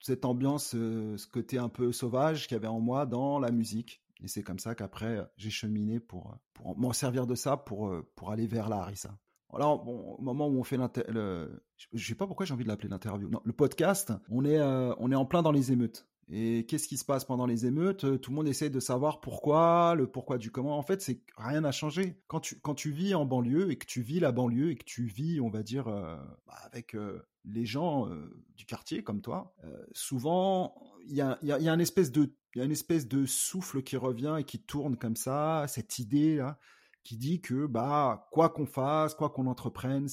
cette 0.00 0.24
ambiance, 0.24 0.74
euh, 0.74 1.16
ce 1.16 1.26
côté 1.26 1.58
un 1.58 1.68
peu 1.68 1.92
sauvage 1.92 2.46
qu'il 2.46 2.54
y 2.54 2.58
avait 2.58 2.66
en 2.66 2.80
moi 2.80 3.06
dans 3.06 3.38
la 3.38 3.50
musique. 3.50 4.02
Et 4.22 4.28
c'est 4.28 4.42
comme 4.42 4.58
ça 4.58 4.74
qu'après, 4.74 5.28
j'ai 5.36 5.50
cheminé 5.50 6.00
pour, 6.00 6.36
pour 6.54 6.78
m'en 6.78 6.92
servir 6.92 7.26
de 7.26 7.34
ça 7.34 7.56
pour, 7.56 7.88
euh, 7.88 8.08
pour 8.16 8.30
aller 8.30 8.46
vers 8.46 8.68
la 8.68 8.78
harissa. 8.78 9.18
Alors, 9.52 9.84
bon, 9.84 10.16
au 10.18 10.22
moment 10.22 10.48
où 10.48 10.58
on 10.58 10.64
fait 10.64 10.76
l'interview, 10.76 11.48
je 11.92 12.06
sais 12.06 12.14
pas 12.14 12.26
pourquoi 12.26 12.46
j'ai 12.46 12.54
envie 12.54 12.64
de 12.64 12.68
l'appeler 12.68 12.88
l'interview. 12.88 13.28
Non, 13.28 13.40
le 13.44 13.52
podcast, 13.52 14.12
on 14.28 14.44
est, 14.44 14.58
euh, 14.58 14.94
on 14.98 15.12
est 15.12 15.14
en 15.14 15.24
plein 15.24 15.42
dans 15.42 15.52
les 15.52 15.72
émeutes. 15.72 16.06
Et 16.28 16.66
qu'est-ce 16.66 16.88
qui 16.88 16.96
se 16.96 17.04
passe 17.04 17.24
pendant 17.24 17.46
les 17.46 17.66
émeutes? 17.66 18.20
Tout 18.20 18.30
le 18.30 18.36
monde 18.36 18.48
essaie 18.48 18.70
de 18.70 18.80
savoir 18.80 19.20
pourquoi, 19.20 19.94
le 19.94 20.08
pourquoi 20.08 20.38
du 20.38 20.50
comment. 20.50 20.76
En 20.76 20.82
fait, 20.82 21.00
c'est 21.00 21.20
rien 21.36 21.60
n'a 21.60 21.70
changé. 21.70 22.20
Quand 22.26 22.40
tu 22.40 22.58
quand 22.60 22.74
tu 22.74 22.90
vis 22.90 23.14
en 23.14 23.24
banlieue 23.24 23.70
et 23.70 23.76
que 23.76 23.86
tu 23.86 24.02
vis 24.02 24.18
la 24.18 24.32
banlieue 24.32 24.72
et 24.72 24.76
que 24.76 24.84
tu 24.84 25.04
vis, 25.04 25.40
on 25.40 25.50
va 25.50 25.62
dire, 25.62 25.84
bah, 25.84 26.58
avec 26.64 26.96
les 27.44 27.64
gens 27.64 28.08
du 28.56 28.66
quartier 28.66 29.04
comme 29.04 29.20
toi, 29.20 29.54
souvent 29.92 30.74
il 31.08 31.14
y 31.14 31.20
a, 31.20 31.38
y, 31.42 31.52
a, 31.52 31.72
une 31.72 31.80
espèce 31.80 32.10
de 32.10 32.34
il 32.54 32.58
y 32.58 32.62
a 32.62 32.64
une 32.64 32.72
espèce 32.72 33.06
de 33.06 33.26
souffle 33.26 33.82
qui 33.82 33.96
revient 33.96 34.36
et 34.40 34.44
qui 34.44 34.58
tourne 34.58 34.96
comme 34.96 35.14
ça, 35.14 35.66
cette 35.68 35.98
idée 35.98 36.36
là, 36.36 36.58
qui 37.04 37.16
dit 37.16 37.40
que 37.40 37.66
bah 37.66 38.28
quoi 38.32 38.48
qu'on 38.48 38.66
fasse, 38.66 39.14
quoi 39.14 39.30
qu'on 39.30 39.46
entreprenne, 39.46 40.08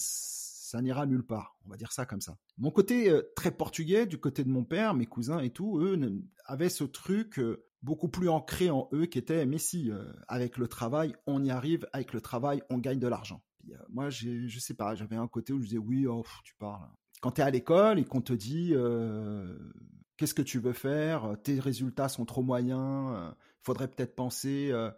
ça 0.73 0.81
n'ira 0.81 1.05
nulle 1.05 1.25
part. 1.25 1.55
On 1.65 1.69
va 1.69 1.77
dire 1.77 1.91
ça 1.91 2.05
comme 2.05 2.21
ça. 2.21 2.38
Mon 2.57 2.71
côté 2.71 3.15
très 3.36 3.51
portugais, 3.51 4.05
du 4.05 4.17
côté 4.17 4.43
de 4.43 4.49
mon 4.49 4.63
père, 4.63 4.93
mes 4.93 5.05
cousins 5.05 5.39
et 5.39 5.51
tout, 5.51 5.79
eux 5.79 5.99
avaient 6.45 6.69
ce 6.69 6.83
truc 6.83 7.39
beaucoup 7.81 8.09
plus 8.09 8.27
ancré 8.29 8.69
en 8.69 8.89
eux 8.93 9.05
qui 9.05 9.17
était 9.17 9.45
mais 9.45 9.57
si 9.57 9.91
avec 10.27 10.57
le 10.57 10.67
travail 10.67 11.15
on 11.27 11.43
y 11.43 11.51
arrive, 11.51 11.88
avec 11.93 12.13
le 12.13 12.21
travail 12.21 12.63
on 12.69 12.79
gagne 12.79 12.99
de 12.99 13.07
l'argent. 13.07 13.43
moi 13.89 14.09
je 14.09 14.59
sais 14.59 14.73
pas, 14.73 14.95
j'avais 14.95 15.15
un 15.15 15.27
côté 15.27 15.53
où 15.53 15.59
je 15.59 15.65
disais 15.65 15.77
oui, 15.77 16.07
oh, 16.07 16.25
tu 16.43 16.55
parles 16.55 16.89
quand 17.23 17.31
tu 17.31 17.41
es 17.41 17.43
à 17.45 17.49
l'école 17.49 17.99
et 17.99 18.03
qu'on 18.03 18.19
te 18.19 18.33
dit 18.33 18.71
euh, 18.73 19.57
qu'est-ce 20.17 20.33
que 20.33 20.41
tu 20.41 20.59
veux 20.59 20.73
faire, 20.73 21.38
tes 21.41 21.57
résultats 21.57 22.09
sont 22.09 22.25
trop 22.25 22.43
moyens, 22.43 23.15
euh, 23.15 23.31
faudrait 23.62 23.88
peut-être 23.88 24.13
penser, 24.13 24.71
euh, 24.73 24.91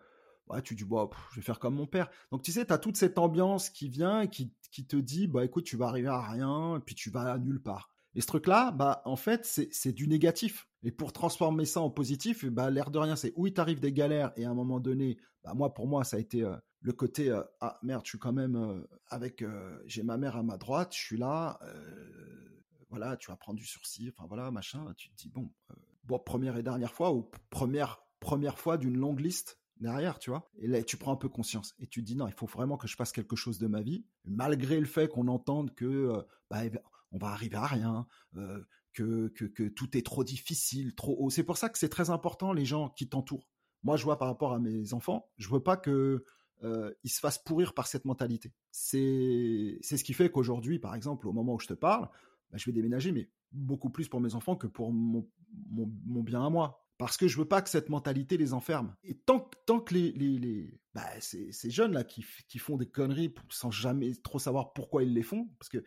ouais, 0.47 0.59
tu 0.63 0.73
dis, 0.73 0.85
bah, 0.85 1.07
je 1.29 1.35
vais 1.35 1.43
faire 1.43 1.59
comme 1.59 1.75
mon 1.75 1.85
père. 1.85 2.09
Donc 2.31 2.41
tu 2.41 2.51
sais, 2.51 2.65
tu 2.65 2.73
as 2.73 2.79
toute 2.79 2.97
cette 2.97 3.19
ambiance 3.19 3.69
qui 3.69 3.89
vient 3.89 4.21
et 4.21 4.27
qui, 4.27 4.51
qui, 4.75 4.85
te 4.85 4.95
dit, 4.95 5.27
bah 5.27 5.45
écoute, 5.45 5.63
tu 5.63 5.77
vas 5.77 5.87
arriver 5.87 6.09
à 6.09 6.21
rien, 6.21 6.81
puis 6.85 6.95
tu 6.95 7.09
vas 7.09 7.33
à 7.33 7.37
nulle 7.37 7.61
part. 7.61 7.89
Et 8.13 8.21
ce 8.21 8.27
truc-là, 8.27 8.71
bah 8.71 9.01
en 9.05 9.15
fait, 9.15 9.45
c'est 9.45 9.91
du 9.91 10.07
négatif. 10.07 10.67
Et 10.83 10.91
pour 10.91 11.13
transformer 11.13 11.65
ça 11.65 11.81
en 11.81 11.89
positif, 11.89 12.45
bah 12.45 12.69
l'air 12.69 12.91
de 12.91 12.99
rien, 12.99 13.15
c'est 13.15 13.33
où 13.35 13.47
il 13.47 13.53
t'arrive 13.53 13.79
des 13.79 13.91
galères 13.91 14.31
et 14.37 14.45
à 14.45 14.49
un 14.49 14.53
moment 14.53 14.79
donné, 14.79 15.17
bah 15.43 15.53
moi 15.53 15.73
pour 15.73 15.87
moi 15.87 16.03
ça 16.03 16.17
a 16.17 16.19
été 16.19 16.45
le 16.85 16.93
côté 16.93 17.31
euh, 17.31 17.41
ah 17.61 17.79
merde, 17.81 18.03
je 18.05 18.09
suis 18.09 18.19
quand 18.19 18.31
même 18.31 18.55
euh, 18.55 18.87
avec 19.07 19.41
euh, 19.41 19.81
j'ai 19.87 20.03
ma 20.03 20.17
mère 20.17 20.35
à 20.35 20.43
ma 20.43 20.57
droite, 20.57 20.93
je 20.93 21.03
suis 21.03 21.17
là, 21.17 21.59
voilà, 22.89 23.17
tu 23.17 23.31
vas 23.31 23.35
prendre 23.35 23.57
du 23.57 23.65
sursis, 23.65 24.13
enfin 24.15 24.27
voilà, 24.27 24.51
machin, 24.51 24.93
tu 24.95 25.09
te 25.09 25.15
dis 25.15 25.29
bon, 25.29 25.49
bon 26.03 26.19
première 26.19 26.55
et 26.57 26.63
dernière 26.63 26.93
fois 26.93 27.11
ou 27.11 27.29
première 27.49 28.03
première 28.19 28.59
fois 28.59 28.77
d'une 28.77 28.97
longue 28.97 29.19
liste 29.19 29.59
derrière, 29.79 30.19
tu 30.19 30.29
vois. 30.29 30.49
Et 30.57 30.67
là, 30.67 30.81
tu 30.83 30.97
prends 30.97 31.11
un 31.11 31.17
peu 31.17 31.29
conscience 31.29 31.75
et 31.79 31.87
tu 31.87 32.01
te 32.01 32.05
dis 32.05 32.15
non, 32.15 32.27
il 32.27 32.33
faut 32.33 32.45
vraiment 32.45 32.77
que 32.77 32.87
je 32.87 32.95
fasse 32.95 33.11
quelque 33.11 33.35
chose 33.35 33.59
de 33.59 33.67
ma 33.67 33.81
vie, 33.81 34.05
malgré 34.25 34.79
le 34.79 34.85
fait 34.85 35.07
qu'on 35.07 35.27
entende 35.27 35.73
que 35.75 36.25
bah, 36.49 36.61
on 37.11 37.17
va 37.17 37.27
arriver 37.27 37.57
à 37.57 37.65
rien, 37.65 38.07
que, 38.93 39.27
que, 39.27 39.45
que 39.45 39.67
tout 39.67 39.97
est 39.97 40.05
trop 40.05 40.23
difficile, 40.23 40.95
trop 40.95 41.15
haut. 41.19 41.29
C'est 41.29 41.43
pour 41.43 41.57
ça 41.57 41.69
que 41.69 41.77
c'est 41.77 41.89
très 41.89 42.09
important 42.09 42.53
les 42.53 42.65
gens 42.65 42.89
qui 42.89 43.07
t'entourent. 43.07 43.47
Moi, 43.83 43.97
je 43.97 44.03
vois 44.03 44.17
par 44.17 44.27
rapport 44.27 44.53
à 44.53 44.59
mes 44.59 44.93
enfants, 44.93 45.29
je 45.37 45.47
veux 45.49 45.59
pas 45.59 45.77
que 45.77 46.25
euh, 46.63 46.93
ils 47.03 47.09
se 47.09 47.19
fassent 47.19 47.37
pourrir 47.37 47.73
par 47.73 47.87
cette 47.87 48.05
mentalité. 48.05 48.53
C'est 48.71 49.77
c'est 49.81 49.97
ce 49.97 50.03
qui 50.03 50.13
fait 50.13 50.31
qu'aujourd'hui, 50.31 50.79
par 50.79 50.95
exemple, 50.95 51.27
au 51.27 51.33
moment 51.33 51.53
où 51.53 51.59
je 51.59 51.67
te 51.67 51.73
parle, 51.73 52.09
bah, 52.49 52.57
je 52.57 52.65
vais 52.65 52.71
déménager, 52.71 53.11
mais 53.11 53.29
beaucoup 53.51 53.89
plus 53.89 54.07
pour 54.07 54.21
mes 54.21 54.33
enfants 54.33 54.55
que 54.55 54.67
pour 54.67 54.91
mon, 54.91 55.27
mon, 55.69 56.23
bien 56.23 56.45
à 56.45 56.49
moi. 56.49 56.84
Parce 56.97 57.17
que 57.17 57.27
je 57.27 57.37
veux 57.37 57.47
pas 57.47 57.61
que 57.61 57.69
cette 57.69 57.89
mentalité 57.89 58.37
les 58.37 58.53
enferme. 58.53 58.95
Et 59.03 59.15
tant, 59.15 59.49
tant 59.65 59.81
que 59.81 59.93
les, 59.93 60.11
les, 60.11 60.79
bah, 60.93 61.05
ces, 61.19 61.51
ces 61.51 61.69
jeunes-là 61.69 62.03
qui, 62.03 62.25
qui 62.47 62.57
font 62.57 62.77
des 62.77 62.87
conneries 62.87 63.33
sans 63.49 63.71
jamais 63.71 64.15
trop 64.15 64.39
savoir 64.39 64.73
pourquoi 64.73 65.03
ils 65.03 65.13
les 65.13 65.23
font, 65.23 65.49
parce 65.59 65.69
que 65.69 65.83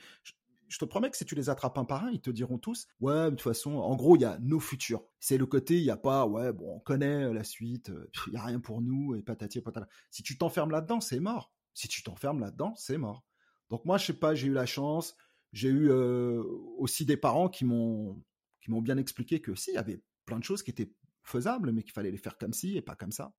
je 0.68 0.78
te 0.78 0.84
promets 0.84 1.11
que 1.11 1.16
si 1.16 1.24
tu 1.24 1.34
les 1.34 1.48
attrapes 1.48 1.78
un 1.78 1.84
par 1.84 2.04
un, 2.04 2.11
ils 2.11 2.20
te 2.20 2.30
diront 2.30 2.59
tous, 2.59 2.86
ouais, 3.00 3.24
de 3.24 3.30
toute 3.30 3.40
façon, 3.40 3.76
en 3.76 3.96
gros, 3.96 4.16
il 4.16 4.22
y 4.22 4.24
a 4.24 4.38
nos 4.40 4.61
futurs. 4.61 5.02
C'est 5.18 5.38
le 5.38 5.46
côté, 5.46 5.78
il 5.78 5.84
n'y 5.84 5.90
a 5.90 5.96
pas, 5.96 6.26
ouais, 6.26 6.52
bon, 6.52 6.76
on 6.76 6.80
connaît 6.80 7.24
euh, 7.24 7.32
la 7.32 7.44
suite, 7.44 7.90
euh, 7.90 8.11
il 8.26 8.32
n'y 8.32 8.38
a 8.38 8.44
rien 8.44 8.61
pour 8.61 8.82
nous, 8.82 9.14
et 9.14 9.22
patati 9.22 9.59
et 9.59 9.62
patata. 9.62 9.88
Si 10.11 10.22
tu 10.22 10.36
t'enfermes 10.36 10.70
là-dedans, 10.70 11.00
c'est 11.00 11.20
mort. 11.20 11.52
Si 11.74 11.88
tu 11.88 12.02
t'enfermes 12.02 12.40
là-dedans, 12.40 12.74
c'est 12.76 12.98
mort. 12.98 13.24
Donc 13.70 13.84
moi, 13.84 13.98
je 13.98 14.06
sais 14.06 14.12
pas, 14.12 14.34
j'ai 14.34 14.48
eu 14.48 14.52
la 14.52 14.66
chance, 14.66 15.16
j'ai 15.52 15.68
eu 15.68 15.90
euh, 15.90 16.42
aussi 16.76 17.06
des 17.06 17.16
parents 17.16 17.48
qui 17.48 17.64
m'ont 17.64 18.22
qui 18.61 18.70
m'ont 18.70 18.82
bien 18.82 18.96
expliqué 18.96 19.40
que 19.40 19.54
si, 19.54 19.70
il 19.70 19.74
y 19.74 19.78
avait 19.78 20.02
plein 20.29 20.39
de 20.39 20.45
choses 20.45 20.62
qui 20.62 20.70
étaient 20.70 20.93
faisables, 21.22 21.72
mais 21.72 21.83
qu'il 21.83 21.93
fallait 21.93 22.11
les 22.11 22.18
faire 22.18 22.37
comme 22.37 22.53
ci 22.53 22.76
et 22.76 22.83
pas 22.83 22.95
comme 22.95 23.12
ça. 23.12 23.33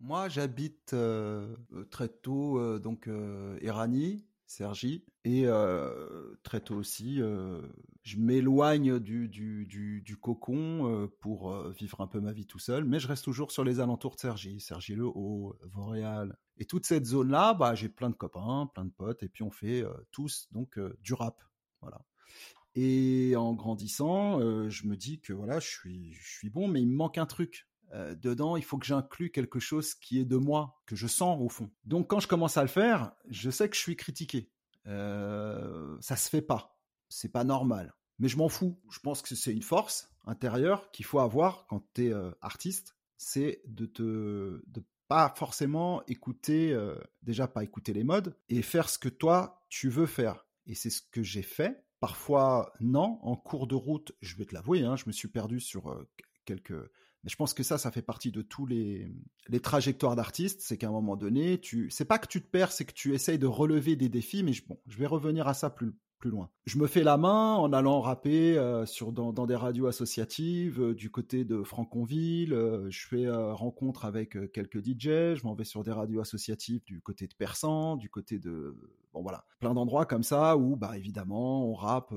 Moi, 0.00 0.28
j'habite 0.28 0.94
très 1.90 2.08
tôt, 2.08 2.78
donc 2.78 3.08
Erani, 3.62 4.26
Sergi. 4.44 5.06
Et 5.24 5.46
très 6.42 6.60
tôt 6.60 6.76
aussi, 6.76 7.22
je 8.02 8.18
m'éloigne 8.18 8.98
du, 8.98 9.28
du, 9.28 9.66
du, 9.66 10.16
cocon 10.18 11.10
pour 11.20 11.70
vivre 11.70 12.02
un 12.02 12.06
peu 12.06 12.20
ma 12.20 12.32
vie 12.32 12.46
tout 12.46 12.58
seul, 12.58 12.84
mais 12.84 13.00
je 13.00 13.08
reste 13.08 13.24
toujours 13.24 13.50
sur 13.50 13.64
les 13.64 13.80
alentours 13.80 14.16
de 14.16 14.20
Sergi, 14.20 14.60
Sergi-le-Haut, 14.60 15.56
Vauréal. 15.62 16.36
Et 16.58 16.66
toute 16.66 16.84
cette 16.84 17.06
zone-là, 17.06 17.54
bah, 17.54 17.74
j'ai 17.74 17.88
plein 17.88 18.10
de 18.10 18.14
copains, 18.14 18.70
plein 18.74 18.84
de 18.84 18.92
potes, 18.92 19.22
et 19.22 19.30
puis 19.30 19.42
on 19.44 19.50
fait 19.50 19.82
tous 20.10 20.48
donc 20.52 20.78
du 21.00 21.14
rap. 21.14 21.42
Voilà. 21.80 22.02
Et 22.76 23.34
en 23.36 23.54
grandissant, 23.54 24.38
je 24.68 24.86
me 24.86 24.96
dis 24.96 25.20
que 25.20 25.32
voilà, 25.32 25.58
je 25.58 25.66
suis, 25.66 26.50
bon, 26.50 26.68
mais 26.68 26.82
il 26.82 26.88
me 26.88 26.94
manque 26.94 27.18
un 27.18 27.26
truc. 27.26 27.66
dedans, 27.92 28.56
il 28.56 28.62
faut 28.62 28.76
que 28.78 28.86
j'inclue 28.86 29.30
quelque 29.30 29.58
chose 29.58 29.94
qui 29.94 30.20
est 30.20 30.24
de 30.24 30.36
moi, 30.36 30.78
que 30.86 30.94
je 30.94 31.06
sens 31.06 31.40
au 31.40 31.48
fond. 31.48 31.70
Donc 31.84 32.08
quand 32.08 32.20
je 32.20 32.28
commence 32.28 32.58
à 32.58 32.62
le 32.62 32.68
faire, 32.68 33.12
je 33.30 33.50
sais 33.50 33.68
que 33.68 33.76
je 33.76 33.80
suis 33.80 33.96
critiqué. 33.96 34.50
Euh, 34.86 35.96
ça 36.00 36.16
se 36.16 36.28
fait 36.28 36.42
pas. 36.42 36.78
C'est 37.08 37.30
pas 37.30 37.44
normal. 37.44 37.94
Mais 38.18 38.28
je 38.28 38.36
m'en 38.36 38.48
fous. 38.48 38.80
Je 38.90 39.00
pense 39.00 39.22
que 39.22 39.34
c'est 39.34 39.52
une 39.52 39.62
force 39.62 40.10
intérieure 40.24 40.90
qu'il 40.90 41.04
faut 41.04 41.18
avoir 41.18 41.66
quand 41.66 41.84
tu 41.94 42.06
es 42.06 42.12
euh, 42.12 42.30
artiste. 42.40 42.96
C'est 43.16 43.62
de 43.66 43.86
te 43.86 44.62
de 44.66 44.84
pas 45.08 45.32
forcément 45.36 46.04
écouter, 46.06 46.72
euh, 46.72 46.96
déjà 47.22 47.46
pas 47.46 47.62
écouter 47.62 47.92
les 47.92 48.04
modes 48.04 48.36
et 48.48 48.62
faire 48.62 48.88
ce 48.88 48.98
que 48.98 49.08
toi 49.08 49.64
tu 49.68 49.88
veux 49.88 50.06
faire. 50.06 50.46
Et 50.66 50.74
c'est 50.74 50.90
ce 50.90 51.02
que 51.02 51.22
j'ai 51.22 51.42
fait. 51.42 51.84
Parfois, 52.06 52.72
non. 52.78 53.18
En 53.22 53.34
cours 53.34 53.66
de 53.66 53.74
route, 53.74 54.12
je 54.20 54.36
vais 54.36 54.44
te 54.44 54.54
l'avouer, 54.54 54.84
hein, 54.84 54.94
je 54.94 55.04
me 55.06 55.12
suis 55.12 55.26
perdu 55.26 55.58
sur 55.58 56.06
quelques 56.44 56.72
mais 57.26 57.30
je 57.30 57.36
pense 57.36 57.54
que 57.54 57.64
ça, 57.64 57.76
ça 57.76 57.90
fait 57.90 58.02
partie 58.02 58.30
de 58.30 58.40
tous 58.40 58.66
les, 58.66 59.12
les 59.48 59.58
trajectoires 59.58 60.14
d'artistes. 60.14 60.60
C'est 60.60 60.78
qu'à 60.78 60.86
un 60.86 60.92
moment 60.92 61.16
donné, 61.16 61.58
tu, 61.58 61.90
c'est 61.90 62.04
pas 62.04 62.20
que 62.20 62.28
tu 62.28 62.40
te 62.40 62.46
perds, 62.46 62.70
c'est 62.70 62.84
que 62.84 62.92
tu 62.92 63.14
essayes 63.14 63.40
de 63.40 63.48
relever 63.48 63.96
des 63.96 64.08
défis. 64.08 64.44
Mais 64.44 64.52
bon, 64.68 64.78
je 64.86 64.96
vais 64.96 65.06
revenir 65.06 65.48
à 65.48 65.52
ça 65.52 65.68
plus, 65.68 65.92
plus 66.20 66.30
loin. 66.30 66.50
Je 66.66 66.78
me 66.78 66.86
fais 66.86 67.02
la 67.02 67.16
main 67.16 67.56
en 67.56 67.72
allant 67.72 68.00
rapper 68.00 68.56
euh, 68.56 68.86
sur, 68.86 69.10
dans, 69.10 69.32
dans, 69.32 69.46
des 69.46 69.56
radios 69.56 69.88
associatives 69.88 70.80
euh, 70.80 70.94
du 70.94 71.10
côté 71.10 71.44
de 71.44 71.64
Franconville. 71.64 72.52
Euh, 72.52 72.88
je 72.90 73.08
fais 73.08 73.28
rencontre 73.28 74.04
avec 74.04 74.38
quelques 74.52 74.78
DJ. 74.78 75.34
Je 75.34 75.42
m'en 75.42 75.54
vais 75.54 75.64
sur 75.64 75.82
des 75.82 75.90
radios 75.90 76.20
associatives 76.20 76.84
du 76.84 77.00
côté 77.00 77.26
de 77.26 77.34
Persan, 77.34 77.96
du 77.96 78.08
côté 78.08 78.38
de 78.38 78.76
voilà, 79.22 79.44
plein 79.60 79.74
d'endroits 79.74 80.06
comme 80.06 80.22
ça 80.22 80.56
où 80.56 80.76
bah 80.76 80.96
évidemment 80.96 81.66
on 81.68 81.74
rappe, 81.74 82.12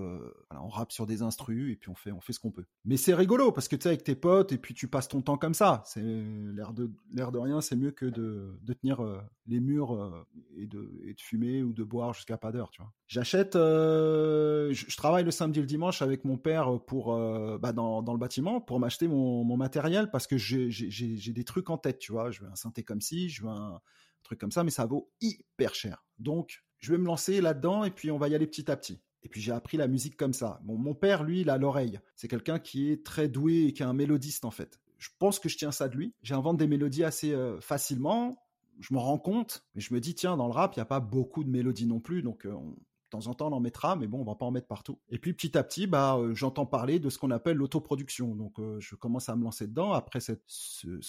on 0.51 0.67
rappe 0.67 0.91
sur 0.91 1.05
des 1.05 1.21
instrus 1.21 1.73
et 1.73 1.75
puis 1.75 1.89
on 1.89 1.95
fait 1.95 2.11
on 2.11 2.21
fait 2.21 2.33
ce 2.33 2.39
qu'on 2.39 2.51
peut. 2.51 2.65
Mais 2.85 2.97
c'est 2.97 3.13
rigolo 3.13 3.51
parce 3.51 3.67
que 3.67 3.75
tu 3.75 3.83
sais 3.83 3.89
avec 3.89 4.03
tes 4.03 4.15
potes 4.15 4.51
et 4.51 4.57
puis 4.57 4.73
tu 4.73 4.87
passes 4.87 5.07
ton 5.07 5.21
temps 5.21 5.37
comme 5.37 5.53
ça. 5.53 5.83
C'est 5.85 6.01
l'air 6.01 6.73
de 6.73 6.91
l'air 7.13 7.31
de 7.31 7.39
rien, 7.39 7.61
c'est 7.61 7.75
mieux 7.75 7.91
que 7.91 8.05
de, 8.05 8.59
de 8.61 8.73
tenir 8.73 9.01
les 9.47 9.59
murs 9.59 10.25
et 10.55 10.67
de 10.67 10.91
et 11.05 11.13
de 11.13 11.21
fumer 11.21 11.63
ou 11.63 11.73
de 11.73 11.83
boire 11.83 12.13
jusqu'à 12.13 12.37
pas 12.37 12.51
d'heure, 12.51 12.71
tu 12.71 12.81
vois. 12.81 12.91
J'achète 13.07 13.55
euh, 13.55 14.71
je, 14.71 14.97
travaille 14.97 15.23
le 15.23 15.31
samedi 15.31 15.59
et 15.59 15.61
le 15.61 15.67
dimanche 15.67 16.01
avec 16.01 16.25
mon 16.25 16.37
père 16.37 16.79
pour 16.85 17.13
euh, 17.13 17.57
bah, 17.57 17.73
dans, 17.73 18.01
dans, 18.01 18.13
le 18.13 18.19
bâtiment 18.19 18.61
pour 18.61 18.79
m'acheter 18.79 19.07
mon, 19.07 19.43
mon, 19.43 19.57
matériel 19.57 20.09
parce 20.11 20.27
que 20.27 20.37
j'ai 20.37 21.33
des 21.33 21.43
trucs 21.43 21.69
en 21.69 21.77
tête, 21.77 21.99
tu 21.99 22.11
vois. 22.11 22.31
Je 22.31 22.41
veux 22.41 22.49
un 22.49 22.55
synthé 22.55 22.83
comme 22.83 23.01
ci, 23.01 23.29
je 23.29 23.43
veux 23.43 23.49
un 23.49 23.81
truc 24.23 24.39
comme 24.39 24.51
ça, 24.51 24.63
mais 24.63 24.71
ça 24.71 24.85
vaut 24.85 25.11
hyper 25.21 25.73
cher. 25.75 26.05
Donc, 26.17 26.63
je 26.79 26.91
vais 26.91 26.97
me 26.97 27.05
lancer 27.05 27.41
là-dedans 27.41 27.83
et 27.83 27.91
puis 27.91 28.11
on 28.11 28.17
va 28.17 28.27
y 28.27 28.35
aller 28.35 28.47
petit 28.47 28.69
à 28.71 28.77
petit. 28.77 28.99
Et 29.23 29.29
puis 29.29 29.41
j'ai 29.41 29.51
appris 29.51 29.77
la 29.77 29.87
musique 29.87 30.15
comme 30.15 30.33
ça. 30.33 30.61
Mon 30.63 30.93
père, 30.93 31.23
lui, 31.23 31.41
il 31.41 31.49
a 31.49 31.57
l'oreille. 31.57 31.99
C'est 32.15 32.27
quelqu'un 32.27 32.57
qui 32.57 32.89
est 32.89 33.05
très 33.05 33.27
doué 33.27 33.65
et 33.65 33.73
qui 33.73 33.83
est 33.83 33.85
un 33.85 33.93
mélodiste 33.93 34.45
en 34.45 34.51
fait. 34.51 34.79
Je 34.97 35.09
pense 35.17 35.39
que 35.39 35.49
je 35.49 35.57
tiens 35.57 35.71
ça 35.71 35.89
de 35.89 35.95
lui. 35.95 36.13
J'invente 36.21 36.57
des 36.57 36.67
mélodies 36.67 37.03
assez 37.03 37.33
euh, 37.33 37.59
facilement. 37.59 38.43
Je 38.79 38.93
me 38.93 38.99
rends 38.99 39.17
compte, 39.17 39.65
mais 39.75 39.81
je 39.81 39.93
me 39.93 39.99
dis 39.99 40.15
tiens, 40.15 40.37
dans 40.37 40.47
le 40.47 40.53
rap, 40.53 40.75
il 40.75 40.79
n'y 40.79 40.83
a 40.83 40.85
pas 40.85 41.01
beaucoup 41.01 41.43
de 41.43 41.49
mélodies 41.49 41.85
non 41.85 41.99
plus, 41.99 42.21
donc 42.21 42.47
on, 42.49 42.75
de 43.09 43.17
temps 43.17 43.27
en 43.27 43.33
temps, 43.33 43.47
on 43.47 43.55
en 43.55 43.59
mettra, 43.59 43.95
mais 43.95 44.07
bon, 44.07 44.21
on 44.21 44.23
va 44.23 44.35
pas 44.35 44.45
en 44.45 44.51
mettre 44.51 44.67
partout. 44.67 44.99
Et 45.09 45.17
puis 45.17 45.33
petit 45.33 45.57
à 45.57 45.63
petit, 45.63 45.87
bah, 45.87 46.17
euh, 46.17 46.33
j'entends 46.35 46.65
parler 46.65 46.99
de 46.99 47.09
ce 47.09 47.17
qu'on 47.17 47.31
appelle 47.31 47.57
l'autoproduction. 47.57 48.35
Donc, 48.35 48.59
euh, 48.59 48.79
je 48.79 48.95
commence 48.95 49.29
à 49.29 49.35
me 49.35 49.43
lancer 49.43 49.67
dedans 49.67 49.93
après 49.93 50.19
ce, 50.19 50.33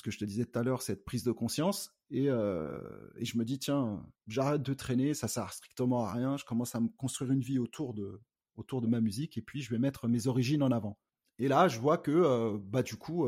que 0.03 0.11
je 0.11 0.19
te 0.19 0.25
disais 0.25 0.47
tout 0.47 0.59
à 0.59 0.63
l'heure, 0.63 0.83
cette 0.83 1.05
prise 1.05 1.25
de 1.25 1.33
conscience. 1.33 1.95
Et, 2.11 2.31
euh, 2.31 2.81
et 3.17 3.25
je 3.25 3.37
me 3.37 3.45
dis, 3.45 3.59
tiens, 3.59 4.03
j'arrête 4.27 4.63
de 4.63 4.75
traîner, 4.75 5.13
ça 5.13 5.29
sert 5.29 5.53
strictement 5.53 6.05
à 6.05 6.13
rien. 6.13 6.37
Je 6.39 6.45
commence 6.45 6.75
à 6.75 6.81
me 6.81 6.89
construire 6.89 7.33
une 7.33 7.43
vie 7.43 7.59
autour 7.59 7.93
de, 7.93 8.21
autour 8.57 8.81
de 8.81 8.87
ma 8.87 9.01
musique, 9.01 9.37
et 9.37 9.43
puis 9.43 9.61
je 9.61 9.71
vais 9.71 9.79
mettre 9.79 10.09
mes 10.09 10.27
origines 10.27 10.63
en 10.63 10.71
avant. 10.71 10.99
Et 11.39 11.49
là, 11.49 11.69
je 11.69 11.79
vois 11.79 11.99
que, 11.99 12.57
bah, 12.59 12.83
du 12.83 12.97
coup, 12.97 13.27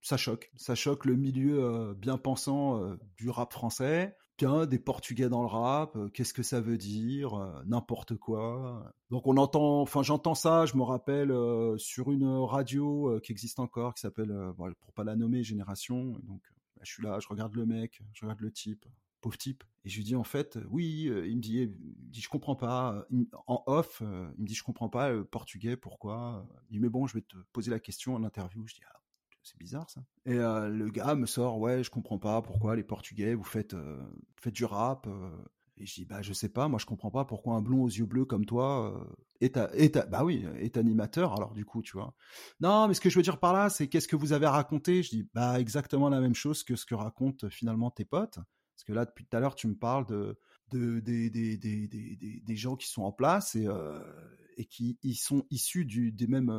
ça 0.00 0.16
choque. 0.16 0.50
Ça 0.56 0.74
choque 0.74 1.04
le 1.04 1.16
milieu 1.16 1.94
bien 1.94 2.16
pensant 2.16 2.96
du 3.16 3.28
rap 3.28 3.52
français 3.52 4.16
des 4.40 4.78
Portugais 4.78 5.28
dans 5.28 5.42
le 5.42 5.48
rap, 5.48 5.96
euh, 5.96 6.08
qu'est-ce 6.08 6.32
que 6.32 6.42
ça 6.42 6.60
veut 6.60 6.78
dire, 6.78 7.34
euh, 7.34 7.62
n'importe 7.66 8.16
quoi. 8.16 8.94
Donc 9.10 9.26
on 9.26 9.36
entend, 9.36 9.82
enfin 9.82 10.02
j'entends 10.02 10.34
ça, 10.34 10.64
je 10.66 10.76
me 10.76 10.82
rappelle 10.82 11.30
euh, 11.30 11.76
sur 11.76 12.10
une 12.10 12.26
radio 12.26 13.20
qui 13.22 13.32
existe 13.32 13.60
encore, 13.60 13.94
qui 13.94 14.00
s'appelle, 14.00 14.34
pour 14.80 14.92
pas 14.94 15.04
la 15.04 15.16
nommer, 15.16 15.42
Génération. 15.42 16.18
Donc 16.22 16.42
bah, 16.76 16.82
je 16.82 16.92
suis 16.92 17.02
là, 17.02 17.18
je 17.20 17.28
regarde 17.28 17.54
le 17.54 17.66
mec, 17.66 18.00
je 18.14 18.24
regarde 18.24 18.40
le 18.40 18.50
type, 18.50 18.86
pauvre 19.20 19.36
type, 19.36 19.62
et 19.84 19.90
je 19.90 19.96
lui 19.96 20.04
dis 20.04 20.16
en 20.16 20.24
fait, 20.24 20.58
oui, 20.70 21.10
il 21.26 21.36
me 21.36 21.42
dit, 21.42 21.70
je 22.12 22.28
comprends 22.28 22.56
pas, 22.56 23.06
en 23.46 23.62
off, 23.66 23.98
il 24.00 24.42
me 24.42 24.46
dit 24.46 24.54
je 24.54 24.64
comprends 24.64 24.88
pas 24.88 25.10
le 25.10 25.24
portugais, 25.24 25.76
pourquoi? 25.76 26.46
Il 26.70 26.74
dit 26.74 26.80
mais 26.80 26.88
bon, 26.88 27.06
je 27.06 27.14
vais 27.14 27.22
te 27.22 27.36
poser 27.52 27.70
la 27.70 27.80
question 27.80 28.14
en 28.14 28.24
interview. 28.24 28.66
Je 28.66 28.76
dis 28.76 28.82
ah, 28.88 29.00
c'est 29.42 29.58
bizarre 29.58 29.88
ça. 29.90 30.02
Et 30.26 30.34
euh, 30.34 30.68
le 30.68 30.90
gars 30.90 31.14
me 31.14 31.26
sort, 31.26 31.58
ouais, 31.58 31.82
je 31.82 31.90
comprends 31.90 32.18
pas 32.18 32.42
pourquoi 32.42 32.76
les 32.76 32.82
Portugais, 32.82 33.34
vous 33.34 33.44
faites, 33.44 33.74
euh, 33.74 34.02
du 34.46 34.64
rap. 34.64 35.06
Euh. 35.06 35.30
Et 35.76 35.86
je 35.86 35.94
dis, 35.94 36.04
bah 36.04 36.20
je 36.20 36.34
sais 36.34 36.50
pas, 36.50 36.68
moi 36.68 36.78
je 36.78 36.84
comprends 36.84 37.10
pas 37.10 37.24
pourquoi 37.24 37.54
un 37.54 37.62
blond 37.62 37.84
aux 37.84 37.88
yeux 37.88 38.04
bleus 38.04 38.26
comme 38.26 38.44
toi 38.44 39.02
est, 39.40 39.56
bah 39.56 40.22
est 40.58 40.76
animateur. 40.76 41.32
Alors 41.32 41.54
du 41.54 41.64
coup, 41.64 41.80
tu 41.80 41.92
vois. 41.96 42.14
Non, 42.60 42.86
mais 42.86 42.92
ce 42.92 43.00
que 43.00 43.08
je 43.08 43.16
veux 43.16 43.22
dire 43.22 43.40
par 43.40 43.54
là, 43.54 43.70
c'est 43.70 43.88
qu'est-ce 43.88 44.06
que 44.06 44.16
vous 44.16 44.34
avez 44.34 44.46
raconté? 44.46 45.02
Je 45.02 45.08
dis, 45.08 45.28
bah 45.32 45.58
exactement 45.58 46.10
la 46.10 46.20
même 46.20 46.34
chose 46.34 46.64
que 46.64 46.76
ce 46.76 46.84
que 46.84 46.94
racontent 46.94 47.48
finalement 47.48 47.90
tes 47.90 48.04
potes. 48.04 48.40
Parce 48.80 48.84
que 48.84 48.92
là, 48.92 49.06
depuis 49.06 49.24
tout 49.24 49.34
à 49.34 49.40
l'heure, 49.40 49.54
tu 49.54 49.68
me 49.68 49.74
parles 49.74 50.04
de, 50.04 50.38
de 50.70 51.00
des, 51.00 52.56
gens 52.56 52.76
qui 52.76 52.88
sont 52.88 53.02
en 53.02 53.12
place 53.12 53.56
et, 53.56 54.66
qui 54.66 55.14
sont 55.14 55.46
issus 55.50 55.86
des 55.86 56.26
mêmes 56.26 56.50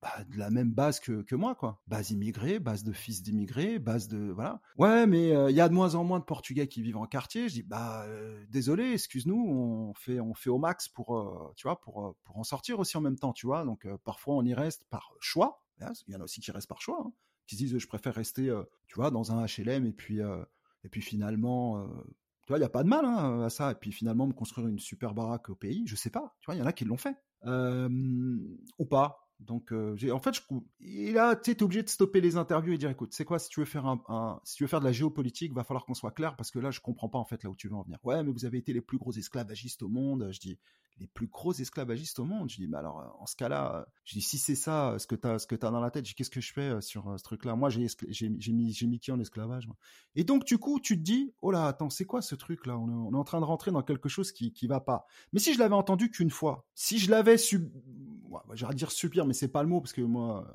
bah, 0.00 0.24
de 0.28 0.38
la 0.38 0.50
même 0.50 0.72
base 0.72 1.00
que, 1.00 1.34
moi, 1.34 1.56
quoi. 1.56 1.82
Base 1.88 2.12
immigrée, 2.12 2.60
base 2.60 2.84
de 2.84 2.92
fils 2.92 3.22
d'immigrés, 3.22 3.80
base 3.80 4.06
de 4.06 4.30
voilà. 4.30 4.60
Ouais, 4.76 5.08
mais 5.08 5.34
euh, 5.34 5.50
il 5.50 5.56
y 5.56 5.60
a 5.60 5.68
de 5.68 5.74
moins 5.74 5.96
en 5.96 6.04
moins 6.04 6.20
de 6.20 6.24
Portugais 6.24 6.68
qui 6.68 6.82
vivent 6.82 6.98
en 6.98 7.06
quartier. 7.06 7.48
Je 7.48 7.54
dis 7.54 7.62
bah 7.64 8.04
euh, 8.04 8.44
désolé, 8.48 8.92
excuse-nous, 8.92 9.36
on 9.36 9.92
fait 9.94 10.20
on 10.20 10.34
fait 10.34 10.50
au 10.50 10.58
max 10.58 10.88
pour 10.88 11.18
euh, 11.18 11.52
tu 11.56 11.66
vois 11.66 11.80
pour 11.80 12.14
pour 12.22 12.38
en 12.38 12.44
sortir 12.44 12.78
aussi 12.78 12.96
en 12.96 13.00
même 13.00 13.18
temps, 13.18 13.32
tu 13.32 13.46
vois. 13.46 13.64
Donc 13.64 13.88
parfois 14.04 14.36
on 14.36 14.44
y 14.44 14.54
reste 14.54 14.84
par 14.88 15.10
choix. 15.18 15.64
Il 15.80 16.14
y 16.14 16.16
en 16.16 16.20
a 16.20 16.24
aussi 16.24 16.40
qui 16.40 16.50
restent 16.52 16.68
par 16.68 16.80
choix, 16.80 17.02
hein, 17.04 17.12
qui 17.46 17.56
se 17.56 17.62
disent 17.62 17.78
je 17.78 17.86
préfère 17.88 18.14
rester 18.14 18.52
tu 18.86 18.94
vois 18.94 19.10
dans 19.10 19.32
un 19.32 19.46
HLM 19.46 19.84
et 19.84 19.92
puis 19.92 20.20
et 20.20 20.88
puis 20.88 21.02
finalement 21.02 21.88
tu 22.46 22.52
vois, 22.52 22.58
il 22.58 22.62
y 22.62 22.64
a 22.64 22.70
pas 22.70 22.84
de 22.84 22.88
mal 22.88 23.04
hein, 23.04 23.42
à 23.42 23.50
ça. 23.50 23.72
Et 23.72 23.74
puis 23.74 23.90
finalement 23.90 24.28
me 24.28 24.32
construire 24.32 24.68
une 24.68 24.78
super 24.78 25.12
baraque 25.12 25.50
au 25.50 25.56
pays, 25.56 25.82
je 25.86 25.96
sais 25.96 26.10
pas. 26.10 26.36
Tu 26.40 26.46
vois, 26.46 26.54
il 26.54 26.58
y 26.58 26.62
en 26.62 26.66
a 26.66 26.72
qui 26.72 26.84
l'ont 26.84 26.96
fait 26.96 27.16
ou 27.44 28.84
pas 28.84 29.27
donc, 29.40 29.72
euh, 29.72 29.96
en 30.12 30.18
fait, 30.18 30.34
je, 30.34 30.40
et 30.80 31.12
là, 31.12 31.36
tu 31.36 31.52
es 31.52 31.62
obligé 31.62 31.82
de 31.82 31.88
stopper 31.88 32.20
les 32.20 32.36
interviews 32.36 32.72
et 32.72 32.78
dire, 32.78 32.90
écoute, 32.90 33.12
c'est 33.12 33.24
quoi, 33.24 33.38
si 33.38 33.48
tu 33.48 33.60
veux 33.60 33.66
faire 33.66 33.86
un, 33.86 34.40
si 34.44 34.56
tu 34.56 34.64
veux 34.64 34.68
faire 34.68 34.80
de 34.80 34.84
la 34.84 34.92
géopolitique, 34.92 35.52
va 35.52 35.62
falloir 35.64 35.84
qu'on 35.84 35.94
soit 35.94 36.10
clair 36.10 36.36
parce 36.36 36.50
que 36.50 36.58
là, 36.58 36.70
je 36.70 36.80
comprends 36.80 37.08
pas 37.08 37.18
en 37.18 37.24
fait 37.24 37.44
là 37.44 37.50
où 37.50 37.54
tu 37.54 37.68
veux 37.68 37.74
en 37.74 37.82
venir. 37.82 37.98
Ouais, 38.02 38.22
mais 38.22 38.32
vous 38.32 38.44
avez 38.44 38.58
été 38.58 38.72
les 38.72 38.80
plus 38.80 38.98
gros 38.98 39.12
esclavagistes 39.12 39.82
au 39.82 39.88
monde. 39.88 40.28
Je 40.32 40.40
dis, 40.40 40.58
les 41.00 41.06
plus 41.06 41.28
gros 41.28 41.52
esclavagistes 41.52 42.18
au 42.18 42.24
monde? 42.24 42.50
Je 42.50 42.56
dis, 42.56 42.66
mais 42.66 42.76
alors, 42.76 43.16
en 43.20 43.26
ce 43.26 43.36
cas-là, 43.36 43.86
je 44.04 44.14
dis, 44.14 44.20
si 44.20 44.38
c'est 44.38 44.54
ça, 44.54 44.96
ce 44.98 45.06
que 45.06 45.14
t'as, 45.14 45.38
ce 45.38 45.46
que 45.46 45.54
t'as 45.54 45.70
dans 45.70 45.80
la 45.80 45.90
tête, 45.90 46.04
je 46.04 46.10
dis, 46.10 46.14
qu'est-ce 46.14 46.30
que 46.30 46.40
je 46.40 46.52
fais 46.52 46.68
euh, 46.68 46.80
sur 46.80 47.08
euh, 47.08 47.16
ce 47.16 47.22
truc-là? 47.22 47.54
Moi, 47.54 47.70
j'ai, 47.70 47.86
mis, 48.28 48.72
j'ai 48.72 48.98
qui 48.98 49.12
en 49.12 49.20
esclavage 49.20 49.68
Et 50.16 50.24
donc, 50.24 50.44
du 50.44 50.58
coup, 50.58 50.80
tu 50.80 50.98
te 50.98 51.02
dis, 51.02 51.32
oh 51.42 51.50
là, 51.50 51.66
attends, 51.66 51.90
c'est 51.90 52.04
quoi 52.04 52.22
ce 52.22 52.34
truc-là? 52.34 52.78
On 52.78 53.12
est, 53.12 53.16
en 53.16 53.24
train 53.24 53.40
de 53.40 53.44
rentrer 53.44 53.70
dans 53.70 53.82
quelque 53.82 54.08
chose 54.08 54.32
qui, 54.32 54.52
qui 54.52 54.66
va 54.66 54.80
pas. 54.80 55.06
Mais 55.32 55.40
si 55.40 55.54
je 55.54 55.58
l'avais 55.58 55.74
entendu 55.74 56.10
qu'une 56.10 56.30
fois, 56.30 56.66
si 56.74 56.98
je 56.98 57.10
l'avais 57.10 57.38
su, 57.38 57.70
ouais, 58.28 58.74
dire 58.74 58.90
subir, 58.90 59.26
mais 59.28 59.34
c'est 59.34 59.48
pas 59.48 59.62
le 59.62 59.68
mot 59.68 59.80
parce 59.80 59.92
que 59.92 60.00
moi, 60.00 60.52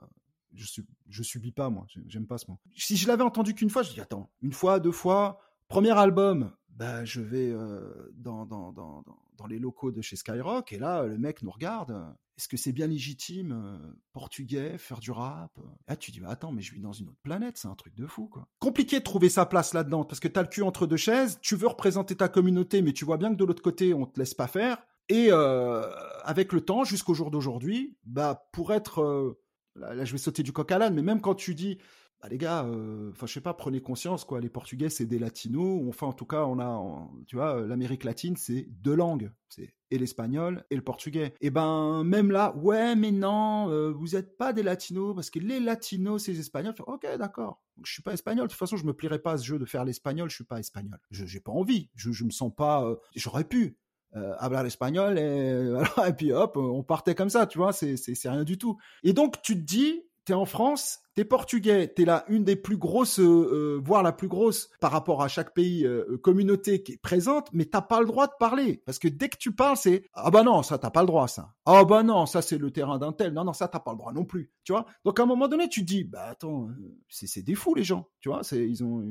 je, 0.54 0.66
suis, 0.66 0.84
je 1.10 1.24
subis 1.24 1.52
pas, 1.52 1.70
moi, 1.70 1.86
j'aime 2.08 2.28
pas 2.28 2.38
ce 2.38 2.50
mot. 2.50 2.58
Si 2.76 2.98
je 2.98 3.08
l'avais 3.08 3.24
entendu 3.24 3.54
qu'une 3.54 3.70
fois, 3.70 3.84
je 3.84 3.92
dis, 3.92 4.02
attends, 4.02 4.30
une 4.42 4.54
fois, 4.54 4.80
deux 4.80 4.92
fois, 4.92 5.40
premier 5.68 5.98
album, 5.98 6.52
bah, 6.70 7.06
je 7.06 7.22
vais 7.22 7.52
euh, 7.52 8.12
dans, 8.16 8.46
dans, 8.46 8.72
dans, 8.72 9.04
dans, 9.38 9.48
les 9.48 9.60
locaux 9.60 9.92
de 9.92 10.02
chez 10.02 10.16
Skyrock 10.16 10.72
et 10.74 10.80
là, 10.80 11.04
le 11.06 11.18
mec 11.18 11.42
nous 11.42 11.52
regarde. 11.52 12.16
Est-ce 12.36 12.48
que 12.48 12.58
c'est 12.58 12.72
bien 12.72 12.88
légitime, 12.88 13.52
euh, 13.52 13.94
portugais, 14.12 14.80
faire 14.80 15.00
du 15.00 15.12
rap 15.12 15.60
Là, 15.88 15.96
tu 15.96 16.10
dis, 16.10 16.20
bah, 16.20 16.30
attends, 16.32 16.52
mais 16.52 16.64
je 16.64 16.74
vis 16.74 16.82
dans 16.82 16.94
une 16.94 17.10
autre 17.10 17.22
planète, 17.22 17.58
c'est 17.58 17.68
un 17.68 17.76
truc 17.76 17.94
de 17.94 18.08
fou, 18.08 18.28
quoi. 18.28 18.48
Compliqué 18.58 18.98
de 18.98 19.04
trouver 19.04 19.30
sa 19.30 19.46
place 19.46 19.76
là-dedans 19.76 20.04
parce 20.04 20.20
que 20.20 20.28
t'as 20.28 20.42
le 20.42 20.48
cul 20.48 20.64
entre 20.64 20.88
deux 20.88 20.98
chaises, 20.98 21.38
tu 21.42 21.56
veux 21.56 21.68
représenter 21.68 22.16
ta 22.16 22.30
communauté, 22.30 22.82
mais 22.82 22.94
tu 22.94 23.06
vois 23.06 23.18
bien 23.18 23.30
que 23.30 23.36
de 23.36 23.46
l'autre 23.46 23.62
côté, 23.62 23.94
on 23.94 24.08
te 24.08 24.20
laisse 24.20 24.34
pas 24.34 24.48
faire. 24.48 24.84
Et 25.14 25.28
euh, 25.30 25.84
avec 26.24 26.52
le 26.54 26.62
temps, 26.62 26.84
jusqu'au 26.84 27.14
jour 27.14 27.30
d'aujourd'hui, 27.30 27.96
bah, 28.04 28.50
pour 28.52 28.74
être 28.74 29.38
là, 29.76 30.06
je 30.06 30.12
vais 30.12 30.18
sauter 30.18 30.44
du 30.44 30.52
coq 30.52 30.72
à 30.72 30.78
l'âne, 30.78 30.96
mais 30.96 31.02
même 31.02 31.22
quand 31.22 31.36
tu 31.36 31.56
dis, 31.56 31.78
bah, 32.22 32.30
les 32.30 32.38
gars, 32.38 32.66
euh, 32.66 33.12
enfin, 33.12 33.28
je 33.28 33.34
sais 33.34 33.42
pas, 33.42 33.54
prenez 33.54 33.82
conscience, 33.82 34.24
quoi. 34.26 34.40
Les 34.40 34.50
Portugais, 34.50 34.90
c'est 34.90 35.06
des 35.06 35.20
Latinos. 35.20 35.84
Enfin, 35.88 36.08
en 36.08 36.14
tout 36.14 36.26
cas, 36.26 36.46
on 36.46 36.60
a, 36.60 37.10
tu 37.28 37.36
vois, 37.36 37.62
l'Amérique 37.62 38.06
latine, 38.06 38.38
c'est 38.38 38.66
deux 38.70 38.96
langues. 38.96 39.32
C'est 39.50 39.74
et 39.92 40.00
l'espagnol 40.00 40.66
et 40.72 40.76
le 40.76 40.82
portugais. 40.82 41.36
Et 41.40 41.52
ben, 41.52 42.04
même 42.04 42.32
là, 42.32 42.56
ouais, 42.58 42.96
mais 42.96 43.12
non, 43.12 43.70
euh, 43.70 43.92
vous 43.92 44.16
êtes 44.16 44.38
pas 44.38 44.52
des 44.52 44.64
Latinos 44.64 45.14
parce 45.14 45.30
que 45.30 45.38
les 45.38 45.60
Latinos, 45.60 46.24
c'est 46.24 46.32
les 46.32 46.40
Espagnols. 46.40 46.74
ok, 46.88 47.06
d'accord. 47.20 47.62
Je 47.84 47.92
suis 47.92 48.02
pas 48.02 48.14
espagnol. 48.14 48.48
De 48.48 48.52
toute 48.52 48.58
façon, 48.58 48.76
je 48.76 48.86
me 48.86 48.94
plierais 48.94 49.20
pas 49.20 49.34
à 49.34 49.38
ce 49.38 49.46
jeu 49.46 49.60
de 49.60 49.66
faire 49.66 49.86
l'espagnol. 49.86 50.32
Je 50.32 50.36
suis 50.36 50.44
pas 50.44 50.60
espagnol. 50.60 51.00
Je 51.12 51.28
j'ai 51.28 51.40
pas 51.40 51.52
envie. 51.52 51.92
Je, 51.96 52.12
je 52.12 52.24
me 52.24 52.32
sens 52.32 52.52
pas. 52.56 52.84
Euh, 52.84 52.96
j'aurais 53.16 53.44
pu. 53.44 53.78
Euh, 54.16 54.36
hablar 54.38 54.64
espagnol 54.66 55.18
et, 55.18 55.70
voilà, 55.70 56.10
et 56.10 56.14
puis 56.14 56.32
hop, 56.32 56.58
on 56.58 56.84
partait 56.84 57.16
comme 57.16 57.30
ça, 57.30 57.48
tu 57.48 57.58
vois, 57.58 57.74
c'est 57.74 57.96
rien 58.26 58.44
du 58.44 58.58
tout. 58.60 58.78
Et 59.04 59.14
donc 59.14 59.42
tu 59.42 59.56
te 59.56 59.62
dis, 59.62 60.04
t'es 60.26 60.34
en 60.34 60.46
France, 60.46 61.00
t'es 61.16 61.26
portugais, 61.26 61.88
t'es 61.88 62.06
là 62.06 62.24
une 62.28 62.44
des 62.44 62.56
plus 62.56 62.78
grosses, 62.78 63.20
euh, 63.20 63.24
euh, 63.24 63.82
voire 63.84 64.04
la 64.04 64.12
plus 64.12 64.28
grosse 64.28 64.70
par 64.80 64.92
rapport 64.92 65.22
à 65.22 65.28
chaque 65.28 65.54
pays 65.54 65.86
euh, 65.86 66.18
communauté 66.22 66.82
qui 66.84 66.94
est 66.94 67.02
présente, 67.02 67.50
mais 67.54 67.66
t'as 67.66 67.82
pas 67.82 68.00
le 68.00 68.06
droit 68.06 68.28
de 68.28 68.34
parler 68.40 68.82
parce 68.86 69.00
que 69.00 69.08
dès 69.08 69.30
que 69.30 69.38
tu 69.38 69.54
parles, 69.54 69.78
c'est 69.78 70.04
ah 70.14 70.32
bah 70.32 70.44
non 70.44 70.64
ça 70.64 70.78
t'as 70.78 70.90
pas 70.90 71.02
le 71.02 71.08
droit 71.08 71.28
ça, 71.28 71.54
ah 71.66 71.84
bah 71.84 72.04
non 72.04 72.26
ça 72.26 72.42
c'est 72.42 72.58
le 72.58 72.72
terrain 72.72 72.98
d'un 72.98 73.12
tel, 73.12 73.34
non 73.34 73.44
non 73.44 73.54
ça 73.54 73.68
t'as 73.68 73.80
pas 73.80 73.92
le 73.92 73.98
droit 73.98 74.14
non 74.14 74.26
plus, 74.26 74.52
tu 74.64 74.72
vois. 74.72 74.86
Donc 75.04 75.20
à 75.20 75.24
un 75.24 75.28
moment 75.28 75.48
donné 75.48 75.68
tu 75.68 75.82
te 75.82 75.86
dis 75.86 76.04
bah 76.04 76.26
attends 76.30 76.70
c'est 77.10 77.44
des 77.44 77.56
fous 77.56 77.76
les 77.76 77.84
gens, 77.84 78.08
tu 78.22 78.30
vois, 78.30 78.44
c'est 78.44 78.68
ils 78.68 78.84
ont, 78.84 79.04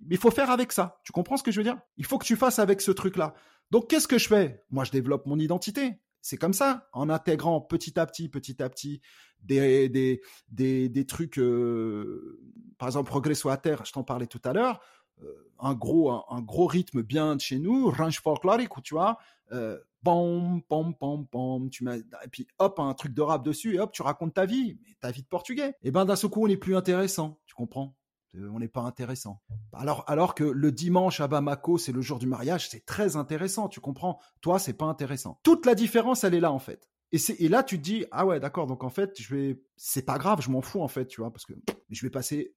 mais 0.00 0.14
il 0.14 0.18
faut 0.18 0.30
faire 0.30 0.50
avec 0.50 0.72
ça, 0.72 1.00
tu 1.04 1.12
comprends 1.12 1.36
ce 1.36 1.42
que 1.42 1.50
je 1.50 1.58
veux 1.58 1.64
dire? 1.64 1.78
Il 1.96 2.04
faut 2.04 2.18
que 2.18 2.26
tu 2.26 2.36
fasses 2.36 2.58
avec 2.58 2.80
ce 2.80 2.90
truc 2.90 3.16
là. 3.16 3.34
Donc 3.70 3.88
qu'est-ce 3.88 4.08
que 4.08 4.18
je 4.18 4.28
fais? 4.28 4.64
Moi 4.70 4.84
je 4.84 4.90
développe 4.90 5.26
mon 5.26 5.38
identité. 5.38 6.00
C'est 6.20 6.36
comme 6.36 6.52
ça, 6.52 6.88
en 6.92 7.10
intégrant 7.10 7.60
petit 7.60 7.98
à 7.98 8.04
petit, 8.04 8.28
petit 8.28 8.62
à 8.62 8.68
petit, 8.68 9.00
des, 9.42 9.88
des, 9.88 10.88
des, 10.88 11.06
trucs, 11.06 11.38
euh, 11.38 12.40
par 12.76 12.88
exemple, 12.88 13.08
Progresso 13.08 13.48
à 13.48 13.56
terre, 13.56 13.84
je 13.84 13.92
t'en 13.92 14.02
parlais 14.02 14.26
tout 14.26 14.40
à 14.44 14.52
l'heure, 14.52 14.80
euh, 15.22 15.50
un 15.60 15.74
gros, 15.74 16.10
un, 16.10 16.42
gros 16.42 16.66
rythme 16.66 17.02
bien 17.02 17.36
de 17.36 17.40
chez 17.40 17.58
nous, 17.58 17.90
range 17.90 18.20
folklorique, 18.20 18.70
tu 18.82 18.94
vois, 18.94 19.18
euh, 19.52 19.78
pom, 20.04 20.62
pom, 20.68 20.94
pom, 20.94 21.26
pom, 21.26 21.70
tu 21.70 21.84
mets, 21.84 21.98
et 21.98 22.28
puis 22.30 22.46
hop, 22.58 22.78
un 22.78 22.94
truc 22.94 23.14
de 23.14 23.22
rap 23.22 23.44
dessus, 23.44 23.76
et 23.76 23.80
hop, 23.80 23.92
tu 23.92 24.02
racontes 24.02 24.34
ta 24.34 24.44
vie, 24.44 24.78
ta 25.00 25.10
vie 25.10 25.22
de 25.22 25.28
portugais. 25.28 25.74
Et 25.82 25.90
ben, 25.90 26.04
d'un 26.04 26.16
seul 26.16 26.30
coup, 26.30 26.44
on 26.44 26.48
est 26.48 26.56
plus 26.56 26.76
intéressant, 26.76 27.40
tu 27.46 27.54
comprends? 27.54 27.94
On 28.34 28.58
n'est 28.58 28.68
pas 28.68 28.82
intéressant. 28.82 29.40
Alors, 29.72 30.04
alors 30.06 30.34
que 30.34 30.44
le 30.44 30.72
dimanche 30.72 31.20
à 31.20 31.28
Bamako, 31.28 31.78
c'est 31.78 31.92
le 31.92 32.02
jour 32.02 32.18
du 32.18 32.26
mariage, 32.26 32.68
c'est 32.68 32.84
très 32.84 33.16
intéressant, 33.16 33.68
tu 33.68 33.80
comprends? 33.80 34.20
Toi, 34.40 34.58
c'est 34.58 34.74
pas 34.74 34.86
intéressant. 34.86 35.40
Toute 35.42 35.66
la 35.66 35.74
différence, 35.74 36.24
elle 36.24 36.34
est 36.34 36.40
là, 36.40 36.52
en 36.52 36.58
fait. 36.58 36.88
Et, 37.10 37.18
c'est, 37.18 37.34
et 37.40 37.48
là, 37.48 37.62
tu 37.62 37.78
te 37.78 37.82
dis, 37.82 38.04
ah 38.10 38.26
ouais, 38.26 38.38
d'accord, 38.38 38.66
donc 38.66 38.84
en 38.84 38.90
fait, 38.90 39.18
je 39.18 39.34
vais, 39.34 39.62
c'est 39.76 40.04
pas 40.04 40.18
grave, 40.18 40.42
je 40.42 40.50
m'en 40.50 40.60
fous, 40.60 40.82
en 40.82 40.88
fait, 40.88 41.06
tu 41.06 41.20
vois, 41.22 41.30
parce 41.30 41.46
que 41.46 41.54
je 41.90 42.06
vais 42.06 42.10
passer 42.10 42.52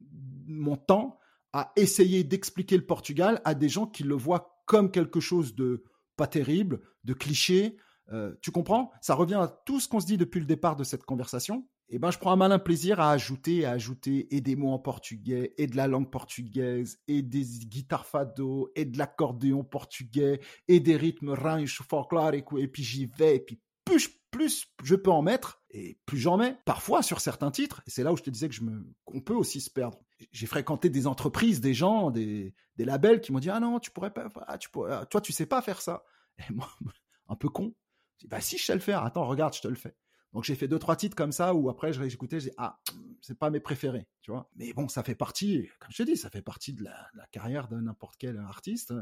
mon 0.45 0.75
temps 0.75 1.17
à 1.53 1.71
essayer 1.75 2.23
d'expliquer 2.23 2.77
le 2.77 2.85
Portugal 2.85 3.41
à 3.45 3.53
des 3.55 3.69
gens 3.69 3.87
qui 3.87 4.03
le 4.03 4.15
voient 4.15 4.61
comme 4.65 4.91
quelque 4.91 5.19
chose 5.19 5.55
de 5.55 5.83
pas 6.17 6.27
terrible, 6.27 6.81
de 7.03 7.13
cliché. 7.13 7.77
Euh, 8.11 8.35
tu 8.41 8.51
comprends? 8.51 8.91
Ça 9.01 9.15
revient 9.15 9.35
à 9.35 9.47
tout 9.65 9.79
ce 9.79 9.87
qu'on 9.87 9.99
se 9.99 10.05
dit 10.05 10.17
depuis 10.17 10.39
le 10.39 10.45
départ 10.45 10.75
de 10.75 10.83
cette 10.83 11.03
conversation 11.03 11.67
eh 11.93 11.99
ben, 11.99 12.09
je 12.09 12.17
prends 12.17 12.31
un 12.31 12.37
malin 12.37 12.57
plaisir 12.57 13.01
à 13.01 13.11
ajouter, 13.11 13.65
à 13.65 13.71
ajouter 13.71 14.33
et 14.33 14.39
des 14.39 14.55
mots 14.55 14.71
en 14.71 14.79
portugais, 14.79 15.53
et 15.57 15.67
de 15.67 15.75
la 15.75 15.87
langue 15.87 16.09
portugaise, 16.09 16.99
et 17.09 17.21
des 17.21 17.43
guitares 17.65 18.05
fado, 18.05 18.71
et 18.75 18.85
de 18.85 18.97
l'accordéon 18.97 19.65
portugais, 19.65 20.39
et 20.69 20.79
des 20.79 20.95
rythmes 20.95 21.31
ranch 21.31 21.81
folkloriques, 21.81 22.45
et 22.57 22.67
puis 22.69 22.83
j'y 22.83 23.07
vais, 23.07 23.35
et 23.35 23.39
puis 23.41 23.59
plus, 23.83 24.07
plus 24.31 24.67
je 24.83 24.95
peux 24.95 25.11
en 25.11 25.21
mettre, 25.21 25.61
et 25.69 25.99
plus 26.05 26.17
j'en 26.17 26.37
mets. 26.37 26.57
Parfois, 26.63 27.03
sur 27.03 27.19
certains 27.19 27.51
titres, 27.51 27.81
et 27.85 27.89
c'est 27.89 28.03
là 28.03 28.13
où 28.13 28.17
je 28.17 28.23
te 28.23 28.29
disais 28.29 28.47
que 28.47 28.55
je 28.55 28.63
me, 28.63 28.89
qu'on 29.03 29.19
peut 29.19 29.35
aussi 29.35 29.59
se 29.59 29.69
perdre. 29.69 29.99
J'ai 30.31 30.47
fréquenté 30.47 30.89
des 30.89 31.07
entreprises, 31.07 31.59
des 31.59 31.73
gens, 31.73 32.09
des, 32.09 32.53
des 32.77 32.85
labels 32.85 33.19
qui 33.19 33.33
m'ont 33.33 33.39
dit, 33.39 33.49
ah 33.49 33.59
non, 33.59 33.79
tu 33.79 33.91
pourrais 33.91 34.13
pas, 34.13 34.29
ah, 34.47 34.57
tu 34.57 34.69
pourrais, 34.69 34.93
ah, 34.93 35.05
toi, 35.05 35.19
tu 35.19 35.33
sais 35.33 35.45
pas 35.45 35.61
faire 35.61 35.81
ça. 35.81 36.05
Et 36.37 36.53
moi, 36.53 36.69
un 37.27 37.35
peu 37.35 37.49
con, 37.49 37.75
je 38.13 38.19
dis, 38.19 38.27
bah 38.27 38.39
si, 38.39 38.57
je 38.57 38.63
sais 38.63 38.73
le 38.73 38.79
faire, 38.79 39.03
attends, 39.03 39.25
regarde, 39.25 39.53
je 39.53 39.61
te 39.61 39.67
le 39.67 39.75
fais. 39.75 39.93
Donc 40.33 40.43
j'ai 40.43 40.55
fait 40.55 40.67
deux 40.67 40.79
trois 40.79 40.95
titres 40.95 41.15
comme 41.15 41.31
ça 41.31 41.53
où 41.53 41.69
après 41.69 41.93
je 41.93 42.03
écouté, 42.03 42.39
j'ai 42.39 42.53
ah 42.57 42.79
c'est 43.21 43.37
pas 43.37 43.49
mes 43.49 43.59
préférés, 43.59 44.07
tu 44.21 44.31
vois. 44.31 44.49
Mais 44.55 44.73
bon, 44.73 44.87
ça 44.87 45.03
fait 45.03 45.15
partie, 45.15 45.69
comme 45.79 45.91
je 45.91 45.97
te 45.97 46.03
dis, 46.03 46.17
ça 46.17 46.29
fait 46.29 46.41
partie 46.41 46.73
de 46.73 46.83
la, 46.83 47.27
carrière 47.31 47.67
de 47.67 47.79
n'importe 47.79 48.15
quel 48.17 48.37
artiste. 48.37 48.93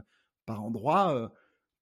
Par 0.45 0.61
endroit, 0.63 1.15
euh, 1.15 1.29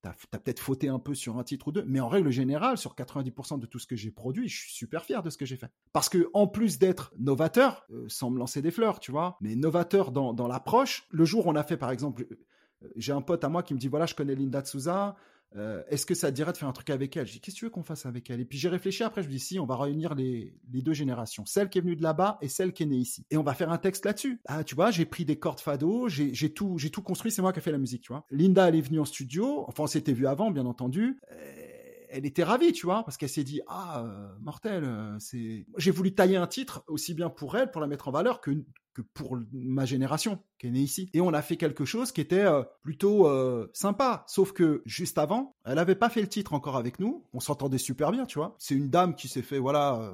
tu 0.04 0.10
as, 0.10 0.40
peut-être 0.40 0.60
fauté 0.60 0.88
un 0.88 1.00
peu 1.00 1.16
sur 1.16 1.38
un 1.38 1.44
titre 1.44 1.70
ou 1.70 1.72
deux, 1.72 1.84
mais 1.88 2.00
en 2.00 2.10
règle 2.10 2.30
générale, 2.30 2.78
sur 2.78 2.96
90% 2.96 3.60
de 3.60 3.66
tout 3.66 3.80
ce 3.80 3.88
que 3.88 3.96
j'ai 3.96 4.12
produit, 4.12 4.48
je 4.48 4.60
suis 4.60 4.74
super 4.74 5.04
fier 5.04 5.24
de 5.24 5.30
ce 5.30 5.38
que 5.38 5.46
j'ai 5.46 5.58
fait. 5.58 5.72
Parce 5.94 6.10
que 6.10 6.30
en 6.34 6.48
plus 6.48 6.78
d'être 6.78 7.14
novateur, 7.18 7.86
euh, 7.92 8.06
sans 8.08 8.30
me 8.30 8.38
lancer 8.38 8.62
des 8.62 8.72
fleurs, 8.72 9.00
tu 9.00 9.12
vois, 9.12 9.38
mais 9.42 9.56
novateur 9.56 10.12
dans, 10.12 10.34
dans 10.34 10.48
l'approche, 10.48 11.08
le 11.10 11.26
jour 11.26 11.48
où 11.48 11.50
on 11.50 11.56
a 11.56 11.64
fait 11.64 11.78
par 11.78 11.92
exemple, 11.92 12.28
euh, 12.30 12.90
j'ai 12.96 13.14
un 13.14 13.22
pote 13.22 13.44
à 13.44 13.50
moi 13.50 13.64
qui 13.64 13.74
me 13.74 13.80
dit 13.80 13.88
voilà, 13.88 14.06
je 14.06 14.14
connais 14.14 14.36
Linda 14.36 14.64
Souza 14.64 15.16
euh, 15.56 15.84
est-ce 15.90 16.06
que 16.06 16.14
ça 16.14 16.30
te 16.30 16.36
dirait 16.36 16.52
de 16.52 16.58
faire 16.58 16.68
un 16.68 16.74
truc 16.74 16.90
avec 16.90 17.16
elle? 17.16 17.26
Je 17.26 17.34
dis, 17.34 17.40
qu'est-ce 17.40 17.56
que 17.56 17.60
tu 17.60 17.66
veux 17.66 17.72
qu'on 17.72 17.84
fasse 17.84 18.06
avec 18.06 18.30
elle? 18.30 18.40
Et 18.42 18.46
puis 18.46 18.58
j'ai 18.58 18.70
réfléchi 18.70 19.04
après, 19.04 19.24
je 19.24 19.28
me 19.28 19.34
dis, 19.34 19.40
si, 19.40 19.60
on 19.60 19.66
va 19.66 19.78
réunir 19.78 20.16
les, 20.16 20.54
deux 20.66 20.94
générations, 20.94 21.46
celle 21.46 21.70
qui 21.70 21.78
est 21.78 21.82
venue 21.82 21.96
de 21.96 22.04
là-bas 22.04 22.38
et 22.42 22.48
celle 22.48 22.74
qui 22.74 22.84
est 22.84 22.88
née 22.88 22.98
ici. 22.98 23.26
Et 23.32 23.38
on 23.38 23.44
va 23.44 23.54
faire 23.54 23.72
un 23.72 23.78
texte 23.78 24.06
là-dessus. 24.06 24.42
Ah, 24.46 24.64
tu 24.64 24.76
vois, 24.76 24.92
j'ai 24.92 25.06
pris 25.06 25.26
des 25.26 25.38
cordes 25.38 25.60
fado, 25.60 26.08
j'ai 26.10 26.54
tout, 26.54 26.78
tout 26.92 27.02
construit, 27.02 27.32
c'est 27.32 27.42
moi 27.42 27.54
qui 27.54 27.60
ai 27.60 27.62
fait 27.62 27.72
la 27.72 27.78
musique, 27.78 28.02
tu 28.02 28.12
vois. 28.12 28.26
Linda, 28.32 28.68
elle 28.68 28.76
est 28.76 28.82
venue 28.82 29.00
en 29.00 29.06
studio, 29.06 29.66
enfin, 29.68 29.84
on 29.84 29.88
s'était 29.88 30.14
vu 30.14 30.28
avant, 30.28 30.52
bien 30.52 30.66
entendu. 30.66 31.20
Euh, 31.32 31.68
elle 32.10 32.26
était 32.26 32.44
ravie, 32.44 32.72
tu 32.72 32.86
vois, 32.86 33.04
parce 33.04 33.18
qu'elle 33.18 33.30
s'est 33.30 33.44
dit 33.44 33.62
ah 33.68 34.04
euh, 34.04 34.28
mortel, 34.40 34.84
euh, 34.84 35.18
c'est. 35.20 35.66
J'ai 35.78 35.92
voulu 35.92 36.14
tailler 36.14 36.38
un 36.38 36.48
titre 36.48 36.84
aussi 36.88 37.14
bien 37.14 37.30
pour 37.30 37.56
elle, 37.58 37.72
pour 37.72 37.82
la 37.82 37.88
mettre 37.88 38.08
en 38.08 38.12
valeur, 38.12 38.42
que 38.42 38.52
que 38.98 39.02
pour 39.14 39.38
ma 39.52 39.86
génération 39.86 40.40
qui 40.58 40.68
est 40.68 40.72
née 40.72 40.80
ici. 40.80 41.10
Et 41.14 41.22
on 41.22 41.34
a 41.34 41.42
fait 41.42 41.56
quelque 41.56 41.86
chose 41.86 42.12
qui 42.12 42.22
était 42.22 42.46
euh, 42.46 42.64
plutôt 42.82 43.30
sympa. 43.74 44.24
Sauf 44.28 44.54
que 44.54 44.82
juste 44.86 45.18
avant, 45.18 45.56
elle 45.66 45.76
n'avait 45.76 45.96
pas 45.96 46.10
fait 46.10 46.22
le 46.22 46.28
titre 46.28 46.54
encore 46.54 46.78
avec 46.78 47.00
nous. 47.00 47.26
On 47.34 47.40
s'entendait 47.40 47.78
super 47.78 48.12
bien, 48.12 48.26
tu 48.26 48.40
vois. 48.40 48.56
C'est 48.58 48.76
une 48.76 48.90
dame 48.90 49.16
qui 49.16 49.28
s'est 49.28 49.42
fait, 49.42 49.60
voilà. 49.60 50.12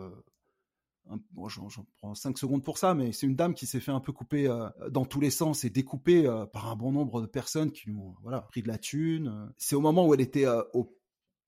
bon, 1.32 1.48
j'en 1.48 1.86
prends 1.98 2.14
5 2.14 2.38
secondes 2.38 2.64
pour 2.64 2.78
ça, 2.78 2.94
mais 2.94 3.14
c'est 3.14 3.26
une 3.26 3.36
dame 3.36 3.54
qui 3.54 3.66
s'est 3.66 3.80
fait 3.80 3.92
un 3.92 4.00
peu 4.00 4.12
couper 4.12 4.54
dans 4.90 5.06
tous 5.06 5.22
les 5.22 5.30
sens 5.30 5.64
et 5.64 5.70
découpée 5.70 6.24
par 6.52 6.70
un 6.70 6.76
bon 6.76 6.92
nombre 6.92 7.22
de 7.22 7.28
personnes 7.28 7.72
qui 7.72 7.90
ont 7.92 8.16
voilà, 8.22 8.42
pris 8.42 8.62
de 8.62 8.68
la 8.68 8.78
thune. 8.78 9.52
C'est 9.58 9.76
au 9.76 9.82
moment 9.82 10.06
où 10.06 10.14
elle 10.14 10.22
était 10.22 10.48
au 10.74 10.98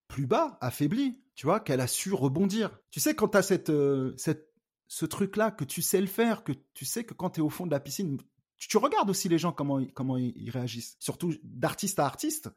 plus 0.08 0.28
bas, 0.28 0.58
affaibli, 0.62 1.22
tu 1.36 1.46
vois, 1.46 1.60
qu'elle 1.60 1.82
a 1.82 1.88
su 1.88 2.14
rebondir. 2.14 2.80
Tu 2.92 3.00
sais, 3.00 3.16
quand 3.16 3.30
tu 3.30 3.38
as 3.38 3.42
cette, 3.42 3.70
euh, 3.70 4.14
cette, 4.18 4.50
ce 4.88 5.06
truc-là, 5.06 5.52
que 5.52 5.64
tu 5.64 5.82
sais 5.82 6.02
le 6.02 6.08
faire, 6.08 6.44
que 6.44 6.54
tu 6.74 6.86
sais 6.86 7.04
que 7.04 7.14
quand 7.14 7.32
tu 7.32 7.40
es 7.40 7.44
au 7.44 7.50
fond 7.50 7.66
de 7.66 7.72
la 7.72 7.80
piscine, 7.80 8.20
tu, 8.58 8.78
regardes 8.78 9.10
aussi 9.10 9.30
les 9.30 9.38
gens, 9.38 9.52
comment, 9.52 9.84
comment 9.94 10.18
ils 10.18 10.50
réagissent. 10.50 10.96
Surtout 11.00 11.34
d'artiste 11.44 12.00
à 12.00 12.06
artiste, 12.06 12.50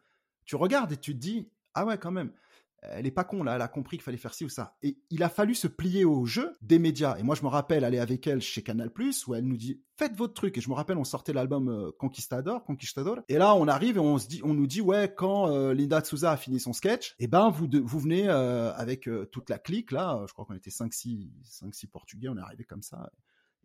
tu 0.45 0.57
regardes 0.57 0.93
et 0.93 0.97
tu 0.97 1.15
te 1.15 1.19
dis, 1.19 1.49
ah 1.75 1.85
ouais, 1.85 1.99
quand 1.99 2.11
même 2.11 2.33
elle 2.83 3.07
est 3.07 3.13
pas 3.13 3.25
con 3.25 3.43
là, 3.43 3.57
elle 3.57 3.63
a 3.63 3.69
compris 3.69 3.97
qu'il 3.97 4.05
fallait 4.05 4.19
faire 4.19 4.35
ci 4.35 4.45
ou 4.45 4.49
ça. 4.49 4.77
Et 4.83 4.99
il 5.11 5.23
a 5.23 5.29
fallu 5.29 5.55
se 5.55 5.67
plier 5.67 6.05
au 6.05 6.25
jeu 6.27 6.53
des 6.63 6.79
médias. 6.79 7.17
Et 7.19 7.23
moi, 7.23 7.35
je 7.35 7.43
me 7.43 7.49
rappelle 7.49 7.85
aller 7.85 7.99
avec 7.99 8.27
elle 8.27 8.41
chez 8.41 8.63
Canal+, 8.63 8.91
où 9.27 9.35
elle 9.35 9.45
nous 9.45 9.57
dit 9.57 9.83
faites 9.97 10.15
votre 10.17 10.35
truc. 10.35 10.57
Et 10.57 10.61
je 10.61 10.69
me 10.69 10.75
rappelle, 10.75 10.97
on 10.97 11.05
sortait 11.05 11.33
l'album 11.33 11.69
euh, 11.69 11.91
Conquistador, 11.99 12.65
Conquistador. 12.65 13.19
Et 13.29 13.39
là, 13.39 13.55
on 13.55 13.67
arrive 13.67 13.97
et 13.97 14.01
on 14.01 14.19
se 14.19 14.29
dit, 14.29 14.41
on 14.45 14.55
nous 14.55 14.67
dit 14.67 14.81
ouais, 14.81 15.13
quand 15.15 15.51
euh, 15.51 15.75
Linda 15.75 16.03
Souza 16.05 16.33
a 16.33 16.37
fini 16.37 16.61
son 16.61 16.73
sketch, 16.73 17.11
et 17.19 17.25
eh 17.25 17.27
ben 17.27 17.51
vous 17.51 17.69
vous 17.83 17.99
venez 17.99 18.29
euh, 18.29 18.73
avec 18.75 19.09
toute 19.33 19.51
la 19.51 19.59
clique 19.59 19.91
là. 19.91 20.25
Je 20.29 20.33
crois 20.33 20.45
qu'on 20.45 20.55
était 20.55 20.71
5 20.71 20.93
6 20.93 21.31
5 21.43 21.75
6 21.75 21.87
portugais, 21.89 22.29
on 22.29 22.37
est 22.37 22.41
arrivé 22.41 22.65
comme 22.65 22.83
ça. 22.83 23.11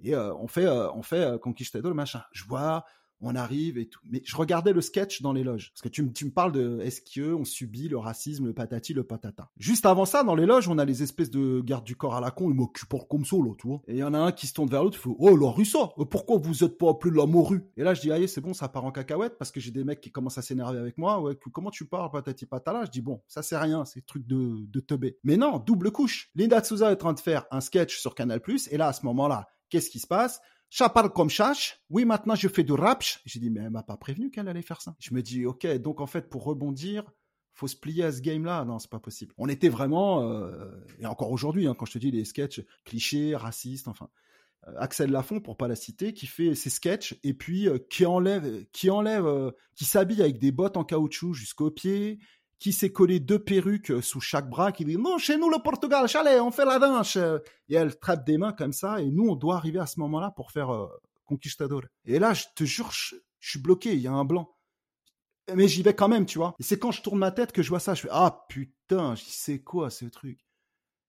Et 0.04 0.16
on 0.16 0.48
fait 0.48 0.68
on 0.68 1.04
fait 1.04 1.40
Conquistador 1.40 1.94
machin. 1.94 2.24
Je 2.32 2.44
vois 2.46 2.84
on 3.24 3.36
arrive 3.36 3.78
et 3.78 3.88
tout. 3.88 4.00
Mais 4.10 4.22
je 4.26 4.36
regardais 4.36 4.74
le 4.74 4.82
sketch 4.82 5.22
dans 5.22 5.34
les 5.34 5.44
loges. 5.44 5.72
Parce 5.74 5.82
que 5.82 5.90
tu, 5.90 6.04
me 6.04 6.32
parles 6.32 6.52
de 6.52 6.80
est-ce 6.82 7.02
qu'on 7.02 7.46
subit 7.46 7.88
le 7.88 7.98
racisme, 7.98 8.46
le 8.46 8.54
patati, 8.54 8.94
le 8.94 9.04
patata. 9.04 9.50
Juste 9.58 9.86
avant 9.86 10.06
ça, 10.06 10.24
dans 10.24 10.36
les 10.36 10.46
loges, 10.46 10.68
on 10.68 10.78
a 10.78 10.86
les 10.86 11.04
espèces 11.04 11.32
de 11.32 11.62
gardes 11.62 11.86
du 11.86 11.96
corps 11.96 12.16
à 12.16 12.22
la 12.22 12.32
con, 12.32 12.50
ils 12.50 12.56
m'occupent 12.56 12.94
comme 13.10 13.26
ça, 13.26 13.38
là, 13.38 13.54
tu. 13.58 13.68
Et 13.88 13.94
il 13.94 13.98
y 13.98 14.04
en 14.04 14.14
a 14.14 14.20
un 14.20 14.32
qui 14.32 14.48
se 14.48 14.54
tourne 14.54 14.70
vers 14.70 14.84
l'autre, 14.84 14.98
il 15.00 15.02
fait 15.02 15.16
Oh, 15.18 15.36
la 15.36 15.66
ça 15.66 15.94
euh, 15.98 16.06
pourquoi 16.06 16.38
vous 16.38 16.64
êtes 16.64 16.78
pas 16.78 16.90
appelé 16.90 17.16
la 17.16 17.26
morue? 17.26 17.66
Et 17.78 17.84
là, 17.84 17.94
je 17.94 18.02
dis 18.02 18.12
Aïe, 18.12 18.28
c'est 18.28 18.42
bon, 18.42 18.54
ça 18.54 18.68
part 18.68 18.86
en 18.86 18.92
cacahuète 18.92 19.38
parce 19.38 19.52
que 19.52 19.60
j'ai 19.60 19.72
des 19.72 19.84
mecs 19.84 20.02
qui 20.02 20.12
commencent 20.12 20.38
à 20.38 20.42
s'énerver 20.42 20.80
avec 20.80 20.98
moi. 20.98 21.22
Ouais, 21.22 21.38
comment 21.52 21.72
tu 21.72 21.86
parles, 21.86 22.12
patati 22.12 22.46
patala? 22.46 22.86
Je 22.86 22.92
dis 22.92 23.02
Bon, 23.02 23.22
ça 23.28 23.42
c'est 23.42 23.58
rien, 23.58 23.86
c'est 23.86 24.06
truc 24.06 24.28
de, 24.28 24.66
de 24.68 24.80
teubé. 24.80 25.18
Mais 25.24 25.38
non, 25.38 25.60
double 25.60 25.92
couche. 25.92 26.30
Linda 26.36 26.64
Souza 26.64 26.92
est 26.92 26.94
en 26.94 26.98
train 26.98 27.14
de 27.14 27.20
faire 27.20 27.46
un 27.52 27.62
sketch 27.62 28.00
sur 28.00 28.16
Canal, 28.16 28.42
et 28.72 28.78
là, 28.78 28.88
à 28.88 28.94
ce 28.94 29.06
moment-là, 29.06 29.48
qu'est-ce 29.70 29.90
qui 29.90 30.00
se 30.00 30.08
passe? 30.08 30.42
Ça 30.74 30.90
parle 30.90 31.14
comme 31.14 31.30
chache. 31.30 31.80
Oui, 31.92 32.04
maintenant 32.04 32.34
je 32.34 32.48
fais 32.48 32.64
du 32.64 32.74
rap. 32.74 33.04
J'ai 33.26 33.40
dit, 33.40 33.52
mais 33.52 33.60
elle 33.60 33.70
m'a 33.70 33.84
pas 33.84 33.96
prévenu 33.96 34.32
qu'elle 34.32 34.48
allait 34.48 34.64
faire 34.64 34.82
ça. 34.82 34.96
Je 34.98 35.14
me 35.14 35.22
dis, 35.22 35.46
ok, 35.46 35.68
donc 35.78 36.02
en 36.02 36.08
fait, 36.08 36.32
pour 36.32 36.44
rebondir, 36.44 37.04
faut 37.54 37.68
se 37.68 37.76
plier 37.76 38.06
à 38.06 38.12
ce 38.12 38.22
game-là. 38.22 38.66
Non, 38.66 38.80
c'est 38.80 38.90
pas 38.90 39.00
possible. 39.00 39.36
On 39.38 39.48
était 39.48 39.70
vraiment, 39.70 40.24
euh, 40.24 40.72
et 41.00 41.06
encore 41.06 41.30
aujourd'hui, 41.30 41.68
hein, 41.68 41.76
quand 41.78 41.86
je 41.86 41.92
te 41.92 41.98
dis 42.00 42.10
les 42.10 42.26
sketchs 42.26 42.66
clichés, 42.86 43.36
racistes, 43.36 43.88
enfin, 43.88 44.10
euh, 44.68 44.74
Axel 44.80 45.12
Lafont, 45.12 45.42
pour 45.42 45.58
pas 45.58 45.68
la 45.68 45.76
citer, 45.76 46.12
qui 46.12 46.26
fait 46.26 46.56
ses 46.56 46.72
sketchs 46.72 47.20
et 47.22 47.36
puis 47.36 47.70
euh, 47.70 47.78
qui 47.78 48.08
enlève, 48.08 48.66
qui 48.72 48.90
enlève, 48.90 49.54
qui 49.76 49.86
s'habille 49.86 50.24
avec 50.24 50.40
des 50.40 50.52
bottes 50.52 50.78
en 50.78 50.84
caoutchouc 50.84 51.36
jusqu'aux 51.36 51.70
pieds, 51.70 52.18
qui 52.64 52.72
s'est 52.72 52.94
collé 52.94 53.20
deux 53.20 53.40
perruques 53.40 53.92
euh, 53.92 54.02
sous 54.02 54.22
chaque 54.22 54.50
bras, 54.50 54.72
qui 54.72 54.86
dit 54.86 54.96
non, 54.96 55.18
chez 55.18 55.38
nous 55.38 55.50
le 55.50 55.62
Portugal, 55.62 56.08
chalet, 56.08 56.40
on 56.40 56.50
fait 56.50 56.64
la 56.64 56.80
danse. 56.80 57.18
Et 57.68 57.76
elle 57.76 58.00
trappe 58.00 58.26
des 58.26 58.38
mains 58.38 58.54
comme 58.54 58.72
ça, 58.72 59.02
et 59.02 59.12
nous 59.12 59.28
on 59.28 59.36
doit 59.36 59.58
arriver 59.58 59.80
à 59.80 59.86
ce 59.86 60.00
moment-là 60.00 60.32
pour 60.32 60.50
faire 60.50 60.74
euh, 60.74 60.88
Conquistador. 61.26 61.82
Et 62.06 62.20
là, 62.20 62.34
je 62.34 62.46
te 62.56 62.64
jure, 62.64 62.90
je, 62.94 63.16
suis 63.42 63.60
bloqué, 63.60 63.92
il 63.92 64.00
y 64.00 64.08
a 64.08 64.14
un 64.14 64.24
blanc. 64.24 64.56
Mais 65.54 65.68
j'y 65.68 65.84
vais 65.84 65.94
quand 65.94 66.08
même, 66.08 66.26
tu 66.26 66.38
vois. 66.38 66.56
Et 66.58 66.64
c'est 66.64 66.80
quand 66.80 66.92
je 66.92 67.02
tourne 67.02 67.20
ma 67.20 67.32
tête 67.32 67.52
que 67.52 67.62
je 67.62 67.68
vois 67.68 67.82
ça, 67.82 67.96
je 67.96 68.04
fais 68.04 68.10
ah 68.12 68.46
putain, 68.48 69.16
c'est 69.18 69.60
quoi 69.60 69.90
ce 69.90 70.06
truc. 70.06 70.40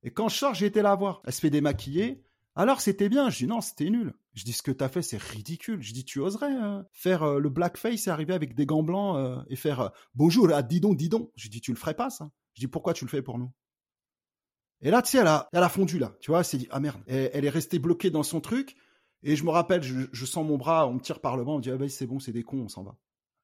Et 0.02 0.10
quand 0.10 0.28
je 0.28 0.36
sors, 0.36 0.54
j'ai 0.54 0.66
été 0.66 0.82
la 0.82 0.96
voir. 0.96 1.22
Elle 1.24 1.34
se 1.34 1.40
fait 1.40 1.50
démaquiller. 1.50 2.24
Alors 2.56 2.80
c'était 2.80 3.08
bien. 3.08 3.30
Je 3.30 3.38
dis 3.38 3.46
non, 3.46 3.60
c'était 3.60 3.90
nul. 3.90 4.14
Je 4.34 4.44
dis 4.44 4.52
ce 4.52 4.62
que 4.62 4.70
t'as 4.70 4.88
fait, 4.88 5.02
c'est 5.02 5.20
ridicule. 5.20 5.82
Je 5.82 5.92
dis 5.92 6.04
tu 6.04 6.20
oserais 6.20 6.54
euh, 6.54 6.82
faire 6.92 7.22
euh, 7.22 7.38
le 7.38 7.48
blackface 7.48 8.06
et 8.06 8.10
arriver 8.10 8.34
avec 8.34 8.54
des 8.54 8.66
gants 8.66 8.82
blancs 8.82 9.16
euh, 9.16 9.42
et 9.48 9.56
faire 9.56 9.90
bonjour 10.14 10.52
à 10.52 10.62
Didon 10.62 10.94
Didon. 10.94 11.32
Je 11.36 11.48
dis 11.48 11.60
tu 11.60 11.72
le 11.72 11.76
ferais 11.76 11.94
pas 11.94 12.10
ça? 12.10 12.30
Je 12.54 12.60
dis 12.60 12.68
pourquoi 12.68 12.94
tu 12.94 13.04
le 13.04 13.10
fais 13.10 13.22
pour 13.22 13.38
nous? 13.38 13.52
Et 14.80 14.90
là 14.90 15.02
tu 15.02 15.10
sais 15.10 15.18
elle 15.18 15.26
a, 15.26 15.48
elle 15.52 15.62
a 15.62 15.68
fondu 15.68 15.98
là. 15.98 16.16
Tu 16.20 16.30
vois, 16.30 16.40
elle 16.40 16.44
s'est 16.44 16.58
dit 16.58 16.68
ah 16.70 16.80
merde. 16.80 17.02
elle 17.06 17.44
est 17.44 17.50
restée 17.50 17.78
bloquée 17.78 18.10
dans 18.10 18.22
son 18.22 18.40
truc. 18.40 18.76
Et 19.26 19.36
je 19.36 19.44
me 19.44 19.50
rappelle, 19.50 19.82
je, 19.82 20.24
sens 20.26 20.46
mon 20.46 20.58
bras, 20.58 20.86
on 20.86 20.94
me 20.94 21.00
tire 21.00 21.20
par 21.20 21.38
le 21.38 21.44
bras, 21.44 21.54
on 21.54 21.60
dit 21.60 21.70
ah 21.70 21.78
ben 21.78 21.88
c'est 21.88 22.06
bon, 22.06 22.18
c'est 22.18 22.32
des 22.32 22.42
cons, 22.42 22.58
on 22.58 22.68
s'en 22.68 22.82
va. 22.84 22.96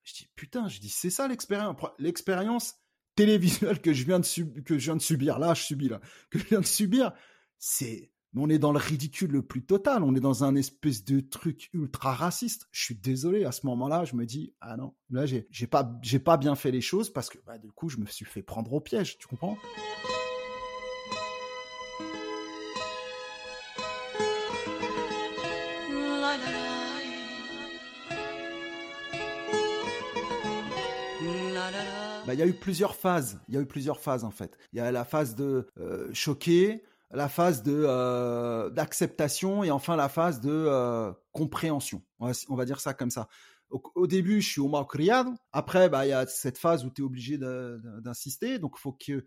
Je 0.04 0.12
dis 0.12 0.28
putain, 0.36 0.68
je 0.68 0.78
dis 0.78 0.90
c'est 0.90 1.10
ça 1.10 1.26
l'expérience, 1.26 1.76
l'expérience 1.98 2.76
télévisuelle 3.16 3.80
que 3.80 3.92
je 3.92 4.04
viens 4.04 4.20
de 4.20 4.60
que 4.60 4.78
je 4.78 4.84
viens 4.84 4.96
de 4.96 5.02
subir. 5.02 5.38
Là, 5.38 5.54
je 5.54 5.62
subis 5.62 5.88
là, 5.88 6.00
que 6.30 6.38
je 6.38 6.44
viens 6.44 6.60
de 6.60 6.66
subir. 6.66 7.12
C'est 7.58 8.10
on 8.36 8.48
est 8.48 8.58
dans 8.58 8.72
le 8.72 8.78
ridicule 8.78 9.32
le 9.32 9.42
plus 9.42 9.62
total. 9.64 10.02
On 10.02 10.14
est 10.14 10.20
dans 10.20 10.44
un 10.44 10.54
espèce 10.54 11.04
de 11.04 11.20
truc 11.20 11.68
ultra 11.72 12.14
raciste. 12.14 12.68
Je 12.70 12.82
suis 12.82 12.94
désolé. 12.94 13.44
À 13.44 13.52
ce 13.52 13.66
moment-là, 13.66 14.04
je 14.04 14.14
me 14.14 14.24
dis 14.24 14.52
ah 14.60 14.76
non, 14.76 14.94
là 15.10 15.26
j'ai 15.26 15.46
j'ai 15.50 15.66
pas 15.66 15.98
j'ai 16.02 16.18
pas 16.18 16.36
bien 16.36 16.54
fait 16.54 16.70
les 16.70 16.80
choses 16.80 17.10
parce 17.10 17.28
que 17.28 17.38
bah, 17.46 17.58
du 17.58 17.72
coup 17.72 17.88
je 17.88 17.98
me 17.98 18.06
suis 18.06 18.24
fait 18.24 18.42
prendre 18.42 18.72
au 18.72 18.80
piège. 18.80 19.18
Tu 19.18 19.26
comprends? 19.26 19.56
Bah, 32.30 32.34
il 32.34 32.38
y 32.38 32.42
a 32.44 32.46
eu 32.46 32.52
plusieurs 32.52 32.94
phases. 32.94 33.40
Il 33.48 33.56
y 33.56 33.58
a 33.58 33.60
eu 33.60 33.66
plusieurs 33.66 33.98
phases 33.98 34.22
en 34.22 34.30
fait. 34.30 34.56
Il 34.72 34.76
y 34.76 34.80
a 34.80 34.92
la 34.92 35.04
phase 35.04 35.34
de 35.34 35.66
euh, 35.80 36.08
choquer, 36.12 36.84
la 37.12 37.28
phase 37.28 37.62
de 37.62 37.84
euh, 37.86 38.70
d'acceptation 38.70 39.64
et 39.64 39.70
enfin 39.70 39.96
la 39.96 40.08
phase 40.08 40.40
de 40.40 40.50
euh, 40.50 41.12
compréhension. 41.32 42.02
On 42.18 42.56
va, 42.56 42.64
dire 42.64 42.80
ça 42.80 42.94
comme 42.94 43.10
ça. 43.10 43.28
Au, 43.70 44.06
début, 44.06 44.40
je 44.40 44.48
suis 44.48 44.60
au 44.60 44.84
criade. 44.84 45.28
Après, 45.52 45.88
bah 45.88 46.04
il 46.06 46.10
y 46.10 46.12
a 46.12 46.26
cette 46.26 46.58
phase 46.58 46.84
où 46.84 46.90
tu 46.90 47.02
es 47.02 47.04
obligé 47.04 47.38
d'insister. 47.38 48.58
Donc, 48.58 48.76
faut 48.78 48.92
que 48.92 49.24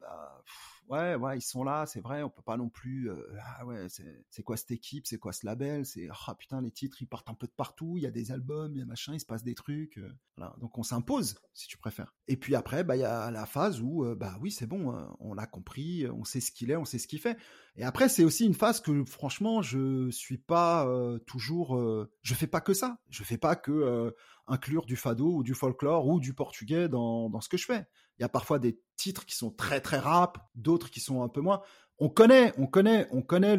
bah, 0.00 0.42
ouais, 0.88 1.14
ouais, 1.14 1.38
ils 1.38 1.42
sont 1.42 1.64
là, 1.64 1.86
c'est 1.86 2.00
vrai, 2.00 2.22
on 2.22 2.30
peut 2.30 2.42
pas 2.42 2.56
non 2.56 2.68
plus. 2.68 3.10
Euh, 3.10 3.16
ah 3.42 3.66
ouais, 3.66 3.86
c'est 3.88 4.42
quoi 4.42 4.56
cette 4.56 4.70
équipe, 4.70 5.06
c'est 5.06 5.18
quoi 5.18 5.32
ce 5.32 5.44
label, 5.46 5.84
c'est 5.84 6.08
ah 6.26 6.34
putain 6.34 6.60
les 6.60 6.70
titres 6.70 7.02
ils 7.02 7.06
partent 7.06 7.28
un 7.28 7.34
peu 7.34 7.46
de 7.46 7.52
partout, 7.52 7.96
il 7.96 8.02
y 8.02 8.06
a 8.06 8.10
des 8.10 8.32
albums, 8.32 8.72
il 8.74 8.78
y 8.78 8.82
a 8.82 8.86
machin, 8.86 9.14
il 9.14 9.20
se 9.20 9.26
passe 9.26 9.42
des 9.42 9.54
trucs, 9.54 9.98
euh. 9.98 10.12
Donc 10.60 10.78
on 10.78 10.84
s'impose 10.84 11.40
si 11.52 11.66
tu 11.66 11.78
préfères. 11.78 12.14
Et 12.28 12.36
puis 12.36 12.54
après, 12.54 12.84
bah 12.84 12.96
il 12.96 13.00
y 13.00 13.04
a 13.04 13.30
la 13.32 13.44
phase 13.44 13.80
où 13.80 14.04
euh, 14.04 14.14
bah 14.14 14.36
oui 14.40 14.52
c'est 14.52 14.66
bon, 14.66 14.94
on 15.18 15.36
a 15.36 15.46
compris, 15.46 16.06
on 16.08 16.24
sait 16.24 16.40
ce 16.40 16.52
qu'il 16.52 16.70
est, 16.70 16.76
on 16.76 16.84
sait 16.84 16.98
ce 16.98 17.08
qu'il 17.08 17.18
fait. 17.18 17.36
Et 17.76 17.82
après 17.82 18.08
c'est 18.08 18.24
aussi 18.24 18.46
une 18.46 18.54
phase 18.54 18.80
que 18.80 19.04
franchement 19.04 19.62
je 19.62 20.10
suis 20.10 20.38
pas 20.38 20.88
toujours, 21.26 21.76
je 22.22 22.34
fais 22.34 22.46
pas 22.46 22.60
que 22.60 22.72
ça, 22.72 23.00
je 23.08 23.24
fais 23.24 23.38
pas 23.38 23.56
que 23.56 24.14
inclure 24.46 24.86
du 24.86 24.96
fado 24.96 25.34
ou 25.34 25.42
du 25.42 25.54
folklore 25.54 26.06
ou 26.06 26.20
du 26.20 26.34
portugais 26.34 26.88
dans, 26.88 27.28
dans 27.30 27.40
ce 27.40 27.48
que 27.48 27.56
je 27.56 27.66
fais. 27.66 27.86
Il 28.18 28.22
y 28.22 28.24
a 28.24 28.28
parfois 28.28 28.58
des 28.58 28.80
titres 28.98 29.24
qui 29.24 29.34
sont 29.34 29.50
très 29.50 29.80
très 29.80 29.98
rap, 29.98 30.50
d'autres 30.54 30.90
qui 30.90 31.00
sont 31.00 31.22
un 31.22 31.28
peu 31.28 31.40
moins. 31.40 31.62
On 32.00 32.08
connaît, 32.08 32.52
on 32.58 32.66
connaît, 32.66 33.08
on 33.10 33.22
connaît 33.22 33.56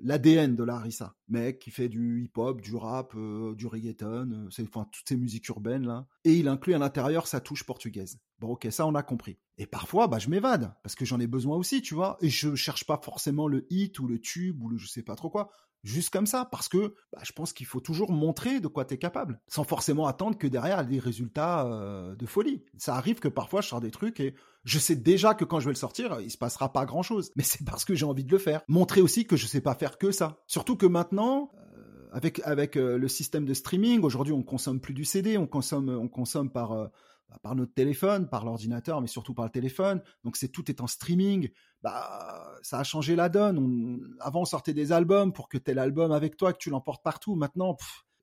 l'ADN 0.00 0.56
de 0.56 0.64
Larissa, 0.64 1.14
mec 1.28 1.58
qui 1.58 1.70
fait 1.70 1.90
du 1.90 2.22
hip-hop, 2.24 2.62
du 2.62 2.74
rap, 2.76 3.12
euh, 3.14 3.54
du 3.54 3.66
reggaeton, 3.66 4.30
euh, 4.32 4.48
c'est 4.50 4.62
enfin 4.62 4.88
toutes 4.90 5.06
ces 5.06 5.18
musiques 5.18 5.48
urbaines 5.48 5.86
là, 5.86 6.06
et 6.24 6.32
il 6.32 6.48
inclut 6.48 6.72
à 6.72 6.78
l'intérieur 6.78 7.26
sa 7.26 7.40
touche 7.40 7.64
portugaise. 7.64 8.18
Bon, 8.38 8.52
ok, 8.52 8.68
ça 8.70 8.86
on 8.86 8.94
a 8.94 9.02
compris. 9.02 9.38
Et 9.58 9.66
parfois, 9.66 10.06
bah 10.08 10.18
je 10.18 10.30
m'évade 10.30 10.74
parce 10.82 10.94
que 10.94 11.04
j'en 11.04 11.20
ai 11.20 11.26
besoin 11.26 11.58
aussi, 11.58 11.82
tu 11.82 11.94
vois, 11.94 12.16
et 12.22 12.30
je 12.30 12.54
cherche 12.54 12.86
pas 12.86 12.98
forcément 13.02 13.48
le 13.48 13.66
hit 13.68 13.98
ou 13.98 14.06
le 14.06 14.18
tube 14.18 14.62
ou 14.62 14.70
le 14.70 14.78
je 14.78 14.86
sais 14.86 15.02
pas 15.02 15.14
trop 15.14 15.28
quoi 15.28 15.50
juste 15.82 16.10
comme 16.10 16.26
ça, 16.26 16.44
parce 16.44 16.68
que 16.68 16.94
bah, 17.12 17.20
je 17.24 17.32
pense 17.32 17.52
qu'il 17.52 17.66
faut 17.66 17.80
toujours 17.80 18.12
montrer 18.12 18.60
de 18.60 18.68
quoi 18.68 18.84
tu 18.84 18.94
es 18.94 18.98
capable, 18.98 19.40
sans 19.48 19.64
forcément 19.64 20.06
attendre 20.06 20.38
que 20.38 20.46
derrière 20.46 20.86
des 20.86 20.98
résultats 20.98 21.66
euh, 21.66 22.14
de 22.14 22.26
folie. 22.26 22.64
Ça 22.78 22.96
arrive 22.96 23.18
que 23.18 23.28
parfois 23.28 23.60
je 23.60 23.68
sors 23.68 23.80
des 23.80 23.90
trucs 23.90 24.20
et 24.20 24.34
je 24.64 24.78
sais 24.78 24.96
déjà 24.96 25.34
que 25.34 25.44
quand 25.44 25.60
je 25.60 25.66
vais 25.66 25.72
le 25.72 25.76
sortir, 25.76 26.20
il 26.20 26.30
se 26.30 26.38
passera 26.38 26.72
pas 26.72 26.84
grand 26.86 27.02
chose, 27.02 27.30
mais 27.36 27.42
c'est 27.42 27.64
parce 27.64 27.84
que 27.84 27.94
j'ai 27.94 28.06
envie 28.06 28.24
de 28.24 28.32
le 28.32 28.38
faire. 28.38 28.62
Montrer 28.68 29.00
aussi 29.00 29.26
que 29.26 29.36
je 29.36 29.46
sais 29.46 29.60
pas 29.60 29.74
faire 29.74 29.98
que 29.98 30.12
ça. 30.12 30.38
Surtout 30.46 30.76
que 30.76 30.86
maintenant, 30.86 31.50
euh, 31.54 32.08
avec 32.12 32.40
avec 32.44 32.76
euh, 32.76 32.98
le 32.98 33.08
système 33.08 33.44
de 33.44 33.54
streaming, 33.54 34.02
aujourd'hui 34.02 34.32
on 34.32 34.42
consomme 34.42 34.80
plus 34.80 34.94
du 34.94 35.04
CD, 35.04 35.36
on 35.36 35.46
consomme 35.46 35.88
on 35.88 36.08
consomme 36.08 36.50
par 36.50 36.90
bah, 37.32 37.38
par 37.42 37.54
notre 37.54 37.72
téléphone, 37.72 38.28
par 38.28 38.44
l'ordinateur, 38.44 39.00
mais 39.00 39.06
surtout 39.06 39.32
par 39.32 39.46
le 39.46 39.50
téléphone. 39.50 40.02
Donc 40.24 40.36
c'est 40.36 40.48
tout 40.48 40.70
est 40.70 40.80
en 40.80 40.86
streaming. 40.86 41.48
Bah 41.82 42.54
ça 42.62 42.78
a 42.78 42.84
changé 42.84 43.16
la 43.16 43.28
donne. 43.28 44.16
avant 44.20 44.42
on 44.42 44.44
sortait 44.44 44.74
des 44.74 44.92
albums 44.92 45.32
pour 45.32 45.48
que 45.48 45.58
tel 45.58 45.78
album 45.78 46.12
avec 46.12 46.36
toi, 46.36 46.52
que 46.52 46.58
tu 46.58 46.70
l'emportes 46.70 47.02
partout. 47.02 47.34
Maintenant 47.34 47.76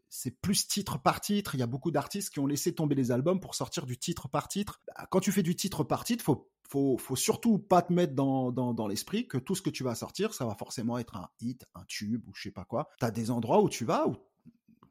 c'est 0.10 0.32
plus 0.42 0.68
titre 0.68 1.00
par 1.00 1.22
titre. 1.22 1.56
Il 1.56 1.60
y 1.60 1.64
a 1.64 1.68
beaucoup 1.68 1.92
d'artistes 1.92 2.32
qui 2.32 2.40
ont 2.40 2.48
laissé 2.48 2.74
tomber 2.74 2.96
les 2.96 3.12
albums 3.12 3.40
pour 3.40 3.56
sortir 3.56 3.86
du 3.86 3.98
titre 3.98 4.28
par 4.28 4.48
titre. 4.48 4.82
Bah, 4.88 5.08
quand 5.10 5.20
tu 5.20 5.32
fais 5.32 5.44
du 5.44 5.56
titre 5.56 5.84
par 5.84 6.04
titre, 6.04 6.24
faut 6.24 6.50
faut, 6.70 7.00
faut 7.00 7.16
surtout 7.16 7.58
pas 7.58 7.82
te 7.82 7.92
mettre 7.92 8.14
dans, 8.14 8.52
dans, 8.52 8.76
dans 8.76 8.88
l'esprit 8.88 9.28
que 9.28 9.40
tout 9.40 9.56
ce 9.56 9.64
que 9.64 9.72
tu 9.72 9.84
vas 9.84 9.96
sortir, 9.96 10.36
ça 10.36 10.46
va 10.46 10.54
forcément 10.54 11.00
être 11.00 11.16
un 11.16 11.28
hit, 11.42 11.66
un 11.74 11.84
tube 11.88 12.28
ou 12.28 12.32
je 12.36 12.44
sais 12.44 12.52
pas 12.52 12.64
quoi. 12.64 12.90
Tu 13.00 13.06
as 13.06 13.10
des 13.10 13.32
endroits 13.32 13.64
où 13.64 13.70
tu 13.70 13.86
vas 13.86 14.08
où 14.08 14.16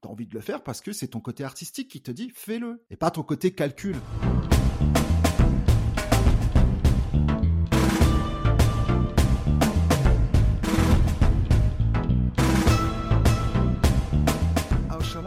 t'as 0.01 0.09
envie 0.09 0.27
de 0.27 0.35
le 0.35 0.41
faire 0.41 0.63
parce 0.63 0.81
que 0.81 0.93
c'est 0.93 1.09
ton 1.09 1.21
côté 1.21 1.45
artistique 1.45 1.89
qui 1.89 2.01
te 2.01 2.11
dit 2.11 2.31
fais-le 2.35 2.85
et 2.91 2.97
pas 2.97 3.11
ton 3.11 3.23
côté 3.23 3.53
calcul. 3.53 3.97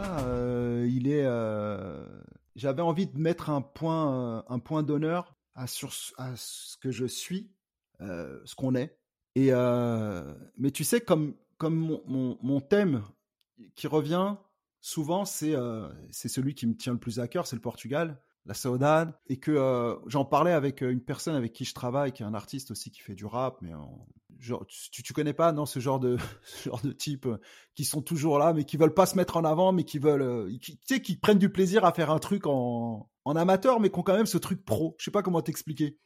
Ah, 0.04 0.24
euh, 0.26 0.88
il 0.90 1.08
est. 1.08 1.24
Euh, 1.24 2.04
j'avais 2.56 2.82
envie 2.82 3.06
de 3.06 3.18
mettre 3.18 3.50
un 3.50 3.60
point, 3.60 4.14
euh, 4.14 4.42
un 4.48 4.58
point 4.58 4.82
d'honneur 4.82 5.34
à, 5.54 5.66
ce 5.66 6.76
que 6.78 6.90
je 6.90 7.06
suis, 7.06 7.50
ce 8.00 8.54
qu'on 8.54 8.74
est. 8.74 8.98
Et 9.34 9.52
mais 10.56 10.70
tu 10.70 10.84
sais, 10.84 11.00
comme 11.00 11.34
comme 11.58 12.00
mon 12.06 12.60
thème 12.60 13.02
qui 13.74 13.86
revient, 13.86 14.36
souvent, 14.82 15.24
c'est 15.24 15.54
euh, 15.54 15.88
c'est 16.10 16.28
celui 16.28 16.54
qui 16.54 16.66
me 16.66 16.76
tient 16.76 16.92
le 16.92 16.98
plus 16.98 17.20
à 17.20 17.28
cœur, 17.28 17.46
c'est 17.46 17.56
le 17.56 17.62
Portugal, 17.62 18.20
la 18.44 18.52
saudade. 18.52 19.14
Et 19.28 19.38
que 19.38 19.52
euh, 19.52 19.96
j'en 20.06 20.26
parlais 20.26 20.52
avec 20.52 20.82
euh, 20.82 20.90
une 20.90 21.00
personne 21.00 21.34
avec 21.34 21.54
qui 21.54 21.64
je 21.64 21.72
travaille, 21.72 22.12
qui 22.12 22.22
est 22.22 22.26
un 22.26 22.34
artiste 22.34 22.70
aussi 22.70 22.90
qui 22.90 23.00
fait 23.00 23.14
du 23.14 23.24
rap, 23.24 23.62
mais 23.62 23.70
tu, 24.68 25.02
tu 25.02 25.12
connais 25.14 25.32
pas, 25.32 25.52
non, 25.52 25.64
ce 25.64 25.78
genre 25.78 26.00
de, 26.00 26.18
genre 26.64 26.82
de 26.82 26.92
type 26.92 27.26
qui 27.74 27.84
sont 27.84 28.02
toujours 28.02 28.38
là, 28.38 28.52
mais 28.52 28.64
qui 28.64 28.76
veulent 28.76 28.92
pas 28.92 29.06
se 29.06 29.16
mettre 29.16 29.38
en 29.38 29.44
avant, 29.44 29.72
mais 29.72 29.84
qui 29.84 29.98
veulent, 29.98 30.58
qui, 30.58 30.76
tu 30.76 30.84
sais, 30.86 31.00
qui 31.00 31.16
prennent 31.16 31.38
du 31.38 31.50
plaisir 31.50 31.84
à 31.84 31.92
faire 31.92 32.10
un 32.10 32.18
truc 32.18 32.46
en, 32.46 33.08
en 33.24 33.36
amateur, 33.36 33.80
mais 33.80 33.88
qui 33.88 33.98
ont 33.98 34.02
quand 34.02 34.16
même 34.16 34.26
ce 34.26 34.38
truc 34.38 34.64
pro. 34.64 34.96
Je 34.98 35.04
sais 35.04 35.10
pas 35.10 35.22
comment 35.22 35.40
t'expliquer. 35.40 35.98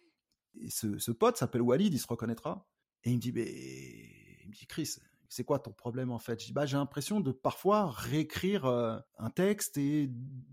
Et 0.61 0.71
ce, 0.71 0.99
ce 0.99 1.11
pote 1.11 1.37
s'appelle 1.37 1.63
Walid, 1.63 1.93
il 1.93 1.99
se 1.99 2.07
reconnaîtra. 2.07 2.67
Et 3.05 3.11
il 3.11 3.17
me 3.17 3.21
dit, 3.21 3.33
mais, 3.33 3.47
il 4.43 4.49
me 4.49 4.53
dit, 4.53 4.67
Chris, 4.67 4.97
c'est 5.29 5.45
quoi 5.45 5.59
ton 5.59 5.73
problème 5.73 6.11
en 6.11 6.19
fait? 6.19 6.53
Bah, 6.53 6.67
j'ai 6.67 6.77
l'impression 6.77 7.21
de 7.21 7.33
parfois 7.33 7.91
réécrire 7.91 8.65
euh, 8.67 8.99
un 9.19 9.31
texte 9.31 9.79
et 9.79 10.11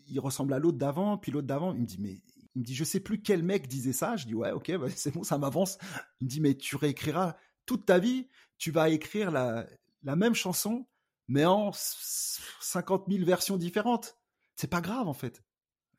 il 0.07 0.19
ressemble 0.19 0.53
à 0.53 0.59
l'autre 0.59 0.78
d'avant, 0.78 1.17
puis 1.17 1.32
l'autre 1.32 1.47
d'avant. 1.47 1.74
Il 1.74 1.82
me 1.82 1.86
dit 1.86 1.97
mais 1.99 2.21
il 2.55 2.59
me 2.59 2.63
dit 2.63 2.76
je 2.76 2.84
sais 2.84 2.99
plus 2.99 3.21
quel 3.21 3.43
mec 3.43 3.67
disait 3.67 3.93
ça. 3.93 4.15
Je 4.15 4.26
dis 4.26 4.36
ouais 4.36 4.51
ok 4.51 4.78
bah, 4.78 4.88
c'est 4.95 5.13
bon 5.13 5.24
ça 5.24 5.38
m'avance. 5.38 5.78
Il 6.21 6.26
me 6.26 6.30
dit 6.30 6.41
mais 6.41 6.55
tu 6.55 6.76
réécriras 6.76 7.36
toute 7.65 7.86
ta 7.86 7.99
vie, 7.99 8.28
tu 8.57 8.71
vas 8.71 8.89
écrire 8.89 9.32
la, 9.32 9.65
la 10.03 10.15
même 10.15 10.36
chanson 10.36 10.86
mais 11.28 11.45
en 11.45 11.71
50 11.74 13.05
000 13.09 13.26
versions 13.26 13.57
différentes. 13.57 14.17
C'est 14.55 14.69
pas 14.69 14.82
grave 14.82 15.07
en 15.07 15.13
fait. 15.13 15.43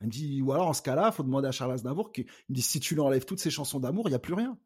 Il 0.01 0.07
me 0.07 0.11
dit 0.11 0.41
ou 0.41 0.51
alors 0.51 0.67
en 0.67 0.73
ce 0.73 0.81
cas-là 0.81 1.11
faut 1.11 1.23
demander 1.23 1.47
à 1.47 1.51
Charles 1.51 1.71
Aznavour 1.71 2.11
qui 2.11 2.25
me 2.49 2.55
dit 2.55 2.61
si 2.61 2.79
tu 2.79 2.93
lui 2.95 3.01
enlèves 3.01 3.25
toutes 3.25 3.39
ces 3.39 3.49
chansons 3.49 3.79
d'amour 3.79 4.07
il 4.09 4.11
y 4.11 4.15
a 4.15 4.19
plus 4.19 4.33
rien. 4.33 4.57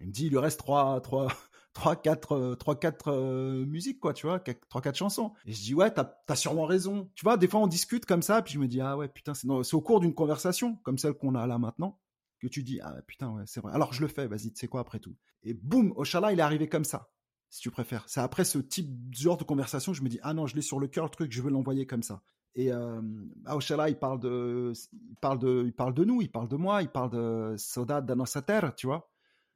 Il 0.00 0.08
me 0.08 0.12
dit 0.12 0.26
il 0.26 0.30
lui 0.30 0.38
reste 0.38 0.58
trois 0.58 1.00
trois 1.00 1.28
trois 1.72 1.96
quatre 1.96 2.32
euh, 2.32 2.54
trois 2.54 2.78
quatre 2.78 3.08
euh, 3.08 3.64
musiques 3.66 4.00
quoi 4.00 4.12
tu 4.12 4.26
vois 4.26 4.40
trois 4.68 4.80
quatre 4.80 4.96
chansons. 4.96 5.32
Et 5.46 5.52
je 5.52 5.62
dis 5.62 5.74
ouais 5.74 5.92
t'as 5.92 6.14
as 6.28 6.36
sûrement 6.36 6.66
raison. 6.66 7.10
Tu 7.14 7.24
vois 7.24 7.36
des 7.36 7.48
fois 7.48 7.60
on 7.60 7.66
discute 7.66 8.06
comme 8.06 8.22
ça 8.22 8.42
puis 8.42 8.54
je 8.54 8.58
me 8.58 8.68
dis 8.68 8.80
ah 8.80 8.96
ouais 8.96 9.08
putain 9.08 9.34
c'est 9.34 9.48
au 9.48 9.80
cours 9.80 10.00
d'une 10.00 10.14
conversation 10.14 10.76
comme 10.82 10.98
celle 10.98 11.14
qu'on 11.14 11.34
a 11.34 11.46
là 11.46 11.58
maintenant 11.58 11.98
que 12.40 12.48
tu 12.48 12.62
dis 12.62 12.80
ah 12.80 12.94
putain 13.06 13.30
ouais 13.30 13.44
c'est 13.46 13.60
vrai. 13.60 13.72
Alors 13.72 13.92
je 13.92 14.00
le 14.00 14.08
fais 14.08 14.26
vas-y 14.26 14.52
tu 14.52 14.58
sais 14.58 14.68
quoi 14.68 14.80
après 14.80 14.98
tout. 14.98 15.16
Et 15.42 15.54
boum 15.54 15.92
Oshala 15.96 16.32
il 16.32 16.38
est 16.38 16.42
arrivé 16.42 16.68
comme 16.68 16.84
ça 16.84 17.10
si 17.52 17.60
tu 17.60 17.70
préfères. 17.70 18.04
C'est 18.06 18.20
après 18.20 18.44
ce 18.44 18.58
type, 18.58 18.88
genre 19.14 19.36
de 19.36 19.44
conversation 19.44 19.92
je 19.92 20.02
me 20.02 20.08
dis, 20.08 20.18
ah 20.22 20.32
non, 20.32 20.46
je 20.46 20.56
l'ai 20.56 20.62
sur 20.62 20.80
le 20.80 20.88
cœur, 20.88 21.04
le 21.04 21.10
truc, 21.10 21.30
je 21.30 21.42
veux 21.42 21.50
l'envoyer 21.50 21.86
comme 21.86 22.02
ça. 22.02 22.22
Et 22.54 22.72
euh, 22.72 23.00
Aoshala, 23.44 23.90
il 23.90 23.98
parle 23.98 24.20
de, 24.20 24.72
il 24.92 25.16
parle 25.20 25.38
de, 25.38 25.62
il 25.66 25.72
parle 25.74 25.92
de 25.92 26.04
nous, 26.04 26.22
il 26.22 26.30
parle 26.30 26.48
de 26.48 26.56
moi, 26.56 26.82
il 26.82 26.88
parle 26.88 27.10
de 27.10 27.54
de 27.54 28.40
terre, 28.40 28.74
tu 28.74 28.86
vois, 28.86 29.11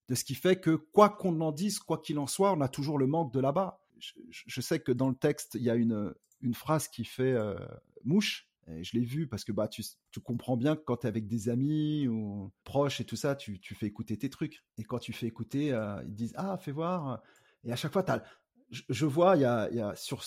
de 0.08 0.14
ce 0.14 0.24
qui 0.24 0.34
fait 0.34 0.56
que 0.56 0.70
quoi 0.76 1.10
qu'on 1.10 1.40
en 1.40 1.52
dise, 1.52 1.78
quoi 1.78 1.98
qu'il 1.98 2.18
en 2.18 2.26
soit, 2.26 2.52
on 2.52 2.60
a 2.60 2.68
toujours 2.68 2.98
le 2.98 3.06
manque 3.06 3.32
de 3.32 3.40
là-bas. 3.40 3.80
Je, 3.98 4.60
sais 4.60 4.78
que 4.78 4.92
dans 4.92 5.08
le 5.08 5.14
texte, 5.14 5.54
il 5.54 5.62
y 5.62 5.70
a 5.70 5.74
une, 5.74 6.14
une 6.42 6.54
phrase 6.54 6.88
qui 6.88 7.04
fait 7.04 7.32
euh, 7.32 7.56
mouche. 8.04 8.48
Et 8.68 8.82
je 8.82 8.98
l'ai 8.98 9.04
vu 9.04 9.28
parce 9.28 9.44
que 9.44 9.52
bah 9.52 9.68
tu, 9.68 9.84
tu 10.10 10.20
comprends 10.20 10.56
bien 10.56 10.74
que 10.74 10.82
quand 10.82 10.98
tu 10.98 11.06
es 11.06 11.08
avec 11.08 11.28
des 11.28 11.48
amis 11.48 12.08
ou 12.08 12.52
proches 12.64 13.00
et 13.00 13.04
tout 13.04 13.14
ça, 13.14 13.36
tu, 13.36 13.60
tu 13.60 13.74
fais 13.74 13.86
écouter 13.86 14.16
tes 14.16 14.28
trucs. 14.28 14.64
Et 14.76 14.82
quand 14.82 14.98
tu 14.98 15.12
fais 15.12 15.26
écouter, 15.26 15.72
euh, 15.72 16.02
ils 16.04 16.14
disent 16.14 16.34
ah 16.36 16.58
fais 16.58 16.72
voir. 16.72 17.22
Et 17.62 17.72
à 17.72 17.76
chaque 17.76 17.92
fois, 17.92 18.08
as, 18.10 18.22
je, 18.70 19.06
vois, 19.06 19.36
y 19.36 19.44
a, 19.44 19.70
y 19.70 19.80
a 19.80 19.94
sur 19.94 20.24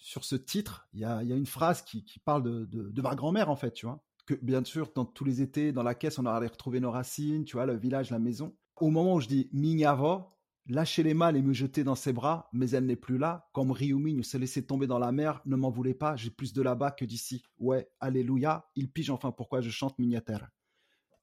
sur 0.00 0.24
ce 0.24 0.34
titre, 0.34 0.88
il 0.92 1.00
y 1.00 1.04
a, 1.04 1.22
une 1.22 1.46
phrase 1.46 1.82
qui, 1.82 2.04
parle 2.24 2.42
de, 2.42 3.02
ma 3.02 3.14
grand-mère, 3.14 3.50
en 3.50 3.56
fait, 3.56 3.72
tu 3.72 3.86
vois. 3.86 4.02
Que 4.26 4.34
bien 4.34 4.64
sûr, 4.64 4.90
dans 4.94 5.04
tous 5.04 5.24
les 5.24 5.40
étés, 5.42 5.72
dans 5.72 5.82
la 5.82 5.94
caisse, 5.94 6.18
on 6.18 6.26
allait 6.26 6.46
retrouver 6.46 6.80
nos 6.80 6.90
racines, 6.90 7.44
tu 7.44 7.56
vois, 7.56 7.66
le 7.66 7.76
village, 7.76 8.10
la 8.10 8.18
maison. 8.18 8.56
Au 8.80 8.90
moment 8.90 9.14
où 9.14 9.20
je 9.20 9.28
dis 9.28 9.48
Mignavo, 9.52 10.24
lâchez 10.66 11.02
les 11.02 11.14
mâles 11.14 11.36
et 11.36 11.42
me 11.42 11.52
jeter 11.52 11.84
dans 11.84 11.94
ses 11.94 12.12
bras, 12.12 12.48
mais 12.52 12.70
elle 12.70 12.86
n'est 12.86 12.96
plus 12.96 13.18
là. 13.18 13.48
Comme 13.52 13.70
Riuming 13.70 14.22
se 14.22 14.36
laisser 14.36 14.64
tomber 14.64 14.86
dans 14.86 14.98
la 14.98 15.12
mer, 15.12 15.40
ne 15.46 15.56
m'en 15.56 15.70
voulez 15.70 15.94
pas, 15.94 16.16
j'ai 16.16 16.30
plus 16.30 16.52
de 16.52 16.62
là-bas 16.62 16.90
que 16.90 17.04
d'ici. 17.04 17.44
Ouais, 17.58 17.90
alléluia, 18.00 18.70
il 18.74 18.90
pige 18.90 19.10
enfin 19.10 19.32
pourquoi 19.32 19.60
je 19.60 19.70
chante 19.70 19.98
Mignater. 19.98 20.38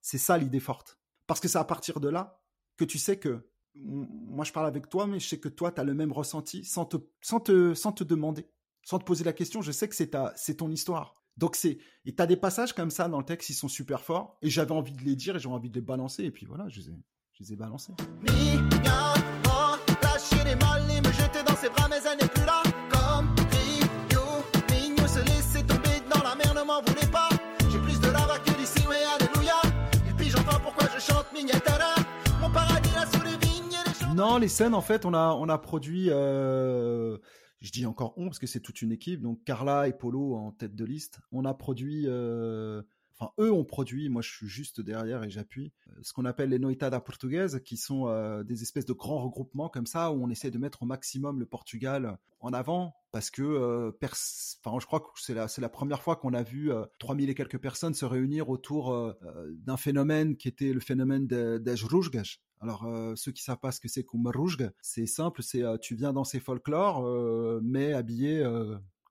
C'est 0.01 0.18
ça 0.18 0.38
l'idée 0.38 0.60
forte. 0.60 0.99
Parce 1.26 1.39
que 1.39 1.47
c'est 1.47 1.58
à 1.58 1.64
partir 1.64 1.99
de 1.99 2.10
là 2.10 2.41
que 2.78 2.86
tu 2.86 2.99
sais 2.99 3.18
que 3.18 3.49
moi 3.76 4.45
je 4.45 4.51
parle 4.51 4.68
avec 4.68 4.89
toi, 4.89 5.08
mais 5.08 5.20
je 5.20 5.28
sais 5.28 5.39
que 5.39 5.49
toi 5.49 5.72
tu 5.72 5.82
as 5.82 5.84
le 5.84 5.93
même 5.93 6.12
ressenti 6.12 6.64
sans 6.64 6.86
te, 6.86 6.97
sans 7.22 7.39
te, 7.39 7.74
sans 7.74 7.91
te 7.91 8.03
demander 8.03 8.47
sans 8.88 8.99
te 8.99 9.03
poser 9.03 9.26
la 9.26 9.34
question, 9.34 9.62
je 9.62 9.74
sais 9.74 9.89
que 9.89 9.95
c'est 9.95 10.16
c'est 10.38 10.55
ton 10.55 10.72
histoire. 10.72 11.14
Donc 11.36 11.58
c'est, 11.58 11.78
et 12.05 12.16
t'as 12.16 12.26
des 12.26 12.38
passages 12.38 12.72
comme 12.72 12.89
ça 12.89 13.10
dans 13.10 13.20
le 13.20 13.26
texte, 13.26 13.49
ils 13.49 13.53
sont 13.53 13.68
super 13.68 14.01
forts, 14.01 14.38
et 14.41 14.49
j'avais 14.49 14.72
envie 14.72 14.93
de 14.93 15.03
les 15.03 15.18
dire, 15.18 15.36
et 15.36 15.39
j'avais 15.39 15.53
envie 15.53 15.70
de 15.70 15.76
les 15.76 15.82
balancer, 15.82 16.24
et 16.24 16.32
puis 16.32 16.45
voilà, 16.45 16.70
je 16.70 16.80
les 16.80 16.89
ai, 16.91 16.93
je 17.38 17.44
les 17.44 17.54
ai 17.54 17.56
balancés. 17.56 17.94
Non, 34.16 34.40
les 34.40 34.48
scènes, 34.48 34.74
en 34.74 34.82
fait, 34.82 35.06
on 35.06 35.14
a, 35.14 35.34
on 35.34 35.48
a 35.48 35.60
produit, 35.60 36.08
euh, 36.10 37.20
je 37.62 37.72
dis 37.72 37.86
encore 37.86 38.16
on 38.18 38.26
parce 38.26 38.40
que 38.40 38.48
c'est 38.48 38.62
toute 38.62 38.82
une 38.82 38.92
équipe. 38.92 39.22
Donc 39.22 39.44
Carla 39.44 39.88
et 39.88 39.94
Polo 39.94 40.34
en 40.34 40.52
tête 40.52 40.76
de 40.76 40.86
liste. 40.86 41.20
On 41.32 41.46
a 41.46 41.54
produit, 41.54 42.06
euh, 42.08 42.82
enfin 43.20 43.32
eux 43.39 43.51
ont 43.51 43.65
produit, 43.65 44.09
moi 44.09 44.22
je 44.22 44.30
suis 44.30 44.47
juste 44.47 44.82
derrière 44.82 45.24
et 45.24 45.30
j'appuie, 45.30 45.74
euh, 45.89 45.99
ce 46.01 46.13
qu'on 46.13 46.26
appelle 46.26 46.49
les 46.49 46.59
noitada 46.59 46.99
portugaises, 46.99 47.61
qui 47.65 47.78
sont 47.78 48.07
euh, 48.07 48.43
des 48.43 48.61
espèces 48.61 48.86
de 48.86 48.93
grands 48.93 49.24
regroupements 49.24 49.70
comme 49.70 49.86
ça 49.86 50.11
où 50.11 50.24
on 50.24 50.30
essaie 50.30 50.51
de 50.51 50.57
mettre 50.57 50.84
au 50.84 50.86
maximum 50.86 51.39
le 51.39 51.45
Portugal 51.45 52.18
en 52.39 52.53
avant 52.53 52.95
parce 53.11 53.32
que, 53.32 53.91
enfin 54.63 54.80
je 54.80 54.86
crois 54.86 54.99
que 54.99 55.07
c'est 55.15 55.34
la, 55.34 55.70
première 55.70 56.03
fois 56.03 56.18
qu'on 56.18 56.34
a 56.34 56.43
vu 56.43 56.72
3000 56.99 57.32
et 57.32 57.36
quelques 57.36 57.57
personnes 57.57 57.95
se 57.95 58.05
réunir 58.05 58.49
autour 58.49 59.15
d'un 59.49 59.78
phénomène 59.78 60.36
qui 60.36 60.47
était 60.47 60.72
le 60.72 60.80
phénomène 60.80 61.26
des, 61.26 61.59
des 61.59 61.76
alors, 62.59 62.86
euh, 62.86 63.13
ceux 63.15 63.32
qui 63.32 63.43
savent 63.43 63.59
pas 63.59 63.72
ce 63.72 63.80
que 63.80 63.88
c'est 63.88 64.05
rouge, 64.09 64.57
c'est 64.82 65.05
simple, 65.05 65.43
c'est 65.43 65.63
euh, 65.63 65.78
tu 65.78 65.95
viens 65.95 66.11
dans 66.11 66.24
ces 66.24 66.39
folklore, 66.39 67.05
euh, 67.05 67.59
mais 67.63 67.93
habillé 67.93 68.43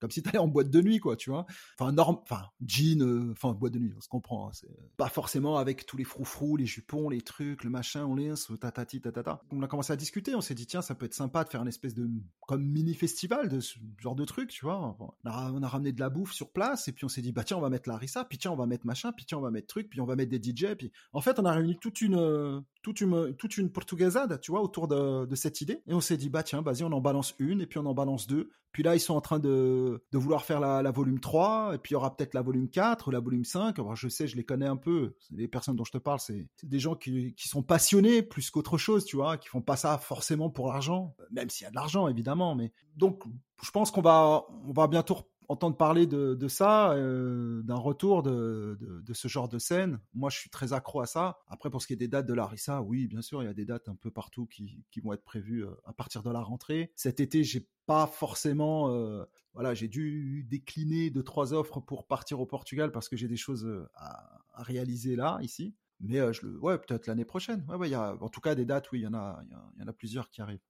comme 0.07 0.12
si 0.12 0.22
t'allais 0.22 0.38
en 0.38 0.46
boîte 0.46 0.70
de 0.70 0.80
nuit, 0.80 1.00
quoi, 1.00 1.16
tu 1.16 1.30
vois. 1.30 1.46
Enfin, 1.76 1.90
norme, 1.90 2.18
enfin, 2.22 2.44
jean, 2.64 3.02
euh, 3.02 3.32
enfin, 3.32 3.52
boîte 3.54 3.72
de 3.72 3.80
nuit, 3.80 3.92
on 3.96 4.00
se 4.00 4.07
comprend. 4.07 4.46
Hein, 4.46 4.52
c'est 4.52 4.68
pas 4.96 5.09
forcément 5.09 5.59
avec 5.59 5.84
tous 5.84 5.96
les 5.96 6.04
froufrous, 6.04 6.57
les 6.57 6.64
jupons, 6.64 7.09
les 7.09 7.22
trucs, 7.22 7.64
le 7.64 7.70
machin, 7.70 8.04
on 8.04 8.14
les, 8.14 8.32
tatati, 8.61 9.00
tatata. 9.00 9.42
On 9.50 9.61
a 9.64 9.66
commencé 9.66 9.92
à 9.92 9.96
discuter, 9.96 10.36
on 10.36 10.40
s'est 10.40 10.54
dit, 10.54 10.64
tiens, 10.64 10.80
ça 10.80 10.94
peut 10.94 11.07
être 11.07 11.14
sympa 11.14 11.42
de 11.42 11.48
faire 11.48 11.61
une 11.61 11.66
espèce 11.66 11.92
de, 11.94 12.09
comme 12.46 12.64
mini 12.64 12.94
festival 12.94 13.48
de 13.48 13.59
ce 13.59 13.80
genre 13.98 14.14
de 14.14 14.24
truc, 14.24 14.50
tu 14.50 14.64
vois. 14.64 14.96
On 15.00 15.28
a, 15.28 15.68
ramené 15.68 15.90
de 15.90 15.98
la 15.98 16.09
bouffe 16.09 16.32
sur 16.32 16.52
place, 16.52 16.86
et 16.86 16.92
puis 16.92 17.04
on 17.04 17.09
s'est 17.09 17.22
dit, 17.22 17.32
bah, 17.32 17.42
tiens, 17.42 17.57
on 17.57 17.61
va 17.61 17.68
mettre 17.68 17.88
la 17.88 17.96
rissa, 17.96 18.24
puis 18.24 18.38
tiens, 18.38 18.52
on 18.52 18.57
va 18.57 18.66
mettre 18.66 18.86
machin, 18.86 19.11
puis 19.11 19.26
tiens, 19.26 19.38
on 19.38 19.42
va 19.42 19.50
mettre 19.50 19.66
truc, 19.66 19.90
puis 19.90 20.00
on 20.00 20.07
va 20.07 20.14
mettre 20.14 20.30
des 20.30 20.40
DJ, 20.40 20.76
puis 20.78 20.92
en 21.14 21.20
fait, 21.20 21.40
on 21.40 21.44
a 21.44 21.52
réuni 21.52 21.76
toute 21.80 22.00
une, 22.00 22.62
toute 22.82 23.00
une, 23.00 23.34
toute 23.34 23.57
une 23.57 23.72
portugaisade, 23.72 24.40
tu 24.40 24.52
vois, 24.52 24.62
autour 24.62 24.86
de, 24.86 25.26
de 25.26 25.34
cette 25.34 25.61
idée, 25.61 25.82
et 25.88 25.94
on 25.94 26.00
s'est 26.00 26.16
dit, 26.16 26.30
bah, 26.30 26.44
tiens, 26.44 26.62
vas-y, 26.62 26.84
on 26.84 26.92
en 26.92 27.00
balance 27.00 27.34
une, 27.40 27.61
et 27.61 27.66
puis 27.66 27.80
on 27.80 27.86
en 27.86 27.94
balance 27.94 28.28
deux, 28.28 28.50
puis 28.76 28.82
là, 28.82 28.94
ils 28.94 29.00
sont 29.00 29.14
en 29.14 29.22
train 29.22 29.38
de, 29.38 29.95
de 30.12 30.18
vouloir 30.18 30.44
faire 30.44 30.61
la, 30.61 30.90
volume 30.90 31.20
3, 31.20 31.74
et 31.74 31.78
puis 31.78 31.90
il 31.90 31.94
y 31.94 31.97
aura 31.97 32.16
peut-être 32.16 32.34
la 32.34 32.42
volume 32.42 32.68
4 32.68 33.09
ou 33.09 33.11
la 33.11 33.20
volume 33.20 33.44
5. 33.44 33.78
Alors, 33.78 33.97
je 33.97 34.09
sais, 34.09 34.26
je 34.26 34.36
les 34.36 34.44
connais 34.44 34.66
un 34.66 34.76
peu. 34.76 35.14
Les 35.30 35.49
personnes 35.49 35.76
dont 35.76 35.84
je 35.84 35.92
te 35.92 35.99
parle, 35.99 36.20
c'est 36.20 36.49
des 36.62 36.78
gens 36.78 36.94
qui, 36.94 37.34
qui 37.34 37.49
sont 37.49 37.62
passionnés 37.62 38.22
plus 38.22 38.51
qu'autre 38.51 38.78
chose, 38.78 39.05
tu 39.05 39.16
vois, 39.16 39.36
qui 39.36 39.49
font 39.49 39.62
pas 39.62 39.76
ça 39.76 39.99
forcément 39.99 40.51
pour 40.51 40.68
l'argent, 40.68 41.14
même 41.30 41.51
s'il 41.51 41.64
y 41.64 41.68
a 41.68 41.70
de 41.70 41.76
l'argent, 41.76 42.09
évidemment. 42.09 42.55
Mais 42.55 42.72
donc, 42.97 43.22
je 43.62 43.70
pense 43.70 43.90
qu'on 43.90 44.03
va, 44.03 44.47
on 44.66 44.72
va 44.72 44.86
bientôt 44.86 45.18
entendre 45.49 45.76
parler 45.76 46.07
de, 46.07 46.49
ça, 46.49 46.92
euh, 46.92 47.62
d'un 47.62 47.76
retour 47.76 48.22
de, 48.22 48.78
de, 48.80 49.14
ce 49.14 49.28
genre 49.28 49.49
de 49.49 49.59
scène. 49.59 50.01
Moi, 50.14 50.30
je 50.30 50.38
suis 50.38 50.51
très 50.51 50.72
accro 50.72 51.01
à 51.01 51.07
ça. 51.07 51.38
Après, 51.49 51.70
pour 51.70 51.82
ce 51.82 51.86
qui 51.86 51.92
est 51.92 51.97
des 51.97 52.09
dates 52.09 52.26
de 52.26 52.34
Larissa, 52.34 52.82
oui, 52.82 53.07
bien 53.07 53.22
sûr, 53.22 53.42
il 53.42 53.47
y 53.47 53.49
a 53.49 53.55
des 53.55 53.64
dates 53.64 53.88
un 53.88 53.94
peu 53.94 54.11
partout 54.11 54.47
qui, 54.47 54.84
qui 54.90 55.01
vont 55.01 55.12
être 55.12 55.24
prévues 55.24 55.64
euh, 55.64 55.70
à 55.84 55.92
partir 55.92 56.22
de 56.22 56.30
la 56.30 56.40
rentrée. 56.40 56.92
Cet 56.97 57.20
été, 57.20 57.44
j'ai 57.44 57.68
pas 57.86 58.07
forcément, 58.07 58.90
euh, 58.90 59.24
voilà, 59.55 59.74
j'ai 59.74 59.88
dû 59.88 60.44
décliner 60.49 61.11
deux 61.11 61.22
trois 61.22 61.53
offres 61.53 61.80
pour 61.80 62.07
partir 62.07 62.40
au 62.40 62.47
Portugal 62.47 62.90
parce 62.90 63.09
que 63.09 63.16
j'ai 63.16 63.28
des 63.28 63.36
choses 63.36 63.68
à, 63.94 64.40
réaliser 64.55 65.16
là, 65.16 65.38
ici. 65.42 65.74
Mais 66.01 66.32
je 66.32 66.47
le, 66.47 66.59
ouais, 66.59 66.78
peut-être 66.78 67.07
l'année 67.07 67.24
prochaine. 67.24 67.64
Ouais, 67.68 67.76
ouais, 67.76 67.90
y 67.90 67.94
a, 67.94 68.16
en 68.20 68.28
tout 68.28 68.40
cas, 68.40 68.55
des 68.55 68.64
dates, 68.64 68.90
oui, 68.92 69.01
il 69.01 69.03
y 69.03 69.07
en 69.07 69.14
a, 69.14 69.42
il 69.76 69.80
y 69.80 69.84
en 69.84 69.88
a 69.88 69.92
plusieurs 69.92 70.30
qui 70.30 70.42
arrivent. 70.42 70.61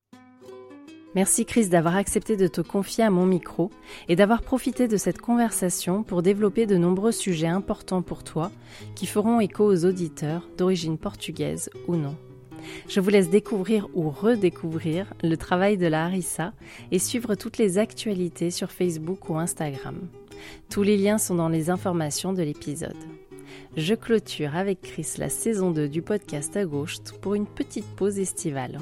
Merci 1.16 1.46
Chris 1.46 1.68
d'avoir 1.68 1.96
accepté 1.96 2.36
de 2.36 2.46
te 2.46 2.60
confier 2.60 3.02
à 3.02 3.08
mon 3.08 3.24
micro 3.24 3.70
et 4.06 4.16
d'avoir 4.16 4.42
profité 4.42 4.86
de 4.86 4.98
cette 4.98 5.18
conversation 5.18 6.02
pour 6.02 6.20
développer 6.20 6.66
de 6.66 6.76
nombreux 6.76 7.10
sujets 7.10 7.46
importants 7.46 8.02
pour 8.02 8.22
toi 8.22 8.52
qui 8.94 9.06
feront 9.06 9.40
écho 9.40 9.64
aux 9.64 9.86
auditeurs 9.86 10.46
d'origine 10.58 10.98
portugaise 10.98 11.70
ou 11.88 11.96
non. 11.96 12.16
Je 12.86 13.00
vous 13.00 13.08
laisse 13.08 13.30
découvrir 13.30 13.88
ou 13.94 14.10
redécouvrir 14.10 15.14
le 15.22 15.38
travail 15.38 15.78
de 15.78 15.86
la 15.86 16.04
Harissa 16.04 16.52
et 16.92 16.98
suivre 16.98 17.34
toutes 17.34 17.56
les 17.56 17.78
actualités 17.78 18.50
sur 18.50 18.70
Facebook 18.70 19.30
ou 19.30 19.38
Instagram. 19.38 19.96
Tous 20.68 20.82
les 20.82 20.98
liens 20.98 21.16
sont 21.16 21.36
dans 21.36 21.48
les 21.48 21.70
informations 21.70 22.34
de 22.34 22.42
l'épisode. 22.42 22.92
Je 23.78 23.94
clôture 23.94 24.54
avec 24.54 24.82
Chris 24.82 25.14
la 25.16 25.30
saison 25.30 25.70
2 25.70 25.88
du 25.88 26.02
podcast 26.02 26.58
à 26.58 26.66
gauche 26.66 26.98
pour 27.22 27.34
une 27.34 27.46
petite 27.46 27.86
pause 27.96 28.18
estivale. 28.18 28.80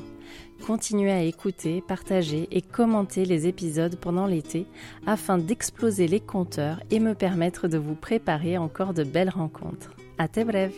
Continuez 0.67 1.13
à 1.13 1.23
écouter, 1.23 1.83
partager 1.87 2.49
et 2.51 2.63
commenter 2.63 3.25
les 3.25 3.47
épisodes 3.47 3.97
pendant 3.97 4.27
l'été 4.27 4.67
afin 5.07 5.37
d'exploser 5.37 6.09
les 6.09 6.21
compteurs 6.21 6.81
et 6.91 7.01
me 7.01 7.15
permettre 7.15 7.69
de 7.69 7.77
vous 7.79 7.95
préparer 7.95 8.57
encore 8.57 8.95
de 8.95 9.05
belles 9.05 9.31
rencontres. 9.31 9.91
À 10.17 10.29
tes 10.29 10.45
brèves 10.45 10.75